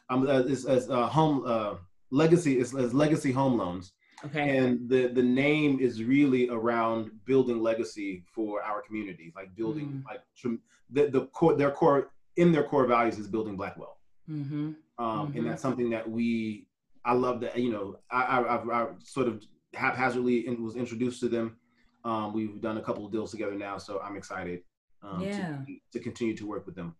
Um, 0.08 0.26
uh, 0.28 0.40
it's, 0.46 0.64
it's 0.64 0.88
uh, 0.88 1.06
home 1.06 1.42
uh, 1.46 1.74
legacy 2.10 2.58
is 2.58 2.74
as 2.74 2.94
legacy 2.94 3.32
home 3.32 3.58
loans 3.58 3.92
Okay. 4.24 4.56
and 4.56 4.88
the 4.88 5.08
the 5.08 5.22
name 5.22 5.78
is 5.80 6.02
really 6.02 6.48
around 6.48 7.10
building 7.26 7.60
legacy 7.60 8.24
for 8.34 8.62
our 8.62 8.80
community 8.80 9.32
like 9.36 9.54
building 9.56 9.86
Mm. 9.88 10.04
like 10.10 10.22
tr- 10.36 10.62
the, 10.90 11.08
the 11.10 11.26
core 11.26 11.54
their 11.54 11.70
core 11.70 12.10
in 12.36 12.50
their 12.52 12.62
core 12.64 12.86
values 12.86 13.18
is 13.18 13.26
building 13.28 13.56
black 13.56 13.76
wealth 13.76 13.98
mm-hmm. 14.30 14.72
um, 14.98 15.32
Mhm. 15.32 15.36
and 15.36 15.46
that's 15.48 15.60
something 15.60 15.90
that 15.90 16.08
we 16.08 16.66
i 17.04 17.12
love 17.12 17.40
that 17.40 17.58
you 17.58 17.70
know 17.70 17.98
i 18.10 18.22
i, 18.34 18.54
I've, 18.54 18.68
I 18.70 18.86
sort 19.02 19.26
of 19.28 19.42
haphazardly 19.74 20.46
in, 20.46 20.62
was 20.62 20.76
introduced 20.76 21.20
to 21.20 21.28
them 21.28 21.56
um, 22.04 22.32
we've 22.32 22.60
done 22.60 22.78
a 22.78 22.82
couple 22.82 23.04
of 23.04 23.12
deals 23.12 23.32
together 23.32 23.54
now 23.54 23.76
so 23.76 24.00
i'm 24.00 24.16
excited 24.16 24.60
um, 25.02 25.20
Yeah. 25.22 25.58
to, 25.66 25.76
to 25.94 25.98
continue 26.00 26.34
to 26.36 26.46
work 26.46 26.64
with 26.64 26.74
them 26.76 26.94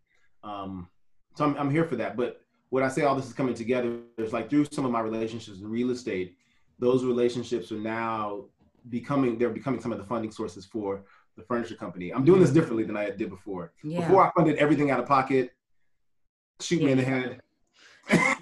um, 0.45 0.88
so 1.37 1.45
I'm, 1.47 1.57
I'm 1.57 1.71
here 1.71 1.85
for 1.87 1.97
that 1.97 2.16
but 2.16 2.42
when 2.70 2.83
i 2.83 2.88
say 2.88 3.02
all 3.02 3.14
this 3.14 3.26
is 3.26 3.33
coming 3.33 3.55
together 3.55 3.98
it's 4.18 4.33
like 4.33 4.50
through 4.50 4.66
some 4.70 4.85
of 4.85 4.90
my 4.90 5.00
relationships 5.00 5.61
in 5.61 5.68
real 5.68 5.90
estate 5.90 6.37
those 6.79 7.05
relationships 7.05 7.72
are 7.72 7.79
now 7.79 8.44
becoming 8.88 9.38
they're 9.38 9.50
becoming 9.50 9.81
some 9.81 9.92
of 9.92 9.98
the 9.98 10.05
funding 10.05 10.31
sources 10.31 10.64
for 10.64 11.05
the 11.37 11.42
furniture 11.42 11.74
company 11.74 12.12
i'm 12.12 12.24
doing 12.24 12.40
this 12.40 12.50
differently 12.50 12.85
than 12.85 12.96
i 12.96 13.11
did 13.11 13.31
before 13.31 13.72
Yeah. 13.83 14.00
before 14.00 14.26
i 14.26 14.31
funded 14.37 14.57
everything 14.57 14.90
out 14.90 15.00
of 15.00 15.07
pocket 15.07 15.52
shoot 16.61 16.83
me 16.83 16.92
in 16.92 16.98
the 16.98 17.05
head 17.05 17.40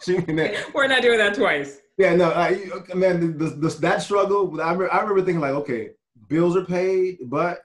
shoot 0.00 0.18
me 0.18 0.24
in 0.28 0.36
the 0.36 0.48
head 0.48 0.66
We're 0.74 0.86
not 0.86 1.02
doing 1.02 1.18
that 1.18 1.34
twice. 1.34 1.80
Yeah, 1.98 2.14
no, 2.14 2.30
I, 2.30 2.60
man, 2.94 3.36
the, 3.36 3.46
the, 3.46 3.68
that 3.80 4.02
struggle. 4.02 4.60
I 4.60 4.70
remember, 4.70 4.92
I 4.92 5.00
remember 5.00 5.22
thinking 5.22 5.40
like, 5.40 5.50
okay, 5.54 5.90
bills 6.28 6.56
are 6.56 6.64
paid, 6.64 7.18
but 7.24 7.62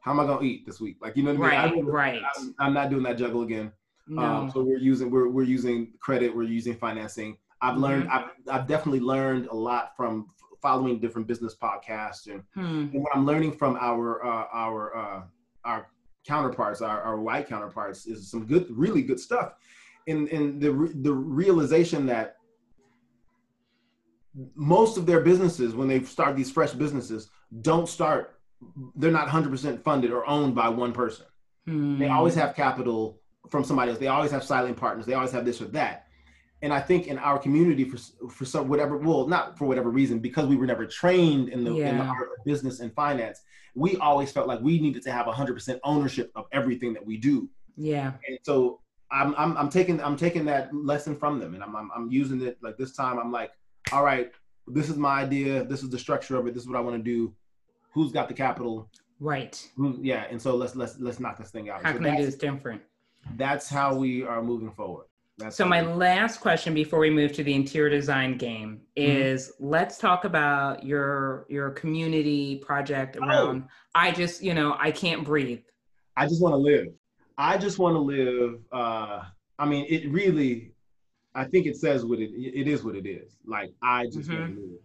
how 0.00 0.12
am 0.12 0.20
I 0.20 0.24
gonna 0.26 0.42
eat 0.42 0.64
this 0.64 0.80
week? 0.80 0.96
Like, 1.02 1.16
you 1.18 1.22
know 1.22 1.34
what 1.34 1.52
I 1.52 1.70
mean? 1.70 1.84
Right, 1.84 2.14
I 2.14 2.16
right. 2.16 2.22
I'm, 2.36 2.54
I'm, 2.58 2.74
not 2.74 2.88
doing 2.88 3.02
that 3.02 3.18
juggle 3.18 3.42
again. 3.42 3.72
No. 4.06 4.22
Um, 4.22 4.50
so 4.50 4.62
we're 4.62 4.78
using 4.78 5.10
we're 5.10 5.28
we're 5.28 5.44
using 5.44 5.92
credit, 6.00 6.34
we're 6.34 6.42
using 6.42 6.74
financing. 6.76 7.38
I've 7.60 7.78
learned, 7.78 8.08
mm-hmm. 8.08 8.28
I've, 8.48 8.60
I've 8.60 8.66
definitely 8.66 9.00
learned 9.00 9.46
a 9.46 9.54
lot 9.54 9.96
from 9.96 10.26
following 10.60 10.98
different 10.98 11.26
business 11.26 11.54
podcasts 11.54 12.26
and, 12.26 12.42
hmm. 12.54 12.88
and 12.94 13.02
what 13.02 13.14
I'm 13.14 13.26
learning 13.26 13.52
from 13.52 13.76
our 13.80 14.24
uh, 14.24 14.46
our 14.52 14.96
uh, 14.96 15.22
our 15.64 15.88
counterparts, 16.26 16.80
our, 16.80 17.02
our 17.02 17.20
white 17.20 17.48
counterparts, 17.48 18.06
is 18.06 18.30
some 18.30 18.46
good, 18.46 18.66
really 18.70 19.02
good 19.02 19.20
stuff. 19.20 19.54
In 20.06 20.26
in 20.28 20.58
the 20.58 20.70
the 21.02 21.12
realization 21.12 22.06
that 22.06 22.36
most 24.54 24.96
of 24.96 25.06
their 25.06 25.20
businesses, 25.20 25.74
when 25.74 25.86
they 25.86 26.02
start 26.02 26.34
these 26.34 26.50
fresh 26.50 26.72
businesses, 26.72 27.30
don't 27.60 27.88
start. 27.88 28.40
They're 28.96 29.10
not 29.10 29.28
100% 29.28 29.82
funded 29.82 30.10
or 30.10 30.26
owned 30.26 30.54
by 30.54 30.70
one 30.70 30.92
person. 30.92 31.26
Hmm. 31.66 31.98
They 31.98 32.08
always 32.08 32.34
have 32.34 32.56
capital 32.56 33.20
from 33.50 33.64
somebody 33.64 33.90
else. 33.90 33.98
They 33.98 34.08
always 34.08 34.30
have 34.30 34.44
silent 34.44 34.76
partners. 34.76 35.06
They 35.06 35.14
always 35.14 35.32
have 35.32 35.44
this 35.44 35.60
or 35.60 35.66
that. 35.66 36.06
And 36.62 36.72
I 36.72 36.80
think 36.80 37.08
in 37.08 37.18
our 37.18 37.38
community 37.38 37.84
for 37.84 37.98
for 38.28 38.44
some 38.44 38.68
whatever 38.68 38.96
well 38.96 39.26
not 39.26 39.58
for 39.58 39.66
whatever 39.66 39.90
reason 39.90 40.18
because 40.18 40.46
we 40.46 40.56
were 40.56 40.66
never 40.66 40.86
trained 40.86 41.50
in 41.50 41.62
the, 41.62 41.74
yeah. 41.74 41.90
in 41.90 41.98
the 41.98 42.04
art 42.04 42.28
of 42.38 42.44
business 42.44 42.80
and 42.80 42.92
finance 42.94 43.42
we 43.74 43.96
always 43.96 44.30
felt 44.30 44.46
like 44.46 44.60
we 44.60 44.78
needed 44.78 45.02
to 45.02 45.10
have 45.10 45.26
100% 45.26 45.80
ownership 45.82 46.30
of 46.36 46.46
everything 46.52 46.94
that 46.94 47.04
we 47.04 47.16
do. 47.16 47.50
Yeah. 47.76 48.12
And 48.28 48.38
so 48.44 48.80
I'm, 49.10 49.34
I'm 49.36 49.56
I'm 49.56 49.68
taking 49.68 50.00
I'm 50.00 50.16
taking 50.16 50.44
that 50.46 50.74
lesson 50.74 51.16
from 51.16 51.38
them. 51.38 51.54
And 51.54 51.62
I'm, 51.62 51.74
I'm 51.76 51.90
I'm 51.94 52.10
using 52.10 52.40
it 52.42 52.56
like 52.62 52.78
this 52.78 52.92
time 52.92 53.18
I'm 53.18 53.32
like 53.32 53.50
all 53.92 54.04
right 54.04 54.32
this 54.66 54.88
is 54.88 54.96
my 54.96 55.20
idea. 55.20 55.64
This 55.64 55.82
is 55.82 55.90
the 55.90 55.98
structure 55.98 56.36
of 56.36 56.46
it. 56.46 56.54
This 56.54 56.62
is 56.62 56.68
what 56.68 56.78
I 56.78 56.80
want 56.80 56.96
to 56.96 57.02
do. 57.02 57.34
Who's 57.92 58.12
got 58.12 58.28
the 58.28 58.34
capital? 58.34 58.88
Right. 59.20 59.66
Who, 59.76 59.98
yeah. 60.00 60.24
And 60.30 60.40
so 60.40 60.56
let's 60.56 60.74
let's 60.74 60.98
let's 60.98 61.20
knock 61.20 61.38
this 61.38 61.50
thing 61.50 61.68
out. 61.70 61.82
How 61.82 61.92
so 61.92 61.98
can 61.98 62.06
I 62.06 62.16
do 62.16 62.26
this 62.26 62.36
different 62.36 62.82
that's 63.36 63.68
how 63.68 63.94
we 63.94 64.22
are 64.22 64.42
moving 64.42 64.70
forward 64.70 65.06
that's 65.36 65.56
so 65.56 65.64
my 65.64 65.80
last 65.80 66.40
question 66.40 66.74
before 66.74 67.00
we 67.00 67.10
move 67.10 67.32
to 67.32 67.42
the 67.42 67.52
interior 67.52 67.90
design 67.90 68.38
game 68.38 68.80
mm-hmm. 68.96 69.10
is 69.10 69.48
mm-hmm. 69.48 69.66
let's 69.66 69.98
talk 69.98 70.24
about 70.24 70.84
your 70.84 71.46
your 71.48 71.70
community 71.70 72.56
project 72.56 73.16
oh. 73.20 73.26
around 73.26 73.64
oh. 73.66 73.70
I 73.96 74.10
just, 74.10 74.42
you 74.42 74.54
know, 74.54 74.76
I 74.78 74.90
can't 74.90 75.24
breathe. 75.24 75.62
I 76.16 76.26
just 76.26 76.42
want 76.42 76.52
to 76.52 76.58
live. 76.58 76.88
I 77.36 77.58
just 77.58 77.78
want 77.78 77.94
to 77.94 78.00
live 78.00 78.60
uh 78.70 79.22
I 79.58 79.66
mean 79.66 79.86
it 79.88 80.08
really 80.10 80.72
I 81.34 81.44
think 81.44 81.66
it 81.66 81.76
says 81.76 82.04
what 82.04 82.20
it 82.20 82.30
it 82.32 82.68
is 82.68 82.84
what 82.84 82.94
it 82.94 83.06
is. 83.06 83.36
Like 83.44 83.72
I 83.82 84.06
just 84.06 84.28
mm-hmm. 84.28 84.40
want 84.40 84.54
to 84.54 84.60
live. 84.60 84.80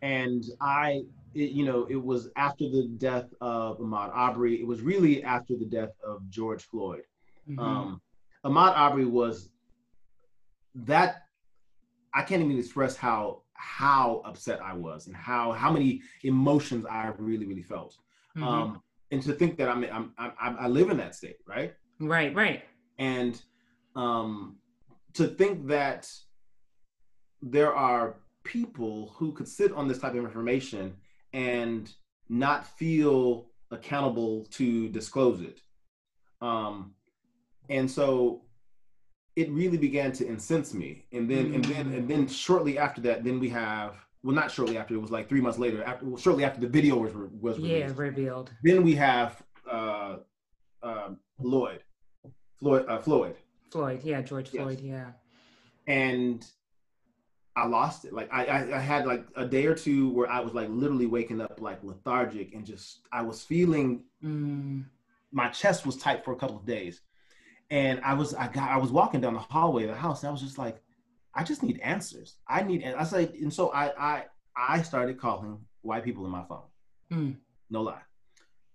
And 0.00 0.44
I 0.62 1.02
it, 1.34 1.50
you 1.50 1.66
know, 1.66 1.86
it 1.90 2.02
was 2.02 2.30
after 2.36 2.64
the 2.70 2.88
death 2.96 3.28
of 3.42 3.78
Ahmaud 3.78 4.10
Arbery. 4.14 4.60
It 4.60 4.66
was 4.66 4.80
really 4.80 5.22
after 5.22 5.56
the 5.56 5.66
death 5.66 5.92
of 6.02 6.28
George 6.30 6.64
Floyd. 6.64 7.02
Mm-hmm. 7.50 7.60
Um, 7.60 8.00
Ahmaud 8.44 8.76
Arbery 8.76 9.06
was 9.06 9.50
that 10.74 11.22
I 12.14 12.22
can't 12.22 12.42
even 12.42 12.58
express 12.58 12.96
how 12.96 13.42
how 13.54 14.22
upset 14.24 14.60
I 14.62 14.72
was 14.72 15.06
and 15.06 15.16
how 15.16 15.52
how 15.52 15.70
many 15.70 16.02
emotions 16.22 16.86
I 16.86 17.12
really 17.18 17.46
really 17.46 17.62
felt. 17.62 17.96
Mm-hmm. 18.36 18.46
Um, 18.46 18.82
and 19.10 19.22
to 19.22 19.32
think 19.32 19.58
that 19.58 19.68
I'm, 19.68 19.84
I'm 19.84 20.12
I'm 20.16 20.56
I 20.58 20.68
live 20.68 20.90
in 20.90 20.96
that 20.98 21.14
state, 21.14 21.36
right? 21.46 21.74
Right, 21.98 22.34
right. 22.34 22.62
And 22.98 23.40
um, 23.96 24.56
to 25.14 25.26
think 25.26 25.66
that 25.66 26.10
there 27.42 27.74
are 27.74 28.16
people 28.44 29.12
who 29.16 29.32
could 29.32 29.48
sit 29.48 29.72
on 29.72 29.88
this 29.88 29.98
type 29.98 30.14
of 30.14 30.24
information 30.24 30.94
and 31.32 31.92
not 32.28 32.66
feel 32.78 33.50
accountable 33.70 34.46
to 34.50 34.88
disclose 34.88 35.40
it. 35.40 35.60
Um, 36.40 36.94
and 37.70 37.90
so 37.90 38.42
it 39.36 39.50
really 39.50 39.78
began 39.78 40.12
to 40.12 40.26
incense 40.26 40.74
me. 40.74 41.06
And 41.12 41.30
then 41.30 41.46
mm-hmm. 41.46 41.54
and 41.54 41.64
then 41.64 41.92
and 41.94 42.08
then 42.08 42.28
shortly 42.28 42.78
after 42.78 43.00
that, 43.02 43.24
then 43.24 43.40
we 43.40 43.48
have 43.50 43.94
well 44.22 44.34
not 44.34 44.50
shortly 44.50 44.76
after, 44.76 44.94
it 44.94 45.00
was 45.00 45.10
like 45.10 45.28
three 45.28 45.40
months 45.40 45.58
later, 45.58 45.82
after 45.84 46.04
well, 46.04 46.18
shortly 46.18 46.44
after 46.44 46.60
the 46.60 46.68
video 46.68 46.96
was 46.96 47.12
was 47.14 47.56
released. 47.56 47.88
Yeah, 47.88 47.92
revealed. 47.94 48.50
Then 48.62 48.82
we 48.82 48.94
have 48.96 49.42
uh 49.70 50.16
uh 50.82 51.10
Lloyd. 51.38 51.82
Floyd 52.58 52.84
uh, 52.88 52.98
Floyd. 52.98 53.36
Floyd, 53.70 54.00
yeah, 54.02 54.20
George 54.20 54.50
yes. 54.52 54.62
Floyd, 54.62 54.80
yeah. 54.80 55.12
And 55.86 56.44
I 57.56 57.66
lost 57.66 58.04
it. 58.04 58.12
Like 58.12 58.28
I, 58.32 58.44
I, 58.44 58.76
I, 58.76 58.80
had 58.80 59.06
like 59.06 59.26
a 59.34 59.44
day 59.44 59.66
or 59.66 59.74
two 59.74 60.10
where 60.10 60.30
I 60.30 60.40
was 60.40 60.54
like 60.54 60.68
literally 60.70 61.06
waking 61.06 61.40
up 61.40 61.60
like 61.60 61.82
lethargic 61.82 62.54
and 62.54 62.64
just 62.64 63.00
I 63.12 63.22
was 63.22 63.42
feeling 63.42 64.04
mm. 64.22 64.84
my 65.32 65.48
chest 65.48 65.86
was 65.86 65.96
tight 65.96 66.24
for 66.24 66.32
a 66.32 66.36
couple 66.36 66.56
of 66.56 66.66
days 66.66 67.00
and 67.70 68.00
I 68.04 68.14
was 68.14 68.34
I 68.34 68.48
got 68.48 68.70
I 68.70 68.76
was 68.76 68.90
walking 68.90 69.20
down 69.20 69.34
the 69.34 69.40
hallway 69.40 69.84
of 69.84 69.90
the 69.90 69.96
house 69.96 70.22
and 70.22 70.28
I 70.28 70.32
was 70.32 70.42
just 70.42 70.58
like, 70.58 70.80
I 71.34 71.44
just 71.44 71.62
need 71.62 71.78
answers. 71.80 72.36
I 72.48 72.62
need 72.62 72.82
and 72.82 72.96
I 72.96 73.04
said 73.04 73.32
and 73.34 73.52
so 73.52 73.72
I 73.72 73.92
I 73.98 74.24
I 74.56 74.82
started 74.82 75.18
calling 75.18 75.58
white 75.82 76.04
people 76.04 76.24
in 76.24 76.30
my 76.30 76.44
phone. 76.44 76.64
Mm. 77.12 77.36
No 77.70 77.82
lie. 77.82 78.02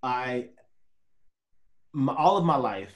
I 0.01 0.49
my, 1.93 2.13
all 2.15 2.37
of 2.37 2.45
my 2.45 2.55
life, 2.55 2.93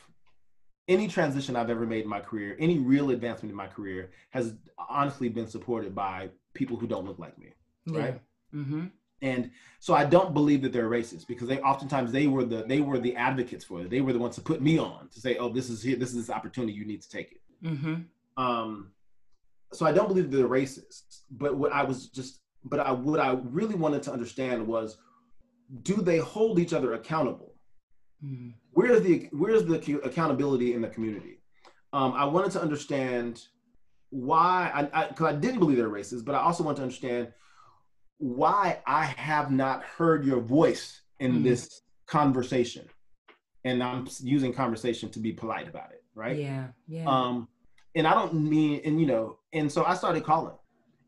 any 0.88 1.08
transition 1.08 1.56
I've 1.56 1.70
ever 1.70 1.86
made 1.86 2.04
in 2.04 2.10
my 2.10 2.20
career, 2.20 2.56
any 2.60 2.80
real 2.80 3.12
advancement 3.12 3.52
in 3.52 3.56
my 3.56 3.68
career 3.68 4.12
has 4.32 4.56
honestly 4.90 5.30
been 5.30 5.48
supported 5.48 5.94
by 5.94 6.30
people 6.54 6.78
who 6.78 6.88
don't 6.88 7.06
look 7.06 7.20
like 7.20 7.38
me. 7.38 7.54
Yeah. 7.86 8.00
Right. 8.00 8.22
Mm-hmm. 8.54 8.86
And 9.22 9.52
so 9.80 9.94
I 9.94 10.06
don't 10.06 10.34
believe 10.34 10.62
that 10.62 10.74
they're 10.74 10.90
racist 10.90 11.28
because 11.28 11.48
they 11.48 11.60
oftentimes 11.60 12.12
they 12.12 12.28
were 12.28 12.46
the 12.46 12.64
they 12.64 12.82
were 12.82 13.00
the 13.00 13.16
advocates 13.16 13.64
for 13.64 13.82
it. 13.82 13.90
They 13.90 14.02
were 14.02 14.14
the 14.14 14.20
ones 14.20 14.36
to 14.36 14.42
put 14.42 14.62
me 14.62 14.78
on 14.78 15.10
to 15.10 15.20
say, 15.20 15.38
oh, 15.38 15.50
this 15.50 15.70
is 15.70 15.82
here, 15.82 15.96
this 15.96 16.10
is 16.10 16.16
this 16.16 16.30
opportunity, 16.30 16.74
you 16.74 16.86
need 16.86 17.02
to 17.02 17.10
take 17.10 17.32
it. 17.34 17.42
Mm-hmm. 17.66 17.96
Um, 18.42 18.92
so 19.72 19.86
I 19.86 19.92
don't 19.92 20.08
believe 20.08 20.32
they're 20.32 20.48
racist. 20.48 21.22
But 21.32 21.56
what 21.56 21.72
I 21.72 21.84
was 21.84 22.08
just, 22.08 22.42
but 22.64 22.80
I 22.80 22.92
what 22.92 23.20
I 23.20 23.38
really 23.44 23.76
wanted 23.76 24.04
to 24.04 24.12
understand 24.12 24.66
was, 24.66 24.98
do 25.84 25.96
they 25.96 26.18
hold 26.18 26.60
each 26.60 26.74
other 26.74 26.94
accountable? 26.94 27.56
Mm-hmm. 28.24 28.50
Where's 28.72 29.02
the 29.02 29.30
where's 29.32 29.66
the 29.66 30.02
accountability 30.04 30.74
in 30.74 30.82
the 30.82 30.90
community? 30.90 31.42
Um, 31.94 32.14
I 32.14 32.26
wanted 32.26 32.52
to 32.52 32.62
understand 32.62 33.42
why 34.10 34.72
I 34.74 35.08
because 35.08 35.28
I, 35.28 35.30
I 35.30 35.34
didn't 35.34 35.60
believe 35.60 35.78
they're 35.78 35.90
racist, 35.90 36.26
but 36.26 36.36
I 36.36 36.40
also 36.40 36.64
want 36.64 36.78
to 36.78 36.84
understand 36.84 37.32
why 38.20 38.80
I 38.86 39.06
have 39.06 39.50
not 39.52 39.84
heard 39.84 40.26
your 40.26 40.40
voice 40.40 41.02
in 41.20 41.34
mm-hmm. 41.34 41.44
this 41.44 41.82
conversation. 42.06 42.86
And 43.66 43.84
I'm 43.84 44.08
using 44.22 44.54
conversation 44.54 45.10
to 45.10 45.20
be 45.20 45.34
polite 45.34 45.68
about 45.68 45.92
it, 45.92 46.04
right? 46.16 46.38
Yeah, 46.38 46.68
yeah. 46.88 47.06
Um, 47.06 47.48
and 47.96 48.08
I 48.08 48.14
don't 48.14 48.34
mean, 48.34 48.82
and 48.86 49.00
you 49.00 49.08
know, 49.08 49.40
and 49.52 49.72
so 49.72 49.84
I 49.84 49.96
started 49.96 50.24
calling, 50.24 50.56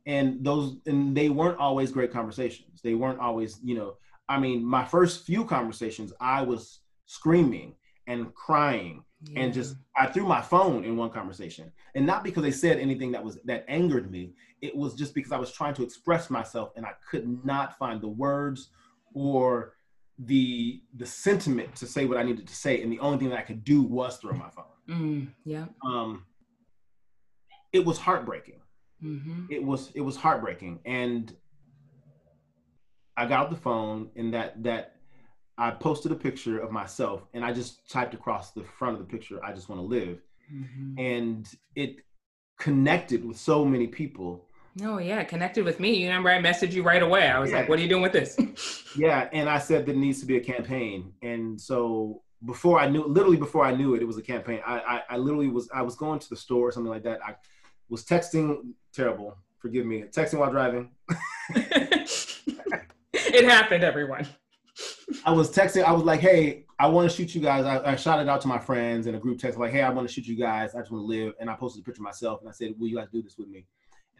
and 0.06 0.44
those, 0.44 0.78
and 0.86 1.16
they 1.16 1.30
weren't 1.30 1.60
always 1.60 1.92
great 1.92 2.12
conversations. 2.12 2.82
They 2.82 2.96
weren't 2.96 3.20
always, 3.20 3.60
you 3.64 3.76
know, 3.76 3.98
I 4.28 4.40
mean, 4.40 4.66
my 4.66 4.84
first 4.84 5.26
few 5.26 5.46
conversations, 5.46 6.12
I 6.20 6.42
was 6.42 6.80
screaming 7.06 7.76
and 8.08 8.34
crying 8.34 9.04
yeah. 9.24 9.42
and 9.42 9.54
just 9.54 9.76
I 9.96 10.08
threw 10.08 10.26
my 10.26 10.42
phone 10.42 10.84
in 10.84 10.98
one 10.98 11.10
conversation. 11.10 11.72
And 11.96 12.06
not 12.06 12.24
because 12.24 12.44
they 12.44 12.52
said 12.52 12.80
anything 12.80 13.12
that 13.12 13.24
was 13.24 13.40
that 13.46 13.66
angered 13.68 14.12
me. 14.12 14.34
It 14.62 14.76
was 14.76 14.96
just 14.96 15.14
because 15.14 15.32
I 15.32 15.38
was 15.38 15.52
trying 15.52 15.74
to 15.76 15.84
express 15.84 16.30
myself 16.30 16.72
and 16.76 16.86
I 16.86 16.94
could 17.10 17.46
not 17.46 17.78
find 17.78 18.02
the 18.02 18.08
words 18.08 18.70
or 19.14 19.74
the 20.20 20.82
the 20.98 21.06
sentiment 21.06 21.76
to 21.76 21.88
say 21.88 22.06
what 22.06 22.18
I 22.18 22.24
needed 22.24 22.48
to 22.48 22.56
say. 22.56 22.82
And 22.82 22.92
the 22.92 23.00
only 23.00 23.18
thing 23.18 23.30
that 23.30 23.40
I 23.40 23.44
could 23.44 23.64
do 23.64 23.82
was 23.82 24.18
throw 24.18 24.34
my 24.34 24.50
phone. 24.50 24.66
Mm, 24.90 25.28
yeah. 25.46 25.66
Um 25.86 26.26
it 27.72 27.86
was 27.86 27.98
heartbreaking. 27.98 28.60
Mm-hmm. 29.04 29.46
It 29.50 29.64
was 29.64 29.92
it 29.94 30.02
was 30.02 30.16
heartbreaking. 30.16 30.80
And 30.86 31.36
I 33.18 33.26
got 33.26 33.46
off 33.46 33.50
the 33.52 33.58
phone 33.58 34.10
and 34.16 34.34
that 34.34 34.64
that 34.64 34.96
I 35.62 35.70
posted 35.70 36.12
a 36.12 36.16
picture 36.16 36.58
of 36.58 36.72
myself 36.72 37.22
and 37.36 37.46
I 37.46 37.54
just 37.54 37.88
typed 37.88 38.16
across 38.16 38.50
the 38.50 38.64
front 38.64 38.96
of 38.96 39.00
the 39.00 39.06
picture, 39.06 39.40
I 39.46 39.54
just 39.54 39.70
want 39.70 39.80
to 39.80 39.86
live. 39.86 40.20
Mm-hmm. 40.52 41.00
And 41.00 41.48
it 41.76 41.98
connected 42.58 43.24
with 43.24 43.38
so 43.38 43.64
many 43.64 43.86
people. 43.86 44.48
No, 44.76 44.98
yeah, 44.98 45.24
connected 45.24 45.64
with 45.64 45.80
me. 45.80 45.94
You 45.94 46.08
remember 46.08 46.32
I 46.32 46.42
messaged 46.42 46.72
you 46.72 46.82
right 46.82 47.04
away. 47.04 47.28
I 47.28 47.38
was 47.38 47.52
yeah. 47.52 47.58
like, 47.58 47.70
what 47.70 47.78
are 47.78 47.82
you 47.84 47.88
doing 47.88 48.02
with 48.02 48.12
this? 48.12 48.40
yeah. 48.98 49.30
And 49.34 49.48
I 49.48 49.60
said 49.60 49.86
there 49.86 49.94
needs 49.94 50.20
to 50.22 50.26
be 50.26 50.38
a 50.38 50.40
campaign. 50.40 51.14
And 51.22 51.62
so 51.62 52.24
before 52.44 52.80
I 52.80 52.90
knew, 52.90 53.06
literally 53.06 53.38
before 53.38 53.64
I 53.64 53.76
knew 53.76 53.94
it, 53.94 54.02
it 54.02 54.06
was 54.06 54.18
a 54.18 54.24
campaign. 54.24 54.62
I, 54.66 54.80
I, 54.80 55.04
I 55.12 55.18
literally 55.18 55.50
was, 55.50 55.70
I 55.72 55.84
was 55.84 55.94
going 55.94 56.18
to 56.18 56.30
the 56.30 56.38
store 56.38 56.70
or 56.70 56.72
something 56.72 56.92
like 56.92 57.04
that. 57.04 57.20
I 57.24 57.36
was 57.88 58.04
texting, 58.04 58.74
terrible, 58.96 59.38
forgive 59.60 59.86
me, 59.86 60.06
texting 60.12 60.40
while 60.40 60.50
driving. 60.50 60.90
it 63.14 63.44
happened, 63.44 63.84
everyone. 63.84 64.26
I 65.26 65.32
was 65.32 65.52
texting. 65.52 65.84
I 65.84 65.92
was 65.92 66.04
like, 66.04 66.20
"Hey, 66.20 66.66
I 66.80 66.88
want 66.88 67.10
to 67.10 67.16
shoot 67.16 67.34
you 67.36 67.42
guys." 67.42 67.66
I, 67.66 67.92
I, 67.92 67.96
shot 67.96 68.20
it 68.20 68.30
out 68.30 68.42
to 68.42 68.48
my 68.48 68.60
friends 68.60 69.08
in 69.08 69.16
a 69.16 69.20
group 69.20 69.40
text, 69.40 69.58
like, 69.58 69.72
"Hey, 69.72 69.82
I 69.82 69.90
want 69.90 70.08
to 70.08 70.14
shoot 70.14 70.28
you 70.28 70.36
guys. 70.36 70.76
I 70.76 70.80
just 70.80 70.92
want 70.92 71.04
to 71.04 71.08
live." 71.08 71.34
And 71.40 71.50
I 71.50 71.56
posted 71.56 71.82
a 71.82 71.86
picture 71.86 72.02
of 72.02 72.04
myself, 72.04 72.42
and 72.42 72.50
I 72.50 72.52
said, 72.52 72.74
"Will 72.80 72.88
you 72.88 72.98
guys 72.98 73.08
do 73.12 73.22
this 73.22 73.38
with 73.38 73.48
me?" 73.48 73.66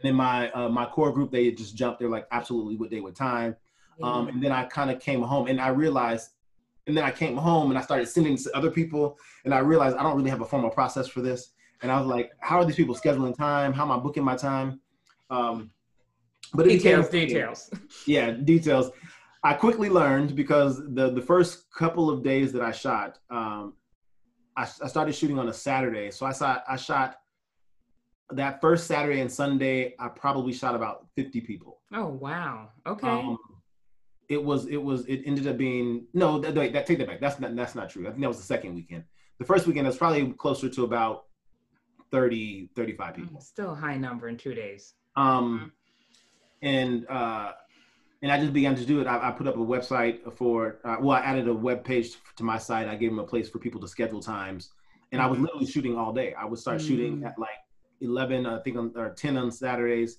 And 0.02 0.10
then 0.10 0.16
my 0.16 0.50
uh, 0.52 0.70
my 0.70 0.86
core 0.86 1.12
group, 1.12 1.32
they 1.32 1.52
just 1.52 1.76
jumped. 1.76 2.00
They're 2.00 2.10
like 2.10 2.28
absolutely 2.32 2.76
what 2.76 2.90
day, 2.90 3.00
what 3.00 3.16
time. 3.16 3.56
Yeah. 4.00 4.06
Um, 4.12 4.28
and 4.28 4.42
then 4.42 4.52
I 4.52 4.66
kind 4.66 4.90
of 4.90 5.00
came 5.00 5.22
home 5.22 5.48
and 5.48 5.62
I 5.62 5.68
realized, 5.68 6.30
and 6.88 6.98
then 6.98 7.04
I 7.04 7.12
came 7.12 7.38
home 7.38 7.70
and 7.70 7.78
I 7.78 7.82
started 7.82 8.08
sending 8.08 8.38
to 8.38 8.58
other 8.58 8.72
people, 8.72 9.18
and 9.46 9.54
I 9.54 9.60
realized 9.60 9.98
I 9.98 10.04
don't 10.04 10.18
really 10.18 10.30
have 10.30 10.42
a 10.42 10.46
formal 10.46 10.70
process 10.70 11.08
for 11.08 11.22
this. 11.22 11.52
And 11.82 11.92
I 11.92 11.98
was 11.98 12.08
like, 12.08 12.32
how 12.40 12.60
are 12.60 12.66
these 12.66 12.76
people 12.76 12.96
scheduling 12.96 13.36
time? 13.36 13.74
How 13.74 13.84
am 13.84 13.92
I 13.92 13.98
booking 13.98 14.24
my 14.24 14.36
time? 14.36 14.80
Um, 15.30 15.72
but 16.54 16.68
details, 16.68 17.08
became, 17.08 17.28
details. 17.28 17.72
Yeah, 18.06 18.32
details. 18.32 18.92
I 19.44 19.54
quickly 19.54 19.90
learned 19.90 20.36
because 20.36 20.78
the 20.78 21.12
the 21.12 21.22
first 21.22 21.72
couple 21.72 22.10
of 22.10 22.24
days 22.24 22.52
that 22.54 22.62
I 22.62 22.72
shot, 22.72 23.20
um, 23.30 23.74
I, 24.56 24.64
I 24.64 24.88
started 24.88 25.14
shooting 25.14 25.40
on 25.40 25.50
a 25.50 25.54
Saturday. 25.54 26.12
So 26.12 26.26
I 26.26 26.32
saw 26.32 26.60
I 26.68 26.76
shot 26.76 27.18
that 28.32 28.62
first 28.62 28.88
Saturday 28.88 29.22
and 29.22 29.32
Sunday. 29.32 29.96
I 30.00 30.10
probably 30.10 30.54
shot 30.54 30.76
about 30.76 31.08
fifty 31.16 31.42
people. 31.42 31.80
Oh 31.94 32.08
wow! 32.08 32.70
Okay. 32.86 33.08
Um, 33.08 33.38
it 34.30 34.42
was 34.42 34.68
it 34.68 34.78
was 34.78 35.06
it 35.08 35.24
ended 35.26 35.48
up 35.48 35.58
being 35.58 36.06
no 36.14 36.40
that, 36.40 36.56
wait, 36.56 36.74
that 36.74 36.86
take 36.86 37.00
that 37.00 37.08
back. 37.08 37.20
That's 37.20 37.40
not 37.40 37.56
that's 37.56 37.76
not 37.76 37.90
true. 37.90 38.08
I 38.08 38.12
think 38.12 38.22
that 38.22 38.28
was 38.28 38.38
the 38.38 38.44
second 38.44 38.76
weekend. 38.76 39.04
The 39.40 39.46
first 39.46 39.66
weekend 39.66 39.88
was 39.88 39.98
probably 39.98 40.32
closer 40.34 40.70
to 40.70 40.84
about 40.84 41.24
30, 42.12 42.70
35 42.76 43.16
people. 43.16 43.42
Still 43.42 43.72
a 43.72 43.76
high 43.76 43.98
number 43.98 44.28
in 44.28 44.38
two 44.38 44.54
days. 44.54 44.94
Um, 45.16 45.72
and 46.62 47.08
uh, 47.10 47.54
and 48.22 48.32
I 48.32 48.40
just 48.40 48.54
began 48.54 48.76
to 48.76 48.86
do 48.86 49.02
it. 49.02 49.08
I, 49.08 49.30
I 49.30 49.32
put 49.32 49.48
up 49.48 49.56
a 49.56 49.60
website 49.60 50.32
for, 50.34 50.80
uh, 50.84 50.98
well, 51.00 51.18
I 51.18 51.22
added 51.22 51.48
a 51.48 51.54
web 51.54 51.84
page 51.84 52.16
to 52.36 52.44
my 52.44 52.58
site. 52.58 52.88
I 52.88 52.96
gave 52.96 53.10
them 53.10 53.20
a 53.20 53.24
place 53.24 53.50
for 53.50 53.60
people 53.60 53.82
to 53.82 53.88
schedule 53.88 54.22
times, 54.22 54.70
and 55.12 55.22
I 55.22 55.26
was 55.26 55.38
mm-hmm. 55.38 55.46
literally 55.46 55.66
shooting 55.66 55.98
all 55.98 56.14
day. 56.14 56.34
I 56.34 56.46
would 56.46 56.60
start 56.60 56.78
mm-hmm. 56.78 56.88
shooting 56.88 57.24
at 57.24 57.38
like 57.40 57.50
11, 58.02 58.46
I 58.46 58.60
think, 58.60 58.78
on, 58.78 58.92
or 58.96 59.12
10 59.12 59.38
on 59.38 59.52
Saturdays, 59.52 60.18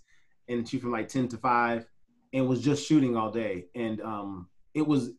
and 0.49 0.69
shoot 0.69 0.81
from 0.81 0.91
like 0.91 1.09
10 1.09 1.29
to 1.29 1.37
5, 1.37 1.87
and 2.33 2.49
was 2.49 2.61
just 2.61 2.87
shooting 2.87 3.17
all 3.17 3.31
day. 3.31 3.67
And 3.75 4.01
um, 4.01 4.49
it 4.75 4.87
was, 4.87 5.13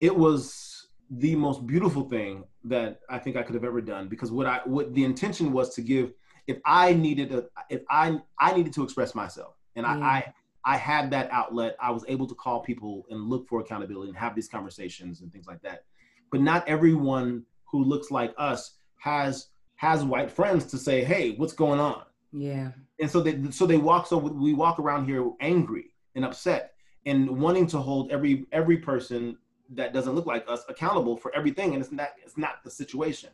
it 0.00 0.14
was 0.14 0.88
the 1.10 1.34
most 1.34 1.66
beautiful 1.66 2.08
thing 2.08 2.44
that 2.64 3.00
I 3.08 3.18
think 3.18 3.36
I 3.36 3.42
could 3.42 3.54
have 3.54 3.64
ever 3.64 3.80
done 3.80 4.08
because 4.08 4.30
what 4.30 4.46
I, 4.46 4.60
what 4.64 4.94
the 4.94 5.04
intention 5.04 5.52
was 5.52 5.74
to 5.74 5.80
give, 5.80 6.12
if 6.46 6.58
I 6.64 6.92
needed 6.92 7.32
a, 7.32 7.46
if 7.68 7.82
I, 7.90 8.20
I 8.38 8.52
needed 8.52 8.72
to 8.74 8.84
express 8.84 9.14
myself, 9.14 9.54
and 9.74 9.86
I, 9.86 9.92
I 9.92 10.34
I 10.68 10.76
had 10.76 11.10
that 11.12 11.30
outlet. 11.30 11.76
I 11.80 11.90
was 11.90 12.04
able 12.08 12.26
to 12.26 12.34
call 12.34 12.60
people 12.60 13.06
and 13.08 13.30
look 13.30 13.48
for 13.48 13.60
accountability 13.60 14.10
and 14.10 14.18
have 14.18 14.34
these 14.34 14.48
conversations 14.48 15.22
and 15.22 15.32
things 15.32 15.46
like 15.46 15.62
that. 15.62 15.84
But 16.30 16.42
not 16.42 16.68
everyone 16.68 17.46
who 17.64 17.82
looks 17.82 18.10
like 18.10 18.34
us 18.36 18.74
has 18.98 19.48
has 19.76 20.04
white 20.04 20.30
friends 20.30 20.66
to 20.66 20.76
say, 20.76 21.02
"Hey, 21.02 21.30
what's 21.36 21.54
going 21.54 21.80
on?" 21.80 22.02
Yeah. 22.32 22.72
And 23.00 23.10
so 23.10 23.22
they 23.22 23.50
so 23.50 23.66
they 23.66 23.78
walk 23.78 24.06
so 24.06 24.18
we 24.18 24.52
walk 24.52 24.78
around 24.78 25.06
here 25.06 25.30
angry 25.40 25.94
and 26.14 26.22
upset 26.22 26.74
and 27.06 27.30
wanting 27.30 27.66
to 27.68 27.78
hold 27.78 28.12
every 28.12 28.44
every 28.52 28.76
person 28.76 29.38
that 29.70 29.94
doesn't 29.94 30.14
look 30.14 30.26
like 30.26 30.44
us 30.50 30.64
accountable 30.68 31.16
for 31.16 31.34
everything 31.34 31.72
and 31.72 31.82
it's 31.82 31.92
not 31.92 32.10
it's 32.22 32.36
not 32.36 32.62
the 32.62 32.70
situation. 32.70 33.30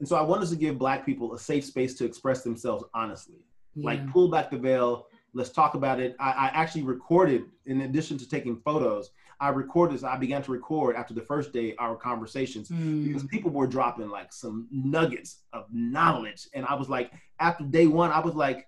And 0.00 0.08
so 0.08 0.16
I 0.16 0.22
wanted 0.22 0.48
to 0.48 0.56
give 0.56 0.78
black 0.78 1.06
people 1.06 1.32
a 1.32 1.38
safe 1.38 1.64
space 1.64 1.94
to 1.98 2.04
express 2.04 2.42
themselves 2.42 2.82
honestly. 2.92 3.44
Yeah. 3.76 3.86
Like 3.86 4.10
pull 4.10 4.28
back 4.28 4.50
the 4.50 4.58
veil, 4.58 5.06
let's 5.36 5.50
talk 5.50 5.74
about 5.74 6.00
it. 6.00 6.16
I, 6.18 6.30
I, 6.30 6.46
actually 6.54 6.82
recorded, 6.82 7.44
in 7.66 7.82
addition 7.82 8.16
to 8.18 8.28
taking 8.28 8.56
photos, 8.56 9.10
I 9.38 9.50
recorded, 9.50 10.02
I 10.02 10.16
began 10.16 10.42
to 10.42 10.50
record 10.50 10.96
after 10.96 11.12
the 11.12 11.20
first 11.20 11.52
day 11.52 11.74
our 11.78 11.94
conversations 11.94 12.70
mm. 12.70 13.04
because 13.04 13.22
people 13.24 13.50
were 13.50 13.66
dropping 13.66 14.08
like 14.08 14.32
some 14.32 14.66
nuggets 14.70 15.42
of 15.52 15.66
knowledge. 15.70 16.48
And 16.54 16.64
I 16.64 16.74
was 16.74 16.88
like, 16.88 17.12
after 17.38 17.64
day 17.64 17.86
one, 17.86 18.10
I 18.10 18.20
was 18.20 18.34
like, 18.34 18.66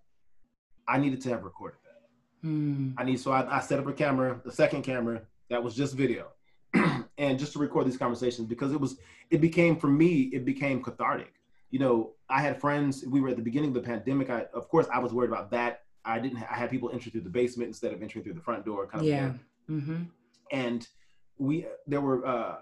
I 0.87 0.99
needed 0.99 1.23
to 1.23 1.31
have 1.31 1.43
recorded 1.43 1.79
that. 1.85 2.49
Mm. 2.49 2.95
I 2.99 3.05
need, 3.05 3.19
so 3.19 3.33
I, 3.33 3.57
I 3.57 3.61
set 3.61 3.79
up 3.79 3.87
a 3.87 3.93
camera, 3.95 4.39
the 4.45 4.53
second 4.53 4.83
camera 4.83 5.23
that 5.49 5.63
was 5.63 5.75
just 5.75 5.95
video. 5.95 6.27
and 7.19 7.39
just 7.39 7.55
to 7.55 7.59
record 7.59 7.87
these 7.87 7.97
conversations 7.97 8.47
because 8.47 8.73
it 8.73 8.81
was, 8.81 8.99
it 9.31 9.41
became, 9.41 9.75
for 9.75 9.89
me, 9.89 10.25
it 10.35 10.45
became 10.45 10.83
cathartic. 10.83 11.33
You 11.71 11.79
know, 11.79 12.13
I 12.29 12.43
had 12.43 12.61
friends, 12.61 13.05
we 13.07 13.23
were 13.23 13.31
at 13.31 13.37
the 13.37 13.43
beginning 13.43 13.71
of 13.71 13.75
the 13.75 13.81
pandemic. 13.81 14.29
I, 14.29 14.45
of 14.53 14.69
course, 14.69 14.87
I 14.93 14.99
was 14.99 15.15
worried 15.15 15.31
about 15.31 15.51
that 15.53 15.85
I 16.09 16.19
didn't. 16.19 16.39
I 16.39 16.57
had 16.57 16.71
people 16.71 16.91
enter 16.93 17.11
through 17.11 17.21
the 17.21 17.31
basement 17.31 17.69
instead 17.69 17.93
of 17.93 18.03
entering 18.03 18.25
through 18.25 18.35
the 18.35 18.41
front 18.41 18.65
door, 18.65 18.87
kind 18.87 19.03
of. 19.03 19.09
Yeah. 19.09 19.33
Mm-hmm. 19.69 20.05
And 20.51 20.89
we 21.37 21.67
there 21.87 22.01
were 22.01 22.27
uh, 22.27 22.57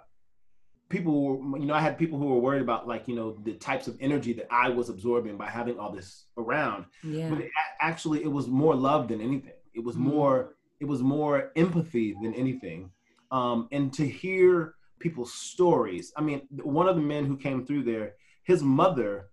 people. 0.89 1.39
Were, 1.39 1.59
you 1.59 1.67
know, 1.67 1.75
I 1.75 1.81
had 1.81 1.97
people 1.97 2.19
who 2.19 2.27
were 2.27 2.41
worried 2.41 2.63
about 2.63 2.89
like 2.89 3.07
you 3.07 3.15
know 3.15 3.39
the 3.45 3.55
types 3.55 3.87
of 3.87 3.97
energy 4.01 4.33
that 4.35 4.49
I 4.51 4.69
was 4.71 4.89
absorbing 4.89 5.37
by 5.37 5.47
having 5.47 5.79
all 5.79 5.93
this 5.93 6.27
around. 6.37 6.87
Yeah. 7.05 7.31
But 7.31 7.43
it, 7.43 7.51
actually, 7.81 8.25
it 8.25 8.31
was 8.31 8.49
more 8.49 8.75
love 8.75 9.09
than 9.09 9.21
anything. 9.21 9.53
It 9.75 9.85
was 9.85 9.95
mm-hmm. 9.95 10.09
more. 10.09 10.57
It 10.81 10.87
was 10.87 11.01
more 11.01 11.53
empathy 11.57 12.17
than 12.21 12.35
anything. 12.35 12.91
Um, 13.31 13.69
and 13.73 13.93
to 13.95 14.07
hear 14.07 14.75
people's 14.99 15.33
stories. 15.33 16.13
I 16.17 16.21
mean, 16.21 16.43
one 16.63 16.89
of 16.89 16.97
the 16.97 17.03
men 17.03 17.25
who 17.27 17.37
came 17.37 17.65
through 17.65 17.85
there, 17.85 18.15
his 18.45 18.63
mother 18.63 19.31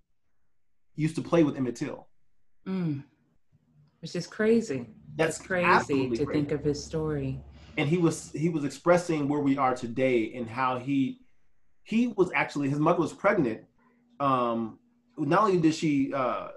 used 0.95 1.15
to 1.15 1.21
play 1.21 1.43
with 1.43 1.57
Emmett 1.57 1.75
Till. 1.75 2.07
Mm 2.67 3.03
which 4.03 4.17
is 4.17 4.27
crazy. 4.27 4.85
That's 5.15 5.37
crazy 5.37 6.09
to 6.09 6.25
crazy. 6.25 6.25
think 6.25 6.51
of 6.51 6.61
his 6.61 6.83
story. 6.83 7.39
And 7.77 7.87
he 7.87 7.97
was 7.97 8.31
he 8.33 8.49
was 8.49 8.65
expressing 8.65 9.29
where 9.29 9.39
we 9.39 9.57
are 9.57 9.73
today 9.73 10.33
and 10.35 10.47
how 10.47 10.77
he 10.77 11.21
he 11.83 12.07
was 12.07 12.29
actually 12.35 12.69
his 12.69 12.79
mother 12.79 12.99
was 12.99 13.13
pregnant. 13.13 13.61
Um, 14.19 14.77
not 15.17 15.43
only 15.43 15.57
did 15.57 15.73
she 15.73 16.13
uh, 16.13 16.49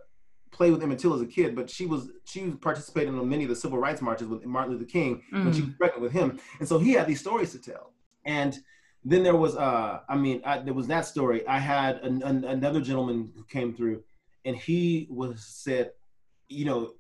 play 0.51 0.73
with 0.73 0.83
Emmett 0.83 0.99
Till 0.99 1.15
as 1.15 1.21
a 1.21 1.27
kid, 1.27 1.55
but 1.55 1.71
she 1.71 1.87
was 1.87 2.11
she 2.25 2.43
was 2.43 2.57
participating 2.57 3.17
in 3.17 3.29
many 3.29 3.45
of 3.45 3.49
the 3.49 3.57
civil 3.57 3.79
rights 3.79 4.03
marches 4.03 4.27
with 4.27 4.45
Martin 4.45 4.73
Luther 4.73 4.85
King 4.85 5.23
mm. 5.33 5.45
when 5.45 5.55
she 5.55 5.61
was 5.61 5.71
mm. 5.71 5.79
pregnant 5.79 6.03
with 6.03 6.13
him, 6.13 6.41
and 6.59 6.69
so 6.69 6.81
he 6.81 6.93
had 6.93 7.07
these 7.07 7.21
stories 7.21 7.53
to 7.53 7.61
tell. 7.61 7.93
And 8.25 8.59
then 9.05 9.23
there 9.23 9.37
was 9.37 9.57
uh, 9.57 10.01
I 10.09 10.17
mean, 10.17 10.43
I, 10.45 10.59
there 10.59 10.75
was 10.75 10.89
that 10.89 11.07
story. 11.07 11.47
I 11.47 11.61
had 11.61 11.99
an, 11.99 12.25
an, 12.25 12.45
another 12.45 12.81
gentleman 12.81 13.31
who 13.37 13.45
came 13.45 13.73
through, 13.73 14.03
and 14.45 14.57
he 14.57 15.07
was 15.09 15.45
said, 15.47 15.93
you 16.49 16.65
know, 16.65 16.95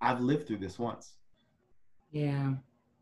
I've 0.00 0.20
lived 0.20 0.46
through 0.46 0.58
this 0.58 0.78
once. 0.78 1.14
Yeah. 2.10 2.54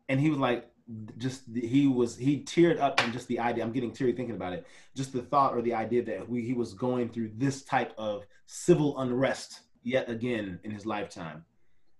And 0.09 0.19
he 0.19 0.29
was 0.29 0.39
like, 0.39 0.69
just 1.17 1.43
he 1.53 1.85
was 1.87 2.15
he 2.15 2.39
teared 2.39 2.79
up 2.79 3.01
and 3.01 3.11
just 3.11 3.27
the 3.27 3.39
idea. 3.39 3.63
I'm 3.63 3.73
getting 3.73 3.91
teary 3.91 4.13
thinking 4.13 4.35
about 4.35 4.53
it. 4.53 4.65
Just 4.95 5.11
the 5.11 5.21
thought 5.21 5.53
or 5.53 5.61
the 5.61 5.73
idea 5.73 6.03
that 6.03 6.29
we, 6.29 6.41
he 6.43 6.53
was 6.53 6.73
going 6.73 7.09
through 7.09 7.31
this 7.35 7.63
type 7.63 7.93
of 7.97 8.25
civil 8.45 8.99
unrest 8.99 9.61
yet 9.83 10.09
again 10.09 10.59
in 10.63 10.71
his 10.71 10.85
lifetime. 10.85 11.43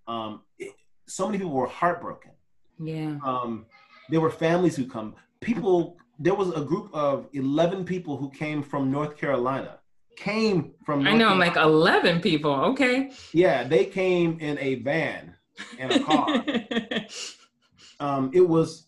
Um, 0.06 0.42
it, 0.58 0.72
so 1.06 1.26
many 1.26 1.38
people 1.38 1.52
were 1.52 1.66
heartbroken. 1.66 2.32
Yeah. 2.78 3.18
Um, 3.24 3.66
there 4.08 4.20
were 4.20 4.30
families 4.30 4.76
who 4.76 4.86
come. 4.86 5.14
People. 5.40 5.96
There 6.20 6.34
was 6.34 6.50
a 6.50 6.62
group 6.62 6.90
of 6.92 7.28
11 7.32 7.84
people 7.84 8.16
who 8.16 8.28
came 8.30 8.60
from 8.60 8.90
North 8.90 9.16
Carolina 9.16 9.77
came 10.18 10.72
from. 10.84 11.04
North 11.04 11.14
I 11.14 11.16
know, 11.16 11.28
Carolina. 11.28 11.50
like 11.50 11.56
eleven 11.56 12.20
people. 12.20 12.52
Okay. 12.52 13.10
Yeah, 13.32 13.64
they 13.64 13.84
came 13.84 14.38
in 14.40 14.58
a 14.58 14.76
van 14.76 15.34
in 15.78 15.92
a 15.92 16.00
car. 16.00 16.44
um, 18.00 18.30
it 18.34 18.46
was. 18.46 18.86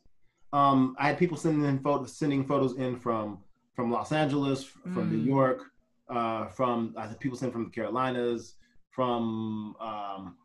Um, 0.53 0.97
I 0.99 1.09
had 1.09 1.19
people 1.19 1.37
sending 1.37 1.65
in 1.65 1.79
photos, 1.79 2.17
sending 2.17 2.45
photos 2.45 2.77
in 2.77 2.99
from 2.99 3.39
from 3.75 3.91
Los 3.91 4.13
Angeles, 4.13 4.65
from 4.65 5.09
mm. 5.09 5.13
New 5.13 5.19
York, 5.19 5.63
uh, 6.09 6.49
from 6.49 6.95
I 6.97 7.07
had 7.07 7.21
people 7.21 7.39
sending 7.39 7.53
from 7.53 7.65
the 7.65 7.71
Carolinas, 7.71 8.57
from 8.91 9.75
um, 9.81 10.37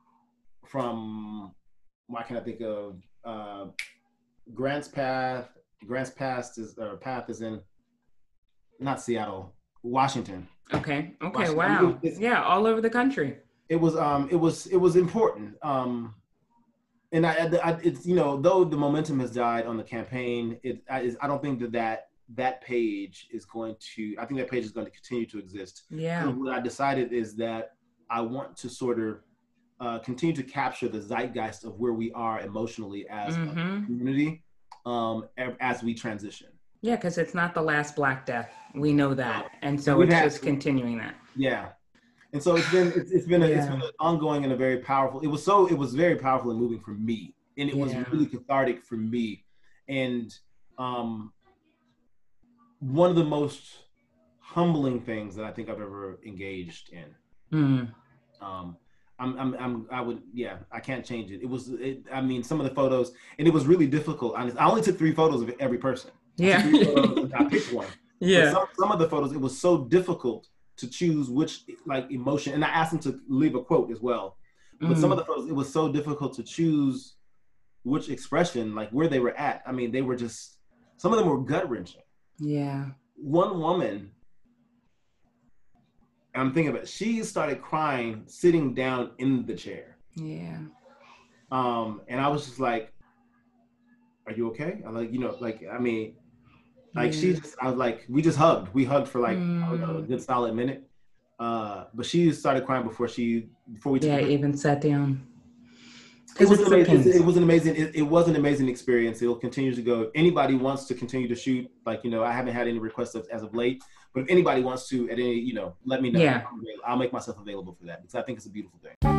from 0.66 1.54
why 2.08 2.24
can 2.24 2.38
I 2.38 2.42
think 2.42 2.62
of 2.62 2.98
uh, 3.26 3.66
Grants 4.54 4.88
Pass. 4.88 5.46
Grants 5.86 6.12
Pass 6.12 6.58
is 6.58 6.78
or 6.78 6.98
Pass 6.98 7.30
is 7.30 7.42
in 7.42 7.62
not 8.80 9.02
Seattle, 9.02 9.56
Washington. 9.84 10.48
Okay. 10.74 11.14
Okay. 11.22 11.54
Wow. 11.54 12.00
yeah, 12.02 12.44
all 12.44 12.66
over 12.66 12.82
the 12.82 12.90
country. 12.90 13.38
It 13.70 13.76
was 13.78 13.96
um 13.96 14.28
it 14.32 14.36
was 14.36 14.68
it 14.68 14.78
was 14.78 14.96
important. 14.96 15.56
Um 15.62 16.16
and 17.12 17.26
I, 17.26 17.50
I 17.64 17.78
it's 17.84 18.06
you 18.06 18.16
know 18.16 18.40
though 18.40 18.64
the 18.64 18.78
momentum 18.78 19.20
has 19.20 19.32
died 19.32 19.66
on 19.66 19.78
the 19.78 19.84
campaign, 19.84 20.58
it 20.64 20.84
I, 20.90 21.12
I 21.22 21.28
don't 21.28 21.42
think 21.42 21.60
that 21.62 21.72
that 21.74 22.08
that 22.36 22.62
page 22.62 23.28
is 23.32 23.46
going 23.46 23.76
to 23.96 24.16
I 24.20 24.26
think 24.26 24.40
that 24.40 24.50
page 24.50 24.66
is 24.66 24.72
going 24.72 24.86
to 24.86 24.92
continue 24.92 25.26
to 25.28 25.40
exist. 25.40 25.84
Yeah. 25.90 26.26
what 26.28 26.54
I 26.54 26.60
decided 26.60 27.14
is 27.14 27.36
that 27.36 27.74
I 28.10 28.22
want 28.22 28.56
to 28.58 28.70
sort 28.70 29.00
of 29.00 29.20
uh, 29.80 30.00
continue 30.00 30.36
to 30.36 30.44
capture 30.44 30.88
the 30.88 31.00
zeitgeist 31.00 31.66
of 31.66 31.80
where 31.80 31.94
we 31.94 32.12
are 32.14 32.40
emotionally 32.40 33.08
as 33.10 33.36
mm-hmm. 33.36 33.60
a 33.60 33.86
community 33.86 34.44
um, 34.86 35.28
as 35.60 35.84
we 35.84 35.94
transition. 35.94 36.48
Yeah, 36.86 36.98
because 36.98 37.18
it's 37.18 37.34
not 37.34 37.56
the 37.56 37.64
last 37.64 37.96
Black 37.96 38.28
Death. 38.28 38.52
We 38.76 38.94
know 38.94 39.16
that, 39.16 39.50
and 39.64 39.82
so 39.82 40.02
it's 40.02 40.14
just 40.14 40.38
to. 40.38 40.44
continuing 40.44 41.00
that. 41.00 41.16
Yeah, 41.36 41.70
and 42.32 42.44
so 42.44 42.56
it's 42.58 42.70
been 42.70 42.94
it's, 42.96 43.10
it's 43.10 43.26
been 43.26 43.42
a, 43.42 43.50
yeah. 43.50 43.58
it's 43.58 43.66
been 43.66 43.82
an 43.82 43.90
ongoing 44.00 44.44
and 44.44 44.54
a 44.54 44.56
very 44.56 44.78
powerful. 44.78 45.20
It 45.22 45.28
was 45.28 45.44
so 45.44 45.66
it 45.66 45.74
was 45.74 45.96
very 45.96 46.16
powerful 46.16 46.52
and 46.52 46.60
moving 46.60 46.80
for 46.80 46.92
me, 46.92 47.34
and 47.58 47.72
it 47.72 47.76
yeah. 47.76 47.84
was 47.84 47.96
really 48.12 48.28
cathartic 48.28 48.86
for 48.86 48.98
me, 48.98 49.44
and 49.90 50.32
um, 50.78 51.34
one 52.82 53.10
of 53.10 53.16
the 53.16 53.24
most 53.24 53.64
humbling 54.40 55.02
things 55.02 55.36
that 55.38 55.46
I 55.46 55.52
think 55.52 55.70
I've 55.70 55.82
ever 55.82 56.20
engaged 56.24 56.92
in. 56.94 57.16
Mm. 57.52 57.92
Um, 58.42 58.78
I'm, 59.18 59.40
I'm, 59.40 59.56
I'm, 59.56 59.88
I 59.90 60.02
would, 60.02 60.22
yeah, 60.34 60.58
I 60.72 60.82
can't 60.82 61.04
change 61.04 61.32
it. 61.32 61.42
It 61.42 61.50
was, 61.50 61.70
it, 61.70 62.04
I 62.14 62.22
mean, 62.22 62.44
some 62.44 62.60
of 62.60 62.68
the 62.68 62.76
photos, 62.76 63.14
and 63.40 63.48
it 63.48 63.54
was 63.54 63.66
really 63.66 63.88
difficult. 63.88 64.36
I, 64.36 64.50
I 64.60 64.70
only 64.70 64.82
took 64.82 64.98
three 64.98 65.14
photos 65.14 65.42
of 65.42 65.52
every 65.60 65.78
person. 65.78 66.12
Yeah. 66.38 66.62
I, 66.66 67.30
I 67.36 67.44
picked 67.46 67.74
one. 67.74 67.88
Yeah. 68.22 68.54
Some, 68.54 68.68
some, 68.80 68.92
of 68.94 68.98
the 68.98 69.10
photos, 69.10 69.34
it 69.34 69.42
was 69.42 69.60
so 69.60 69.84
difficult 69.84 70.48
to 70.78 70.88
choose 70.88 71.30
which 71.30 71.64
like 71.86 72.10
emotion, 72.10 72.54
and 72.54 72.64
I 72.64 72.70
asked 72.70 72.92
them 72.92 73.00
to 73.02 73.20
leave 73.28 73.56
a 73.56 73.62
quote 73.62 73.92
as 73.92 74.00
well. 74.00 74.38
But 74.80 74.92
mm. 74.92 74.98
some 75.02 75.12
of 75.12 75.18
the 75.18 75.26
photos, 75.26 75.50
it 75.50 75.54
was 75.54 75.72
so 75.72 75.92
difficult 75.92 76.34
to 76.36 76.44
choose 76.44 77.16
which 77.84 78.10
expression, 78.10 78.74
like 78.74 78.90
where 78.92 79.10
they 79.10 79.20
were 79.20 79.36
at. 79.38 79.64
I 79.68 79.74
mean, 79.74 79.92
they 79.92 80.02
were 80.02 80.16
just, 80.16 80.58
some 80.96 81.12
of 81.12 81.20
them 81.20 81.28
were 81.28 81.40
gut 81.40 81.70
wrenching. 81.70 82.02
Yeah. 82.40 82.86
One 83.18 83.60
woman 83.60 84.12
I'm 86.36 86.54
thinking 86.54 86.70
about 86.70 86.84
it, 86.84 86.90
she 86.90 87.24
started 87.24 87.62
crying 87.62 88.24
sitting 88.28 88.74
down 88.74 89.12
in 89.18 89.46
the 89.46 89.56
chair. 89.56 89.98
Yeah. 90.16 90.58
Um, 91.52 92.02
and 92.08 92.20
I 92.20 92.28
was 92.28 92.46
just 92.46 92.60
like, 92.60 92.92
Are 94.28 94.34
you 94.34 94.50
okay? 94.50 94.82
I 94.86 94.90
like, 94.90 95.14
you 95.14 95.20
know, 95.20 95.36
like 95.40 95.64
I 95.72 95.78
mean, 95.80 96.16
like 96.96 97.14
she 97.14 97.34
just 97.34 97.56
I 97.62 97.68
was 97.70 97.78
like, 97.78 98.06
we 98.10 98.22
just 98.22 98.38
hugged. 98.38 98.74
We 98.74 98.86
hugged 98.86 99.08
for 99.08 99.20
like 99.20 99.38
mm. 99.38 99.80
know, 99.80 99.98
a 99.98 100.02
good 100.02 100.22
solid 100.22 100.56
minute. 100.56 100.88
Uh, 101.38 101.86
but 101.94 102.06
she 102.06 102.32
started 102.32 102.66
crying 102.66 102.88
before 102.88 103.08
she 103.08 103.50
before 103.74 103.92
we 103.92 104.00
yeah, 104.00 104.20
even 104.20 104.56
sat 104.56 104.82
down. 104.82 105.28
It 106.38 106.50
was, 106.50 106.60
amazing, 106.60 107.14
it 107.14 107.24
was 107.24 107.38
an 107.38 107.44
amazing. 107.44 107.76
It, 107.78 107.96
it 107.96 108.02
was 108.02 108.28
an 108.28 108.36
amazing 108.36 108.68
experience. 108.68 109.22
It 109.22 109.28
will 109.28 109.38
continue 109.38 109.74
to 109.74 109.82
go. 109.82 110.02
If 110.02 110.10
anybody 110.16 110.56
wants 110.56 110.84
to 110.86 110.94
continue 110.94 111.30
to 111.30 111.36
shoot, 111.36 111.70
like 111.86 112.04
you 112.04 112.10
know, 112.10 112.26
I 112.26 112.34
haven't 112.34 112.54
had 112.54 112.68
any 112.68 112.78
requests 112.78 113.16
as 113.16 113.42
of 113.42 113.54
late. 113.54 113.82
But 114.14 114.24
if 114.24 114.30
anybody 114.30 114.62
wants 114.62 114.90
to, 114.90 115.10
at 115.10 115.20
any, 115.20 115.34
you 115.34 115.54
know, 115.54 115.76
let 115.86 116.02
me 116.02 116.10
know. 116.10 116.20
Yeah. 116.20 116.44
I'll 116.86 116.98
make 116.98 117.14
myself 117.14 117.38
available 117.40 117.74
for 117.80 117.86
that 117.86 118.02
because 118.02 118.16
I 118.16 118.22
think 118.22 118.38
it's 118.38 118.48
a 118.48 118.50
beautiful 118.50 118.80
thing. 118.82 119.15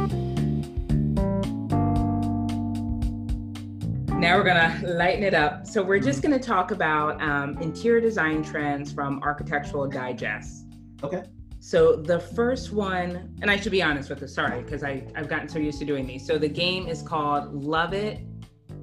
Now 4.19 4.39
we're 4.39 4.45
gonna 4.45 4.81
lighten 4.83 5.23
it 5.23 5.35
up. 5.35 5.67
So 5.67 5.83
we're 5.83 6.01
just 6.01 6.23
gonna 6.23 6.39
talk 6.39 6.71
about 6.71 7.21
um, 7.21 7.59
interior 7.59 8.01
design 8.01 8.43
trends 8.43 8.91
from 8.91 9.23
Architectural 9.23 9.87
Digest. 9.87 10.65
Okay. 11.05 11.23
So 11.61 11.97
the 11.97 12.19
first 12.19 12.73
one, 12.73 13.37
and 13.43 13.51
I 13.51 13.59
should 13.59 13.73
be 13.73 13.83
honest 13.83 14.09
with 14.09 14.21
this, 14.21 14.35
sorry, 14.35 14.63
because 14.63 14.83
I've 14.83 15.29
gotten 15.29 15.51
so 15.51 15.59
used 15.59 15.79
to 15.81 15.85
doing 15.85 16.07
these. 16.07 16.27
So 16.27 16.39
the 16.39 16.49
game 16.49 16.89
is 16.89 17.03
called 17.03 17.53
Love 17.53 17.93
It 17.93 18.21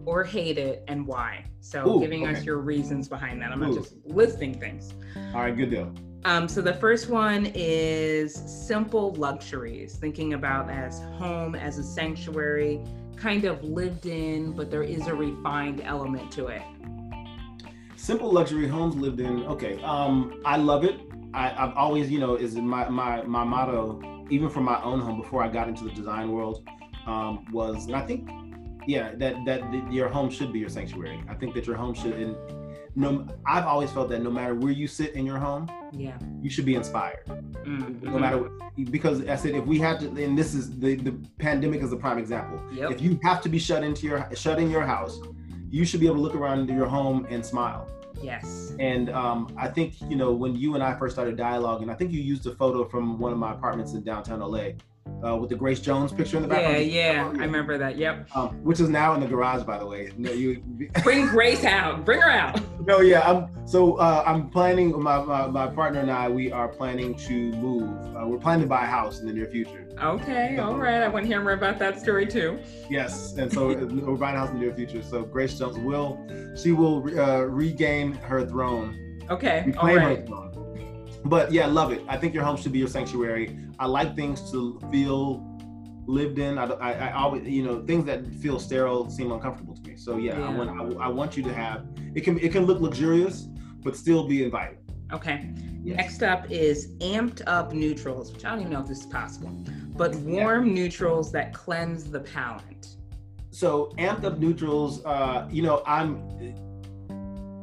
or 0.06 0.24
Hate 0.24 0.60
It 0.60 0.84
and 0.88 1.08
Why. 1.08 1.46
So 1.62 1.98
Ooh, 1.98 2.00
giving 2.00 2.28
okay. 2.28 2.38
us 2.38 2.46
your 2.46 2.60
reasons 2.60 3.08
behind 3.08 3.42
that. 3.42 3.52
I'm 3.52 3.64
Ooh. 3.64 3.70
not 3.70 3.76
just 3.76 3.96
listing 4.06 4.60
things. 4.60 4.94
All 5.34 5.42
right, 5.42 5.58
good 5.58 5.72
deal. 5.72 5.92
Um, 6.26 6.48
so 6.48 6.62
the 6.62 6.74
first 6.76 7.10
one 7.10 7.52
is 7.56 8.36
simple 8.36 9.14
luxuries, 9.16 9.96
thinking 9.96 10.34
about 10.34 10.70
as 10.70 11.00
home 11.18 11.56
as 11.56 11.80
a 11.80 11.84
sanctuary, 11.84 12.84
kind 13.18 13.46
of 13.46 13.64
lived 13.64 14.06
in, 14.06 14.52
but 14.54 14.70
there 14.70 14.84
is 14.84 15.08
a 15.08 15.16
refined 15.16 15.82
element 15.82 16.32
to 16.34 16.48
it. 16.48 16.62
Simple 17.96 18.32
luxury 18.32 18.68
homes 18.68 18.96
lived 18.96 19.20
in. 19.20 19.44
Okay, 19.46 19.82
um, 19.84 20.42
I 20.46 20.58
love 20.58 20.84
it. 20.84 21.00
I, 21.34 21.48
have 21.50 21.74
always, 21.76 22.12
you 22.12 22.20
know, 22.20 22.36
is 22.36 22.56
my 22.56 22.88
my 22.90 23.24
my 23.24 23.44
motto, 23.44 24.26
even 24.30 24.50
for 24.50 24.62
my 24.62 24.82
own 24.84 25.00
home 25.00 25.22
before 25.22 25.44
I 25.44 25.48
got 25.48 25.68
into 25.68 25.84
the 25.86 25.92
design 25.92 26.32
world, 26.32 26.68
um, 27.08 27.46
was, 27.52 27.86
and 27.86 27.96
I 27.96 28.06
think 28.06 28.30
yeah, 28.88 29.16
that 29.16 29.36
that 29.46 29.92
your 29.92 30.10
home 30.10 30.30
should 30.30 30.52
be 30.52 30.60
your 30.60 30.70
sanctuary. 30.70 31.24
I 31.30 31.34
think 31.36 31.54
that 31.56 31.66
your 31.66 31.76
home 31.76 31.94
should. 31.94 32.14
And 32.14 32.36
no, 32.96 33.28
I've 33.46 33.66
always 33.66 33.92
felt 33.92 34.10
that 34.10 34.22
no 34.22 34.30
matter 34.30 34.54
where 34.54 34.72
you 34.72 34.88
sit 34.88 35.14
in 35.14 35.26
your 35.26 35.38
home, 35.38 35.70
yeah, 35.92 36.18
you 36.42 36.50
should 36.50 36.66
be 36.66 36.76
inspired. 36.76 37.26
Mm-hmm. 37.26 38.06
No 38.06 38.20
matter 38.20 38.50
because 38.92 39.28
I 39.28 39.36
said 39.36 39.56
if 39.56 39.66
we 39.66 39.80
had 39.80 40.00
to, 40.02 40.08
and 40.24 40.38
this 40.38 40.54
is 40.54 40.78
the 40.80 40.96
the 40.96 41.14
pandemic 41.40 41.82
is 41.82 41.92
a 41.92 41.98
prime 41.98 42.18
example. 42.18 42.62
Yep. 42.72 42.92
If 42.92 43.02
you 43.02 43.20
have 43.24 43.42
to 43.42 43.50
be 43.50 43.60
shut 43.60 43.84
into 43.84 44.06
your 44.06 44.28
shut 44.36 44.60
in 44.60 44.70
your 44.70 44.84
house, 44.84 45.20
you 45.70 45.86
should 45.86 46.00
be 46.00 46.06
able 46.06 46.18
to 46.18 46.22
look 46.22 46.36
around 46.36 46.70
your 46.70 46.88
home 46.88 47.26
and 47.30 47.44
smile. 47.44 47.88
Yes. 48.22 48.74
And 48.80 49.10
um, 49.10 49.54
I 49.58 49.68
think 49.68 50.00
you 50.02 50.16
know 50.16 50.32
when 50.32 50.56
you 50.56 50.76
and 50.76 50.84
I 50.84 50.96
first 50.96 51.16
started 51.16 51.36
dialoguing, 51.36 51.90
I 51.90 51.96
think 51.96 52.12
you 52.12 52.22
used 52.22 52.46
a 52.46 52.54
photo 52.54 52.86
from 52.86 53.18
one 53.18 53.32
of 53.32 53.40
my 53.40 53.54
apartments 53.54 53.94
in 53.94 54.04
downtown 54.04 54.40
LA 54.40 54.74
uh, 55.26 55.36
with 55.36 55.50
the 55.50 55.56
Grace 55.56 55.80
Jones 55.80 56.12
picture 56.12 56.38
in 56.38 56.44
the 56.44 56.50
background. 56.50 56.86
Yeah, 56.86 57.14
yeah, 57.14 57.28
I 57.28 57.46
remember 57.46 57.78
that. 57.78 57.98
Yep. 57.98 58.36
Um, 58.36 58.64
which 58.64 58.80
is 58.80 58.90
now 58.90 59.14
in 59.14 59.22
the 59.22 59.28
garage, 59.28 59.64
by 59.64 59.78
the 59.80 59.86
way. 59.86 60.12
No, 60.18 60.32
you 60.32 60.62
bring 61.04 61.28
Grace 61.28 61.64
out. 61.64 62.04
Bring 62.04 62.22
her 62.22 62.30
out. 62.30 62.60
No, 62.86 63.00
yeah. 63.00 63.22
I'm 63.22 63.68
so 63.68 63.96
uh, 63.96 64.24
I'm 64.26 64.50
planning. 64.50 65.02
My, 65.02 65.24
my, 65.24 65.48
my 65.48 65.68
partner 65.68 66.02
and 66.02 66.12
I 66.12 66.28
we 66.28 66.52
are 66.52 66.68
planning 66.68 67.16
to 67.16 67.52
move. 67.54 68.16
Uh, 68.16 68.28
we're 68.28 68.38
planning 68.38 68.64
to 68.64 68.70
buy 68.70 68.84
a 68.84 68.88
house 68.88 69.20
in 69.20 69.28
the 69.28 69.34
near 69.34 69.48
future. 69.48 69.88
Okay, 70.02 70.58
all 70.58 70.76
right. 70.76 71.02
I 71.02 71.08
want 71.08 71.24
to 71.24 71.28
hear 71.28 71.42
more 71.42 71.54
about 71.54 71.80
that 71.80 72.00
story 72.00 72.26
too. 72.26 72.60
Yes, 72.90 73.34
and 73.38 73.52
so 73.52 73.68
we're 73.68 74.16
buying 74.16 74.36
a 74.36 74.40
house 74.40 74.50
in 74.50 74.56
the 74.56 74.66
near 74.66 74.76
future. 74.76 75.02
So 75.02 75.24
Grace 75.24 75.58
Jones 75.58 75.78
will 75.80 76.20
she 76.56 76.72
will 76.72 76.98
uh, 77.20 77.42
regain 77.42 78.14
her 78.14 78.46
throne. 78.46 79.00
Okay, 79.30 79.74
all 79.78 79.96
right 79.96 80.28
but 81.26 81.52
yeah, 81.52 81.64
I 81.64 81.68
love 81.68 81.92
it. 81.92 82.02
I 82.08 82.18
think 82.18 82.34
your 82.34 82.44
home 82.44 82.58
should 82.58 82.72
be 82.72 82.80
your 82.80 82.88
sanctuary. 82.88 83.58
I 83.80 83.88
like 83.88 84.16
things 84.16 84.52
to 84.52 84.80
feel 84.92 85.50
lived 86.06 86.40
in. 86.40 86.58
I, 86.58 86.66
I, 86.66 86.92
I 86.92 87.14
always, 87.14 87.48
you 87.48 87.64
know, 87.64 87.84
things 87.86 88.06
that 88.06 88.26
feel 88.36 88.60
sterile 88.60 89.10
seem 89.10 89.32
uncomfortable 89.32 89.76
to 89.76 89.82
me. 89.90 89.96
So 89.96 90.18
yeah, 90.18 90.38
yeah. 90.38 90.48
I 90.48 90.50
want 90.54 90.70
I, 90.70 91.06
I, 91.06 91.08
want 91.08 91.38
you 91.38 91.44
to 91.44 91.54
have 91.54 91.86
it 92.14 92.22
can 92.22 92.38
it 92.40 92.52
can 92.52 92.66
look 92.66 92.82
luxurious, 92.82 93.48
but 93.82 93.96
still 93.96 94.28
be 94.28 94.44
inviting. 94.44 94.80
Okay. 95.12 95.50
Yes. 95.84 95.98
Next 95.98 96.24
up 96.24 96.50
is 96.50 96.96
amped 97.00 97.42
up 97.46 97.74
neutrals, 97.74 98.32
which 98.32 98.46
I 98.46 98.52
don't 98.52 98.62
even 98.62 98.74
know 98.74 98.82
if 98.82 98.88
this 98.88 99.02
is 99.02 99.06
possible, 99.06 99.52
but 99.96 100.16
warm 100.16 100.68
yeah. 100.68 100.74
neutrals 100.74 101.32
that 101.34 101.54
cleanse 101.54 102.06
the 102.10 102.22
palate. 102.22 102.88
So 103.52 103.94
amped 103.98 104.24
up 104.24 104.40
neutrals, 104.40 105.04
uh, 105.06 105.48
you 105.52 105.62
know, 105.62 105.84
I'm. 105.86 106.22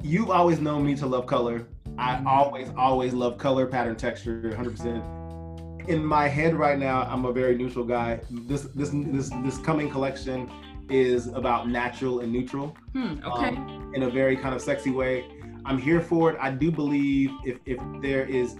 You've 0.02 0.30
always 0.30 0.60
known 0.60 0.86
me 0.86 0.94
to 0.96 1.06
love 1.06 1.26
color. 1.26 1.66
I 1.98 2.22
always, 2.24 2.70
always 2.76 3.12
love 3.12 3.38
color, 3.38 3.66
pattern, 3.66 3.96
texture, 3.96 4.54
100%. 4.56 5.88
In 5.88 6.04
my 6.04 6.28
head 6.28 6.54
right 6.54 6.78
now, 6.78 7.02
I'm 7.02 7.24
a 7.24 7.32
very 7.32 7.56
neutral 7.56 7.84
guy. 7.84 8.20
This, 8.30 8.62
this, 8.74 8.90
this, 8.92 9.30
this 9.42 9.58
coming 9.58 9.90
collection 9.90 10.50
is 10.88 11.28
about 11.28 11.68
natural 11.68 12.20
and 12.20 12.32
neutral. 12.32 12.76
Hmm, 12.92 13.24
okay. 13.24 13.48
Um, 13.48 13.92
in 13.94 14.04
a 14.04 14.10
very 14.10 14.36
kind 14.36 14.54
of 14.54 14.60
sexy 14.60 14.90
way. 14.90 15.24
I'm 15.64 15.78
here 15.78 16.00
for 16.00 16.32
it. 16.32 16.38
I 16.40 16.50
do 16.50 16.70
believe 16.70 17.30
if 17.44 17.58
if 17.66 17.78
there 18.00 18.24
is 18.24 18.56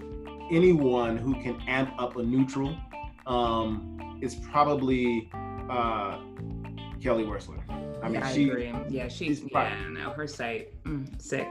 anyone 0.51 1.17
who 1.17 1.33
can 1.41 1.59
amp 1.67 1.93
up 1.97 2.15
a 2.17 2.23
neutral, 2.23 2.77
um, 3.25 4.19
it's 4.21 4.35
probably 4.35 5.29
uh, 5.69 6.19
Kelly 7.01 7.23
Wearstler. 7.23 7.61
I 8.03 8.05
mean, 8.05 8.15
yeah, 8.15 8.31
she, 8.31 8.45
I 8.45 8.47
agree. 8.47 8.73
Yeah, 8.89 9.07
she's, 9.07 9.39
she's 9.39 9.49
yeah, 9.51 9.75
no, 9.89 10.09
her 10.11 10.27
site 10.27 10.83
mm, 10.83 11.21
sick. 11.21 11.47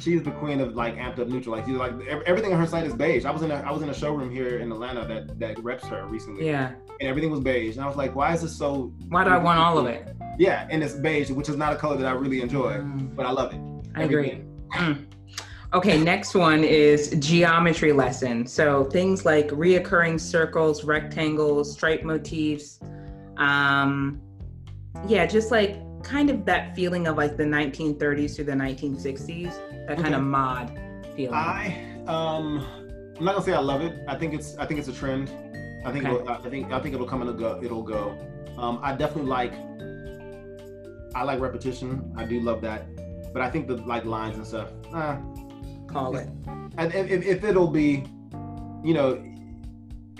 She's 0.00 0.22
the 0.22 0.30
queen 0.32 0.60
of 0.60 0.74
like 0.74 0.96
amped 0.96 1.18
up 1.18 1.28
neutral. 1.28 1.56
Like 1.56 1.66
she's 1.66 1.76
like 1.76 1.92
everything 2.26 2.52
on 2.52 2.60
her 2.60 2.66
site 2.66 2.86
is 2.86 2.94
beige. 2.94 3.24
I 3.24 3.30
was 3.30 3.42
in 3.42 3.50
a 3.50 3.56
I 3.56 3.70
was 3.70 3.82
in 3.82 3.88
a 3.88 3.94
showroom 3.94 4.30
here 4.30 4.58
in 4.58 4.70
Atlanta 4.72 5.06
that 5.06 5.38
that 5.38 5.62
reps 5.62 5.84
her 5.86 6.06
recently. 6.06 6.46
Yeah. 6.46 6.72
And 7.00 7.08
everything 7.08 7.30
was 7.30 7.40
beige, 7.40 7.76
and 7.76 7.84
I 7.84 7.88
was 7.88 7.96
like, 7.96 8.14
why 8.14 8.34
is 8.34 8.42
this 8.42 8.56
so? 8.56 8.92
Why 9.08 9.24
do 9.24 9.30
I 9.30 9.38
want 9.38 9.58
all 9.58 9.78
of 9.78 9.86
it? 9.86 10.14
Yeah, 10.38 10.66
and 10.70 10.82
it's 10.82 10.94
beige, 10.94 11.30
which 11.30 11.48
is 11.48 11.56
not 11.56 11.72
a 11.72 11.76
color 11.76 11.96
that 11.96 12.06
I 12.06 12.12
really 12.12 12.40
enjoy, 12.40 12.74
mm. 12.74 13.14
but 13.14 13.26
I 13.26 13.30
love 13.30 13.52
it. 13.52 13.60
I 13.94 14.02
agree. 14.02 14.42
Mm. 14.72 15.06
Okay, 15.72 16.02
next 16.02 16.34
one 16.34 16.64
is 16.64 17.10
geometry 17.20 17.92
lesson. 17.92 18.44
So 18.44 18.84
things 18.84 19.24
like 19.24 19.48
reoccurring 19.50 20.18
circles, 20.18 20.82
rectangles, 20.82 21.72
stripe 21.72 22.02
motifs. 22.02 22.80
Um, 23.36 24.20
yeah, 25.06 25.26
just 25.26 25.50
like 25.50 25.76
kind 26.02 26.30
of 26.30 26.44
that 26.46 26.74
feeling 26.74 27.06
of 27.06 27.16
like 27.16 27.36
the 27.36 27.44
1930s 27.44 28.36
to 28.36 28.44
the 28.44 28.52
1960s, 28.52 29.86
that 29.86 29.92
okay. 29.92 30.02
kind 30.02 30.14
of 30.14 30.22
mod 30.22 30.78
feeling. 31.14 31.34
I 31.34 31.86
um, 32.06 32.66
I'm 33.16 33.24
not 33.24 33.34
gonna 33.34 33.44
say 33.44 33.52
I 33.52 33.60
love 33.60 33.82
it. 33.82 33.98
I 34.08 34.16
think 34.16 34.34
it's 34.34 34.56
I 34.56 34.66
think 34.66 34.80
it's 34.80 34.88
a 34.88 34.92
trend. 34.92 35.30
I 35.84 35.92
think 35.92 36.06
okay. 36.06 36.32
I 36.32 36.48
think 36.48 36.72
I 36.72 36.80
think 36.80 36.94
it'll 36.94 37.06
come 37.06 37.22
and 37.22 37.38
go. 37.38 37.60
It'll 37.62 37.82
go. 37.82 38.16
Um, 38.58 38.78
I 38.82 38.94
definitely 38.94 39.30
like. 39.30 39.52
I 41.14 41.24
like 41.24 41.40
repetition. 41.40 42.12
I 42.16 42.24
do 42.24 42.40
love 42.40 42.60
that, 42.62 42.86
but 43.32 43.42
I 43.42 43.50
think 43.50 43.66
the 43.66 43.76
like 43.78 44.04
lines 44.04 44.36
and 44.36 44.46
stuff. 44.46 44.70
Uh, 44.94 45.16
Call 45.88 46.16
it. 46.16 46.28
And 46.78 46.94
if, 46.94 47.26
if 47.26 47.42
it'll 47.42 47.66
be, 47.66 48.04
you 48.84 48.94
know, 48.94 49.20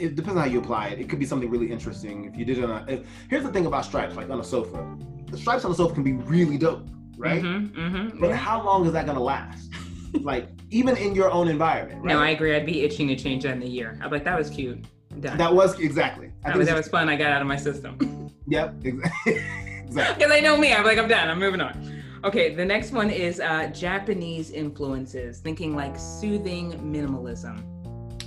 it 0.00 0.16
depends 0.16 0.36
on 0.36 0.44
how 0.44 0.50
you 0.50 0.60
apply 0.60 0.88
it. 0.88 1.00
It 1.00 1.08
could 1.08 1.18
be 1.18 1.26
something 1.26 1.50
really 1.50 1.70
interesting. 1.70 2.24
If 2.24 2.36
you 2.36 2.44
did 2.44 2.58
it 2.58 2.64
on 2.64 2.70
a, 2.70 2.92
if, 2.92 3.06
here's 3.28 3.44
the 3.44 3.52
thing 3.52 3.66
about 3.66 3.84
stripes, 3.84 4.16
like 4.16 4.30
on 4.30 4.40
a 4.40 4.44
sofa, 4.44 4.96
the 5.30 5.38
stripes 5.38 5.64
on 5.64 5.70
the 5.70 5.76
sofa 5.76 5.94
can 5.94 6.02
be 6.02 6.14
really 6.14 6.58
dope, 6.58 6.88
right? 7.16 7.42
Mm-hmm, 7.42 7.78
mm-hmm, 7.78 8.20
but 8.20 8.30
yeah. 8.30 8.36
how 8.36 8.64
long 8.64 8.86
is 8.86 8.92
that 8.92 9.06
gonna 9.06 9.22
last? 9.22 9.70
like 10.20 10.48
even 10.70 10.96
in 10.96 11.14
your 11.14 11.30
own 11.30 11.48
environment. 11.48 12.02
Right? 12.02 12.12
No, 12.12 12.20
I 12.20 12.30
agree. 12.30 12.54
I'd 12.54 12.66
be 12.66 12.82
itching 12.82 13.08
to 13.08 13.16
change 13.16 13.44
that 13.44 13.56
in 13.56 13.62
a 13.62 13.66
year. 13.66 13.98
I'd 14.00 14.10
be 14.10 14.16
like, 14.16 14.24
that 14.24 14.38
was 14.38 14.50
cute. 14.50 14.84
Done. 15.20 15.36
That 15.38 15.52
was 15.52 15.78
exactly. 15.80 16.32
I 16.44 16.50
that, 16.50 16.56
was, 16.56 16.68
that 16.68 16.76
was 16.76 16.88
fun. 16.88 17.08
I 17.08 17.16
got 17.16 17.32
out 17.32 17.40
of 17.40 17.48
my 17.48 17.56
system. 17.56 18.30
yep, 18.46 18.74
exactly. 18.84 19.42
Because 19.86 20.28
they 20.28 20.40
know 20.40 20.56
me. 20.56 20.72
I'm 20.72 20.84
like, 20.84 20.98
I'm 20.98 21.08
done. 21.08 21.28
I'm 21.28 21.38
moving 21.38 21.60
on. 21.60 22.02
Okay, 22.22 22.54
the 22.54 22.64
next 22.64 22.92
one 22.92 23.10
is 23.10 23.40
uh, 23.40 23.66
Japanese 23.68 24.50
influences, 24.50 25.38
thinking 25.38 25.74
like 25.74 25.98
soothing 25.98 26.72
minimalism. 26.74 27.64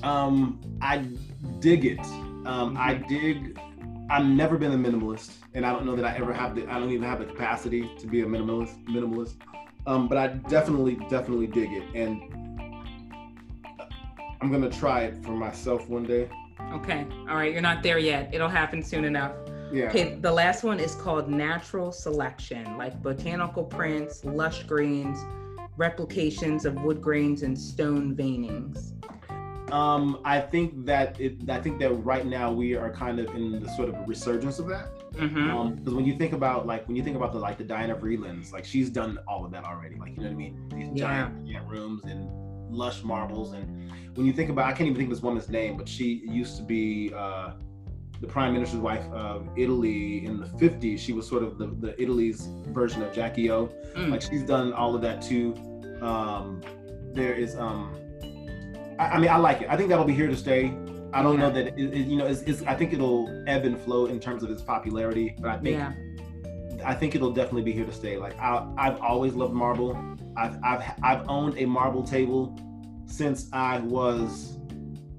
Um, 0.03 0.59
I 0.81 1.05
dig 1.63 1.85
it. 1.85 2.05
Um, 2.45 2.75
I 2.77 2.95
dig 2.95 3.57
I've 4.09 4.25
never 4.25 4.57
been 4.57 4.73
a 4.73 4.77
minimalist, 4.77 5.31
and 5.53 5.65
I 5.65 5.71
don't 5.71 5.85
know 5.85 5.95
that 5.95 6.05
I 6.05 6.15
ever 6.17 6.33
have 6.33 6.55
the. 6.55 6.67
I 6.67 6.77
don't 6.77 6.91
even 6.91 7.07
have 7.07 7.19
the 7.19 7.25
capacity 7.25 7.89
to 7.97 8.05
be 8.05 8.21
a 8.21 8.25
minimalist. 8.25 8.83
Minimalist, 8.85 9.35
um, 9.87 10.07
but 10.07 10.17
I 10.17 10.27
definitely, 10.27 10.95
definitely 11.09 11.47
dig 11.47 11.71
it, 11.71 11.83
and 11.95 12.21
I'm 14.41 14.51
gonna 14.51 14.69
try 14.69 15.03
it 15.05 15.23
for 15.23 15.31
myself 15.31 15.87
one 15.87 16.03
day. 16.03 16.29
Okay. 16.73 17.07
All 17.29 17.35
right. 17.35 17.51
You're 17.51 17.61
not 17.61 17.81
there 17.81 17.97
yet. 17.97 18.29
It'll 18.33 18.49
happen 18.49 18.83
soon 18.83 19.05
enough. 19.05 19.31
Yeah. 19.71 19.85
Okay. 19.85 20.15
The 20.15 20.31
last 20.31 20.63
one 20.63 20.79
is 20.79 20.95
called 20.95 21.29
natural 21.29 21.91
selection, 21.91 22.77
like 22.77 23.01
botanical 23.01 23.63
prints, 23.63 24.25
lush 24.25 24.63
greens, 24.63 25.17
replications 25.77 26.65
of 26.65 26.75
wood 26.83 27.01
grains, 27.01 27.41
and 27.41 27.57
stone 27.57 28.15
veinings. 28.15 28.91
Um, 29.71 30.19
I 30.23 30.39
think 30.39 30.85
that 30.85 31.19
it. 31.19 31.49
I 31.49 31.59
think 31.59 31.79
that 31.79 31.91
right 31.91 32.25
now 32.25 32.51
we 32.51 32.75
are 32.75 32.91
kind 32.91 33.19
of 33.19 33.33
in 33.33 33.59
the 33.63 33.69
sort 33.75 33.89
of 33.89 33.95
resurgence 34.07 34.59
of 34.59 34.67
that. 34.67 34.89
Mm-hmm. 35.13 35.49
Um, 35.51 35.75
because 35.75 35.93
when 35.93 36.05
you 36.05 36.15
think 36.17 36.33
about 36.33 36.67
like 36.67 36.87
when 36.87 36.95
you 36.95 37.03
think 37.03 37.15
about 37.15 37.31
the 37.33 37.39
like 37.39 37.57
the 37.57 37.63
Diana 37.63 37.95
Vreelands, 37.95 38.51
like 38.51 38.65
she's 38.65 38.89
done 38.89 39.17
all 39.27 39.45
of 39.45 39.51
that 39.51 39.63
already. 39.63 39.95
Like 39.95 40.11
you 40.11 40.17
know 40.17 40.23
what 40.23 40.31
I 40.31 40.35
mean? 40.35 40.69
These 40.69 40.89
Yeah. 40.89 41.07
giant, 41.07 41.47
giant 41.47 41.67
rooms 41.69 42.03
and 42.05 42.29
lush 42.71 43.03
marbles. 43.03 43.53
And 43.53 43.91
when 44.15 44.25
you 44.25 44.33
think 44.33 44.49
about, 44.49 44.65
I 44.65 44.71
can't 44.73 44.81
even 44.87 44.95
think 44.95 45.09
of 45.09 45.15
this 45.15 45.23
woman's 45.23 45.49
name, 45.49 45.77
but 45.77 45.87
she 45.87 46.23
used 46.25 46.57
to 46.57 46.63
be 46.63 47.11
uh, 47.15 47.51
the 48.19 48.27
prime 48.27 48.53
minister's 48.53 48.79
wife 48.79 49.05
of 49.11 49.47
Italy 49.55 50.25
in 50.25 50.39
the 50.39 50.45
50s. 50.47 50.99
She 50.99 51.13
was 51.13 51.27
sort 51.27 51.43
of 51.43 51.57
the, 51.57 51.67
the 51.67 52.01
Italy's 52.01 52.47
version 52.67 53.01
of 53.03 53.13
Jackie 53.13 53.49
O. 53.51 53.67
Mm. 53.95 54.09
Like 54.09 54.21
she's 54.21 54.43
done 54.43 54.73
all 54.73 54.95
of 54.95 55.01
that 55.01 55.21
too. 55.21 55.55
Um, 56.01 56.61
there 57.13 57.33
is, 57.33 57.55
um, 57.55 57.95
I, 59.03 59.15
I 59.15 59.19
mean, 59.19 59.29
I 59.29 59.37
like 59.37 59.61
it. 59.61 59.67
I 59.69 59.75
think 59.77 59.89
that'll 59.89 60.05
be 60.05 60.13
here 60.13 60.27
to 60.27 60.35
stay. 60.35 60.75
I 61.13 61.21
don't 61.21 61.37
know 61.37 61.49
that 61.51 61.67
it, 61.67 61.93
it- 61.93 62.07
you 62.07 62.15
know. 62.17 62.25
It's, 62.25 62.41
it's, 62.43 62.63
I 62.63 62.73
think 62.75 62.93
it'll 62.93 63.43
ebb 63.47 63.65
and 63.65 63.79
flow 63.79 64.07
in 64.07 64.19
terms 64.19 64.43
of 64.43 64.49
its 64.49 64.61
popularity, 64.61 65.35
but 65.39 65.49
I 65.51 65.57
think 65.59 65.77
Yeah. 65.77 65.93
I 66.85 66.93
think 66.93 67.15
it'll 67.15 67.31
definitely 67.31 67.61
be 67.61 67.71
here 67.71 67.85
to 67.85 67.93
stay. 67.93 68.17
Like 68.17 68.37
I, 68.39 68.67
I've 68.77 68.99
always 68.99 69.33
loved 69.35 69.53
marble. 69.53 69.95
I've, 70.35 70.57
I've 70.63 70.83
I've 71.03 71.29
owned 71.29 71.57
a 71.57 71.65
marble 71.65 72.03
table 72.03 72.57
since 73.05 73.47
I 73.53 73.79
was 73.79 74.57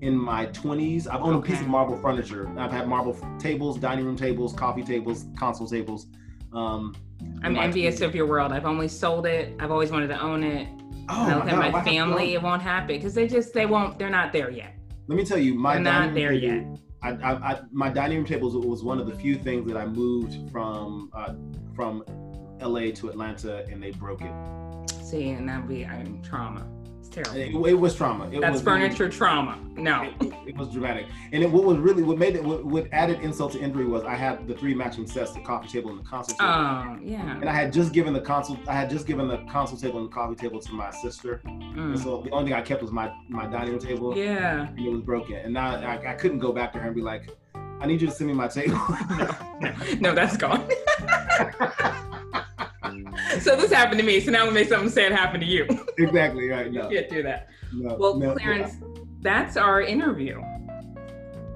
in 0.01 0.17
my 0.19 0.47
20s. 0.47 1.07
I've 1.09 1.23
owned 1.23 1.37
a 1.37 1.41
piece 1.47 1.61
of 1.61 1.69
marble 1.69 1.97
furniture. 1.97 2.51
I've 2.59 2.73
had 2.73 2.89
marble 2.89 3.17
tables, 3.39 3.79
dining 3.79 4.05
room 4.05 4.17
tables, 4.17 4.53
coffee 4.53 4.83
tables, 4.83 5.27
console 5.39 5.67
tables. 5.69 6.07
Um, 6.53 6.95
I'm 7.43 7.57
envious 7.57 8.01
20s. 8.01 8.05
of 8.07 8.15
your 8.15 8.27
world. 8.27 8.53
I've 8.53 8.67
only 8.67 8.89
sold 8.89 9.25
it. 9.27 9.55
I've 9.61 9.71
always 9.71 9.91
wanted 9.91 10.09
to 10.09 10.21
own 10.21 10.43
it. 10.43 10.69
Oh 11.09 11.27
my 11.27 11.35
look 11.37 11.47
God, 11.51 11.73
my 11.73 11.79
to 11.81 11.85
family, 11.91 12.35
it 12.35 12.43
won't 12.43 12.63
happen 12.63 12.97
because 12.97 13.15
they 13.15 13.27
just 13.27 13.53
they 13.53 13.67
won't. 13.67 13.99
They're 13.99 14.11
not 14.11 14.33
there 14.33 14.51
yet. 14.51 14.75
Let 15.07 15.17
me 15.17 15.25
tell 15.25 15.39
you, 15.39 15.55
my 15.55 15.75
They're 15.75 15.83
not 15.83 15.93
dining 15.93 16.07
room 16.09 16.15
there 16.15 16.41
table- 16.41 16.71
yet. 16.73 16.81
I, 17.03 17.11
I, 17.11 17.33
I, 17.53 17.61
my 17.71 17.91
dining 17.91 18.19
room 18.19 18.27
tables 18.27 18.57
was 18.57 18.83
one 18.83 18.99
of 18.99 19.07
the 19.07 19.15
few 19.15 19.35
things 19.37 19.67
that 19.69 19.77
I 19.77 19.85
moved 19.87 20.51
from 20.51 21.11
uh, 21.13 21.35
from 21.75 22.03
LA 22.61 22.91
to 22.93 23.09
Atlanta, 23.11 23.65
and 23.71 23.83
they 23.83 23.91
broke 23.91 24.23
it. 24.23 24.33
See, 25.03 25.31
and 25.31 25.47
that'd 25.49 25.69
be 25.69 25.85
I 25.85 26.03
mean, 26.03 26.23
trauma. 26.23 26.67
Terrible. 27.15 27.67
It, 27.67 27.71
it 27.71 27.75
was 27.75 27.95
trauma. 27.95 28.29
It 28.33 28.41
That's 28.41 28.55
was, 28.55 28.63
furniture 28.63 29.09
trauma. 29.09 29.57
No. 29.77 30.03
It, 30.21 30.33
it 30.49 30.57
was 30.57 30.69
dramatic, 30.71 31.07
and 31.33 31.43
it, 31.45 31.51
what 31.51 31.63
was 31.65 31.79
really 31.79 32.03
what 32.03 32.19
made 32.19 32.35
it 32.35 32.43
what, 32.43 32.65
what 32.65 32.89
added 32.93 33.21
insult 33.21 33.53
to 33.53 33.61
injury 33.61 33.87
was 33.87 34.03
I 34.05 34.15
had 34.17 34.49
the 34.49 34.55
three 34.55 34.75
matching 34.75 35.07
sets, 35.07 35.31
the 35.33 35.41
coffee 35.41 35.69
table 35.69 35.91
and 35.91 36.01
the 36.01 36.05
console 36.09 36.37
table. 36.37 36.51
Oh, 36.53 36.99
yeah. 37.03 37.37
and 37.41 37.49
I 37.49 37.53
had 37.55 37.73
just 37.73 37.93
given 37.93 38.13
the 38.13 38.21
console, 38.21 38.59
I 38.67 38.75
had 38.75 38.91
just 38.91 39.07
given 39.07 39.29
the 39.29 39.39
console 39.51 39.79
table 39.79 40.01
and 40.01 40.09
the 40.09 40.13
coffee 40.13 40.35
table 40.35 40.59
to 40.61 40.73
my 40.73 40.91
sister, 40.91 41.41
and 41.45 41.63
Mm. 41.75 42.03
so 42.03 42.23
the 42.23 42.31
only 42.31 42.51
thing 42.51 42.59
I 42.59 42.63
kept 42.63 42.83
was 42.83 42.91
my 42.93 43.13
my 43.29 43.47
dining 43.47 43.71
room 43.71 43.81
table. 43.81 44.17
Yeah. 44.17 44.69
and 44.69 44.79
it 44.79 44.91
was 44.91 45.01
broken. 45.03 45.37
And 45.37 45.53
now 45.55 45.77
I, 45.77 46.11
I 46.11 46.15
couldn't 46.15 46.39
go 46.41 46.53
back 46.53 46.73
to 46.73 46.79
her 46.81 46.87
and 46.87 46.95
be 46.95 47.03
like, 47.03 47.29
I 47.81 47.87
need 47.87 48.01
you 48.01 48.07
to 48.09 48.13
send 48.13 48.29
me 48.29 48.35
my 48.35 48.49
table. 48.49 48.81
No, 49.61 49.73
no, 50.01 50.15
that's 50.15 50.37
gone. 50.37 50.67
so 53.41 53.57
this 53.57 53.73
happened 53.73 54.01
to 54.01 54.07
me. 54.07 54.21
So 54.21 54.31
now 54.31 54.47
we 54.47 54.53
make 54.53 54.69
something 54.69 54.91
sad 54.91 55.13
happen 55.13 55.41
to 55.41 55.47
you. 55.47 55.67
exactly 55.99 56.49
right. 56.49 56.67
You 56.67 56.73
No, 56.83 56.89
can't 56.89 57.09
do 57.09 57.23
that. 57.23 57.49
no, 57.73 57.97
Well, 57.97 58.19
no, 58.19 58.35
Clarence, 58.35 58.77
that's 59.21 59.57
our 59.57 59.81
interview. 59.83 60.41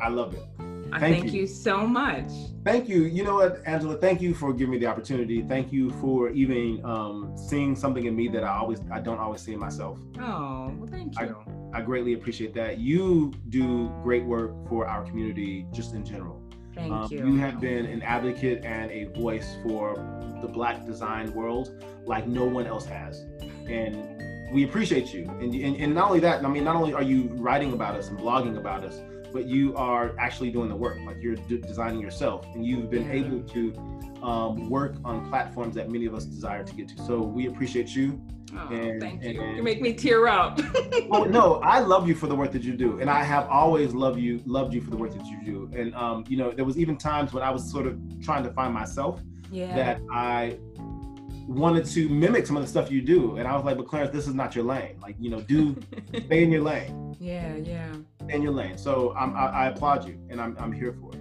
I 0.01 0.09
love 0.09 0.35
it. 0.35 0.43
I 0.91 0.99
Thank 0.99 1.20
thank 1.24 1.33
you. 1.35 1.41
you 1.43 1.47
so 1.47 1.87
much. 1.87 2.31
Thank 2.64 2.89
you. 2.89 3.03
You 3.03 3.22
know 3.22 3.35
what, 3.35 3.61
Angela? 3.66 3.97
Thank 3.99 4.22
you 4.22 4.33
for 4.33 4.55
giving 4.55 4.70
me 4.72 4.79
the 4.79 4.87
opportunity. 4.87 5.43
Thank 5.43 5.70
you 5.70 5.91
for 6.01 6.31
even 6.31 6.81
um, 6.83 7.35
seeing 7.37 7.76
something 7.76 8.07
in 8.07 8.16
me 8.16 8.26
that 8.29 8.43
I 8.43 8.57
always 8.57 8.81
I 8.91 8.99
don't 9.01 9.18
always 9.18 9.43
see 9.43 9.53
in 9.53 9.59
myself. 9.59 9.99
Oh, 10.18 10.72
well, 10.79 10.89
thank 10.91 11.14
you. 11.18 11.26
I- 11.26 11.29
you. 11.29 11.37
I 11.74 11.83
greatly 11.83 12.14
appreciate 12.14 12.55
that. 12.55 12.79
You 12.79 13.31
do 13.51 13.93
great 14.03 14.24
work 14.24 14.53
for 14.70 14.87
our 14.87 15.05
community, 15.05 15.66
just 15.74 15.93
in 15.93 16.03
general. 16.03 16.41
Thank 16.79 16.93
Um, 16.93 17.09
you. 17.11 17.26
you 17.26 17.37
have 17.39 17.61
been 17.61 17.87
an 17.87 18.03
advocate 18.03 18.64
and 18.64 18.91
a 18.91 19.05
voice 19.05 19.57
for 19.64 19.95
the 20.41 20.49
Black 20.49 20.87
design 20.87 21.33
world 21.35 21.83
like 22.05 22.26
no 22.29 22.45
one 22.45 22.66
else 22.66 22.87
has, 22.87 23.26
and 23.68 23.97
we 24.53 24.64
appreciate 24.64 25.12
you. 25.12 25.24
And, 25.41 25.53
and 25.55 25.76
and 25.76 25.95
not 25.95 26.07
only 26.09 26.20
that, 26.20 26.45
I 26.45 26.49
mean, 26.49 26.64
not 26.64 26.76
only 26.76 26.95
are 26.95 27.03
you 27.03 27.24
writing 27.35 27.72
about 27.72 27.97
us 27.97 28.09
and 28.09 28.18
blogging 28.18 28.57
about 28.57 28.85
us, 28.85 29.01
but 29.33 29.47
you 29.47 29.74
are 29.76 30.14
actually 30.18 30.51
doing 30.51 30.68
the 30.68 30.76
work. 30.76 30.99
Like 31.05 31.16
you're 31.20 31.35
d- 31.37 31.59
designing 31.59 32.01
yourself, 32.01 32.47
and 32.55 32.64
you've 32.64 32.91
been 32.91 33.05
Yeah. 33.07 33.12
able 33.24 33.43
to 33.43 33.74
um, 34.22 34.68
work 34.68 34.97
on 35.05 35.29
platforms 35.29 35.74
that 35.76 35.91
many 35.91 36.07
of 36.07 36.14
us 36.14 36.24
desire 36.24 36.64
to 36.64 36.74
get 36.74 36.89
to. 36.89 37.03
So 37.05 37.20
we 37.20 37.47
appreciate 37.47 37.95
you. 37.95 38.20
Oh, 38.57 38.68
and- 38.74 39.01
thank 39.01 39.22
you. 39.22 39.41
and- 39.41 39.57
You 39.57 39.62
make 39.62 39.81
me 39.81 39.93
tear 39.93 40.26
up. 40.26 40.61
Oh 41.11 41.24
no, 41.24 41.55
I 41.62 41.79
love 41.81 42.07
you 42.09 42.14
for 42.14 42.26
the 42.26 42.35
work 42.35 42.53
that 42.53 42.62
you 42.62 42.74
do, 42.76 42.99
and 43.01 43.09
I 43.09 43.22
have 43.22 43.47
always 43.49 43.95
loved 43.95 44.18
you, 44.20 44.43
loved 44.45 44.74
you 44.74 44.81
for 44.83 44.91
the 44.91 44.97
work 44.97 45.12
that 45.14 45.24
you 45.26 45.39
do. 45.45 45.70
And 45.74 45.95
um, 45.95 46.24
you 46.29 46.37
know, 46.37 46.51
there 46.51 46.64
was 46.64 46.76
even 46.79 46.97
times 46.99 47.33
when 47.33 47.43
I 47.43 47.51
was 47.51 47.70
sort 47.70 47.87
of 47.87 47.99
trying 48.20 48.43
to 48.45 48.51
find 48.53 48.74
myself 48.74 49.22
yeah. 49.51 49.74
that 49.76 50.01
I 50.12 50.59
wanted 51.49 51.87
to 51.87 52.09
mimic 52.11 52.47
some 52.47 52.57
of 52.57 52.63
the 52.63 52.69
stuff 52.69 52.91
you 52.91 53.01
do, 53.01 53.37
and 53.37 53.49
I 53.49 53.57
was 53.57 53.65
like, 53.65 53.79
"But 53.79 53.89
Clarence, 53.89 54.13
this 54.13 54.29
is 54.29 54.35
not 54.35 54.55
your 54.55 54.65
lane. 54.65 54.99
Like, 55.01 55.17
you 55.19 55.31
know, 55.31 55.41
do 55.41 55.75
stay 56.27 56.43
in 56.43 56.53
your 56.53 56.63
lane, 56.63 57.17
yeah, 57.19 57.57
yeah. 57.57 57.93
stay 58.23 58.35
in 58.35 58.43
your 58.43 58.53
lane." 58.53 58.77
So 58.77 59.15
I'm, 59.17 59.35
I, 59.35 59.47
I 59.47 59.67
applaud 59.69 60.07
you, 60.07 60.21
and 60.29 60.41
I'm, 60.41 60.57
I'm 60.61 60.73
here 60.73 60.93
for 60.93 61.11
it. 61.13 61.19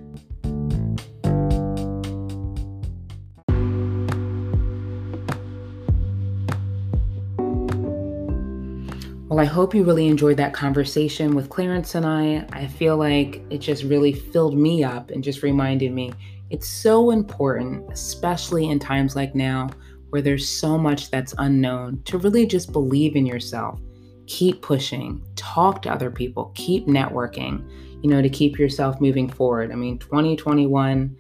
Well, 9.30 9.40
I 9.42 9.46
hope 9.46 9.76
you 9.76 9.84
really 9.84 10.08
enjoyed 10.08 10.38
that 10.38 10.54
conversation 10.54 11.36
with 11.36 11.50
Clarence 11.50 11.96
and 11.96 12.06
I. 12.06 12.48
I 12.54 12.68
feel 12.68 12.98
like 12.98 13.44
it 13.50 13.60
just 13.60 13.84
really 13.84 14.14
filled 14.14 14.58
me 14.58 14.84
up 14.84 15.10
and 15.10 15.24
just 15.24 15.44
reminded 15.44 15.92
me 15.92 16.14
it's 16.50 16.68
so 16.68 17.12
important, 17.12 17.92
especially 17.92 18.70
in 18.70 18.80
times 18.80 19.16
like 19.18 19.36
now 19.36 19.70
where 20.10 20.22
there's 20.22 20.48
so 20.48 20.78
much 20.78 21.12
that's 21.12 21.34
unknown, 21.38 22.02
to 22.06 22.18
really 22.18 22.46
just 22.46 22.72
believe 22.72 23.16
in 23.16 23.26
yourself. 23.26 23.80
Keep 24.28 24.62
pushing, 24.62 25.24
talk 25.36 25.82
to 25.84 25.92
other 25.92 26.12
people, 26.12 26.52
keep 26.56 26.88
networking, 26.88 27.68
you 28.04 28.10
know, 28.10 28.22
to 28.22 28.30
keep 28.30 28.60
yourself 28.60 29.00
moving 29.02 29.30
forward. 29.30 29.72
I 29.72 29.76
mean, 29.76 29.98
2021 30.00 31.16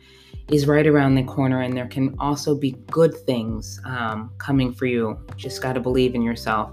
is 0.50 0.66
right 0.66 0.88
around 0.88 1.16
the 1.16 1.24
corner, 1.24 1.62
and 1.62 1.76
there 1.76 1.88
can 1.88 2.16
also 2.20 2.56
be 2.56 2.72
good 2.90 3.14
things 3.26 3.80
um, 3.86 4.32
coming 4.38 4.74
for 4.74 4.86
you. 4.86 5.20
Just 5.36 5.62
got 5.62 5.74
to 5.74 5.80
believe 5.80 6.16
in 6.16 6.22
yourself. 6.22 6.72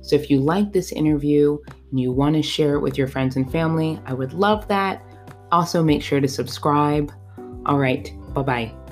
So 0.00 0.14
if 0.14 0.30
you 0.30 0.40
like 0.40 0.72
this 0.72 0.92
interview 0.92 1.58
and 1.90 1.98
you 1.98 2.12
want 2.12 2.36
to 2.36 2.42
share 2.42 2.74
it 2.74 2.80
with 2.80 2.96
your 2.96 3.08
friends 3.08 3.36
and 3.36 3.50
family, 3.50 4.00
I 4.06 4.12
would 4.12 4.32
love 4.32 4.68
that. 4.68 5.02
Also, 5.50 5.82
make 5.82 6.02
sure 6.02 6.20
to 6.20 6.28
subscribe. 6.28 7.12
All 7.66 7.78
right, 7.78 8.12
bye 8.32 8.42
bye. 8.42 8.85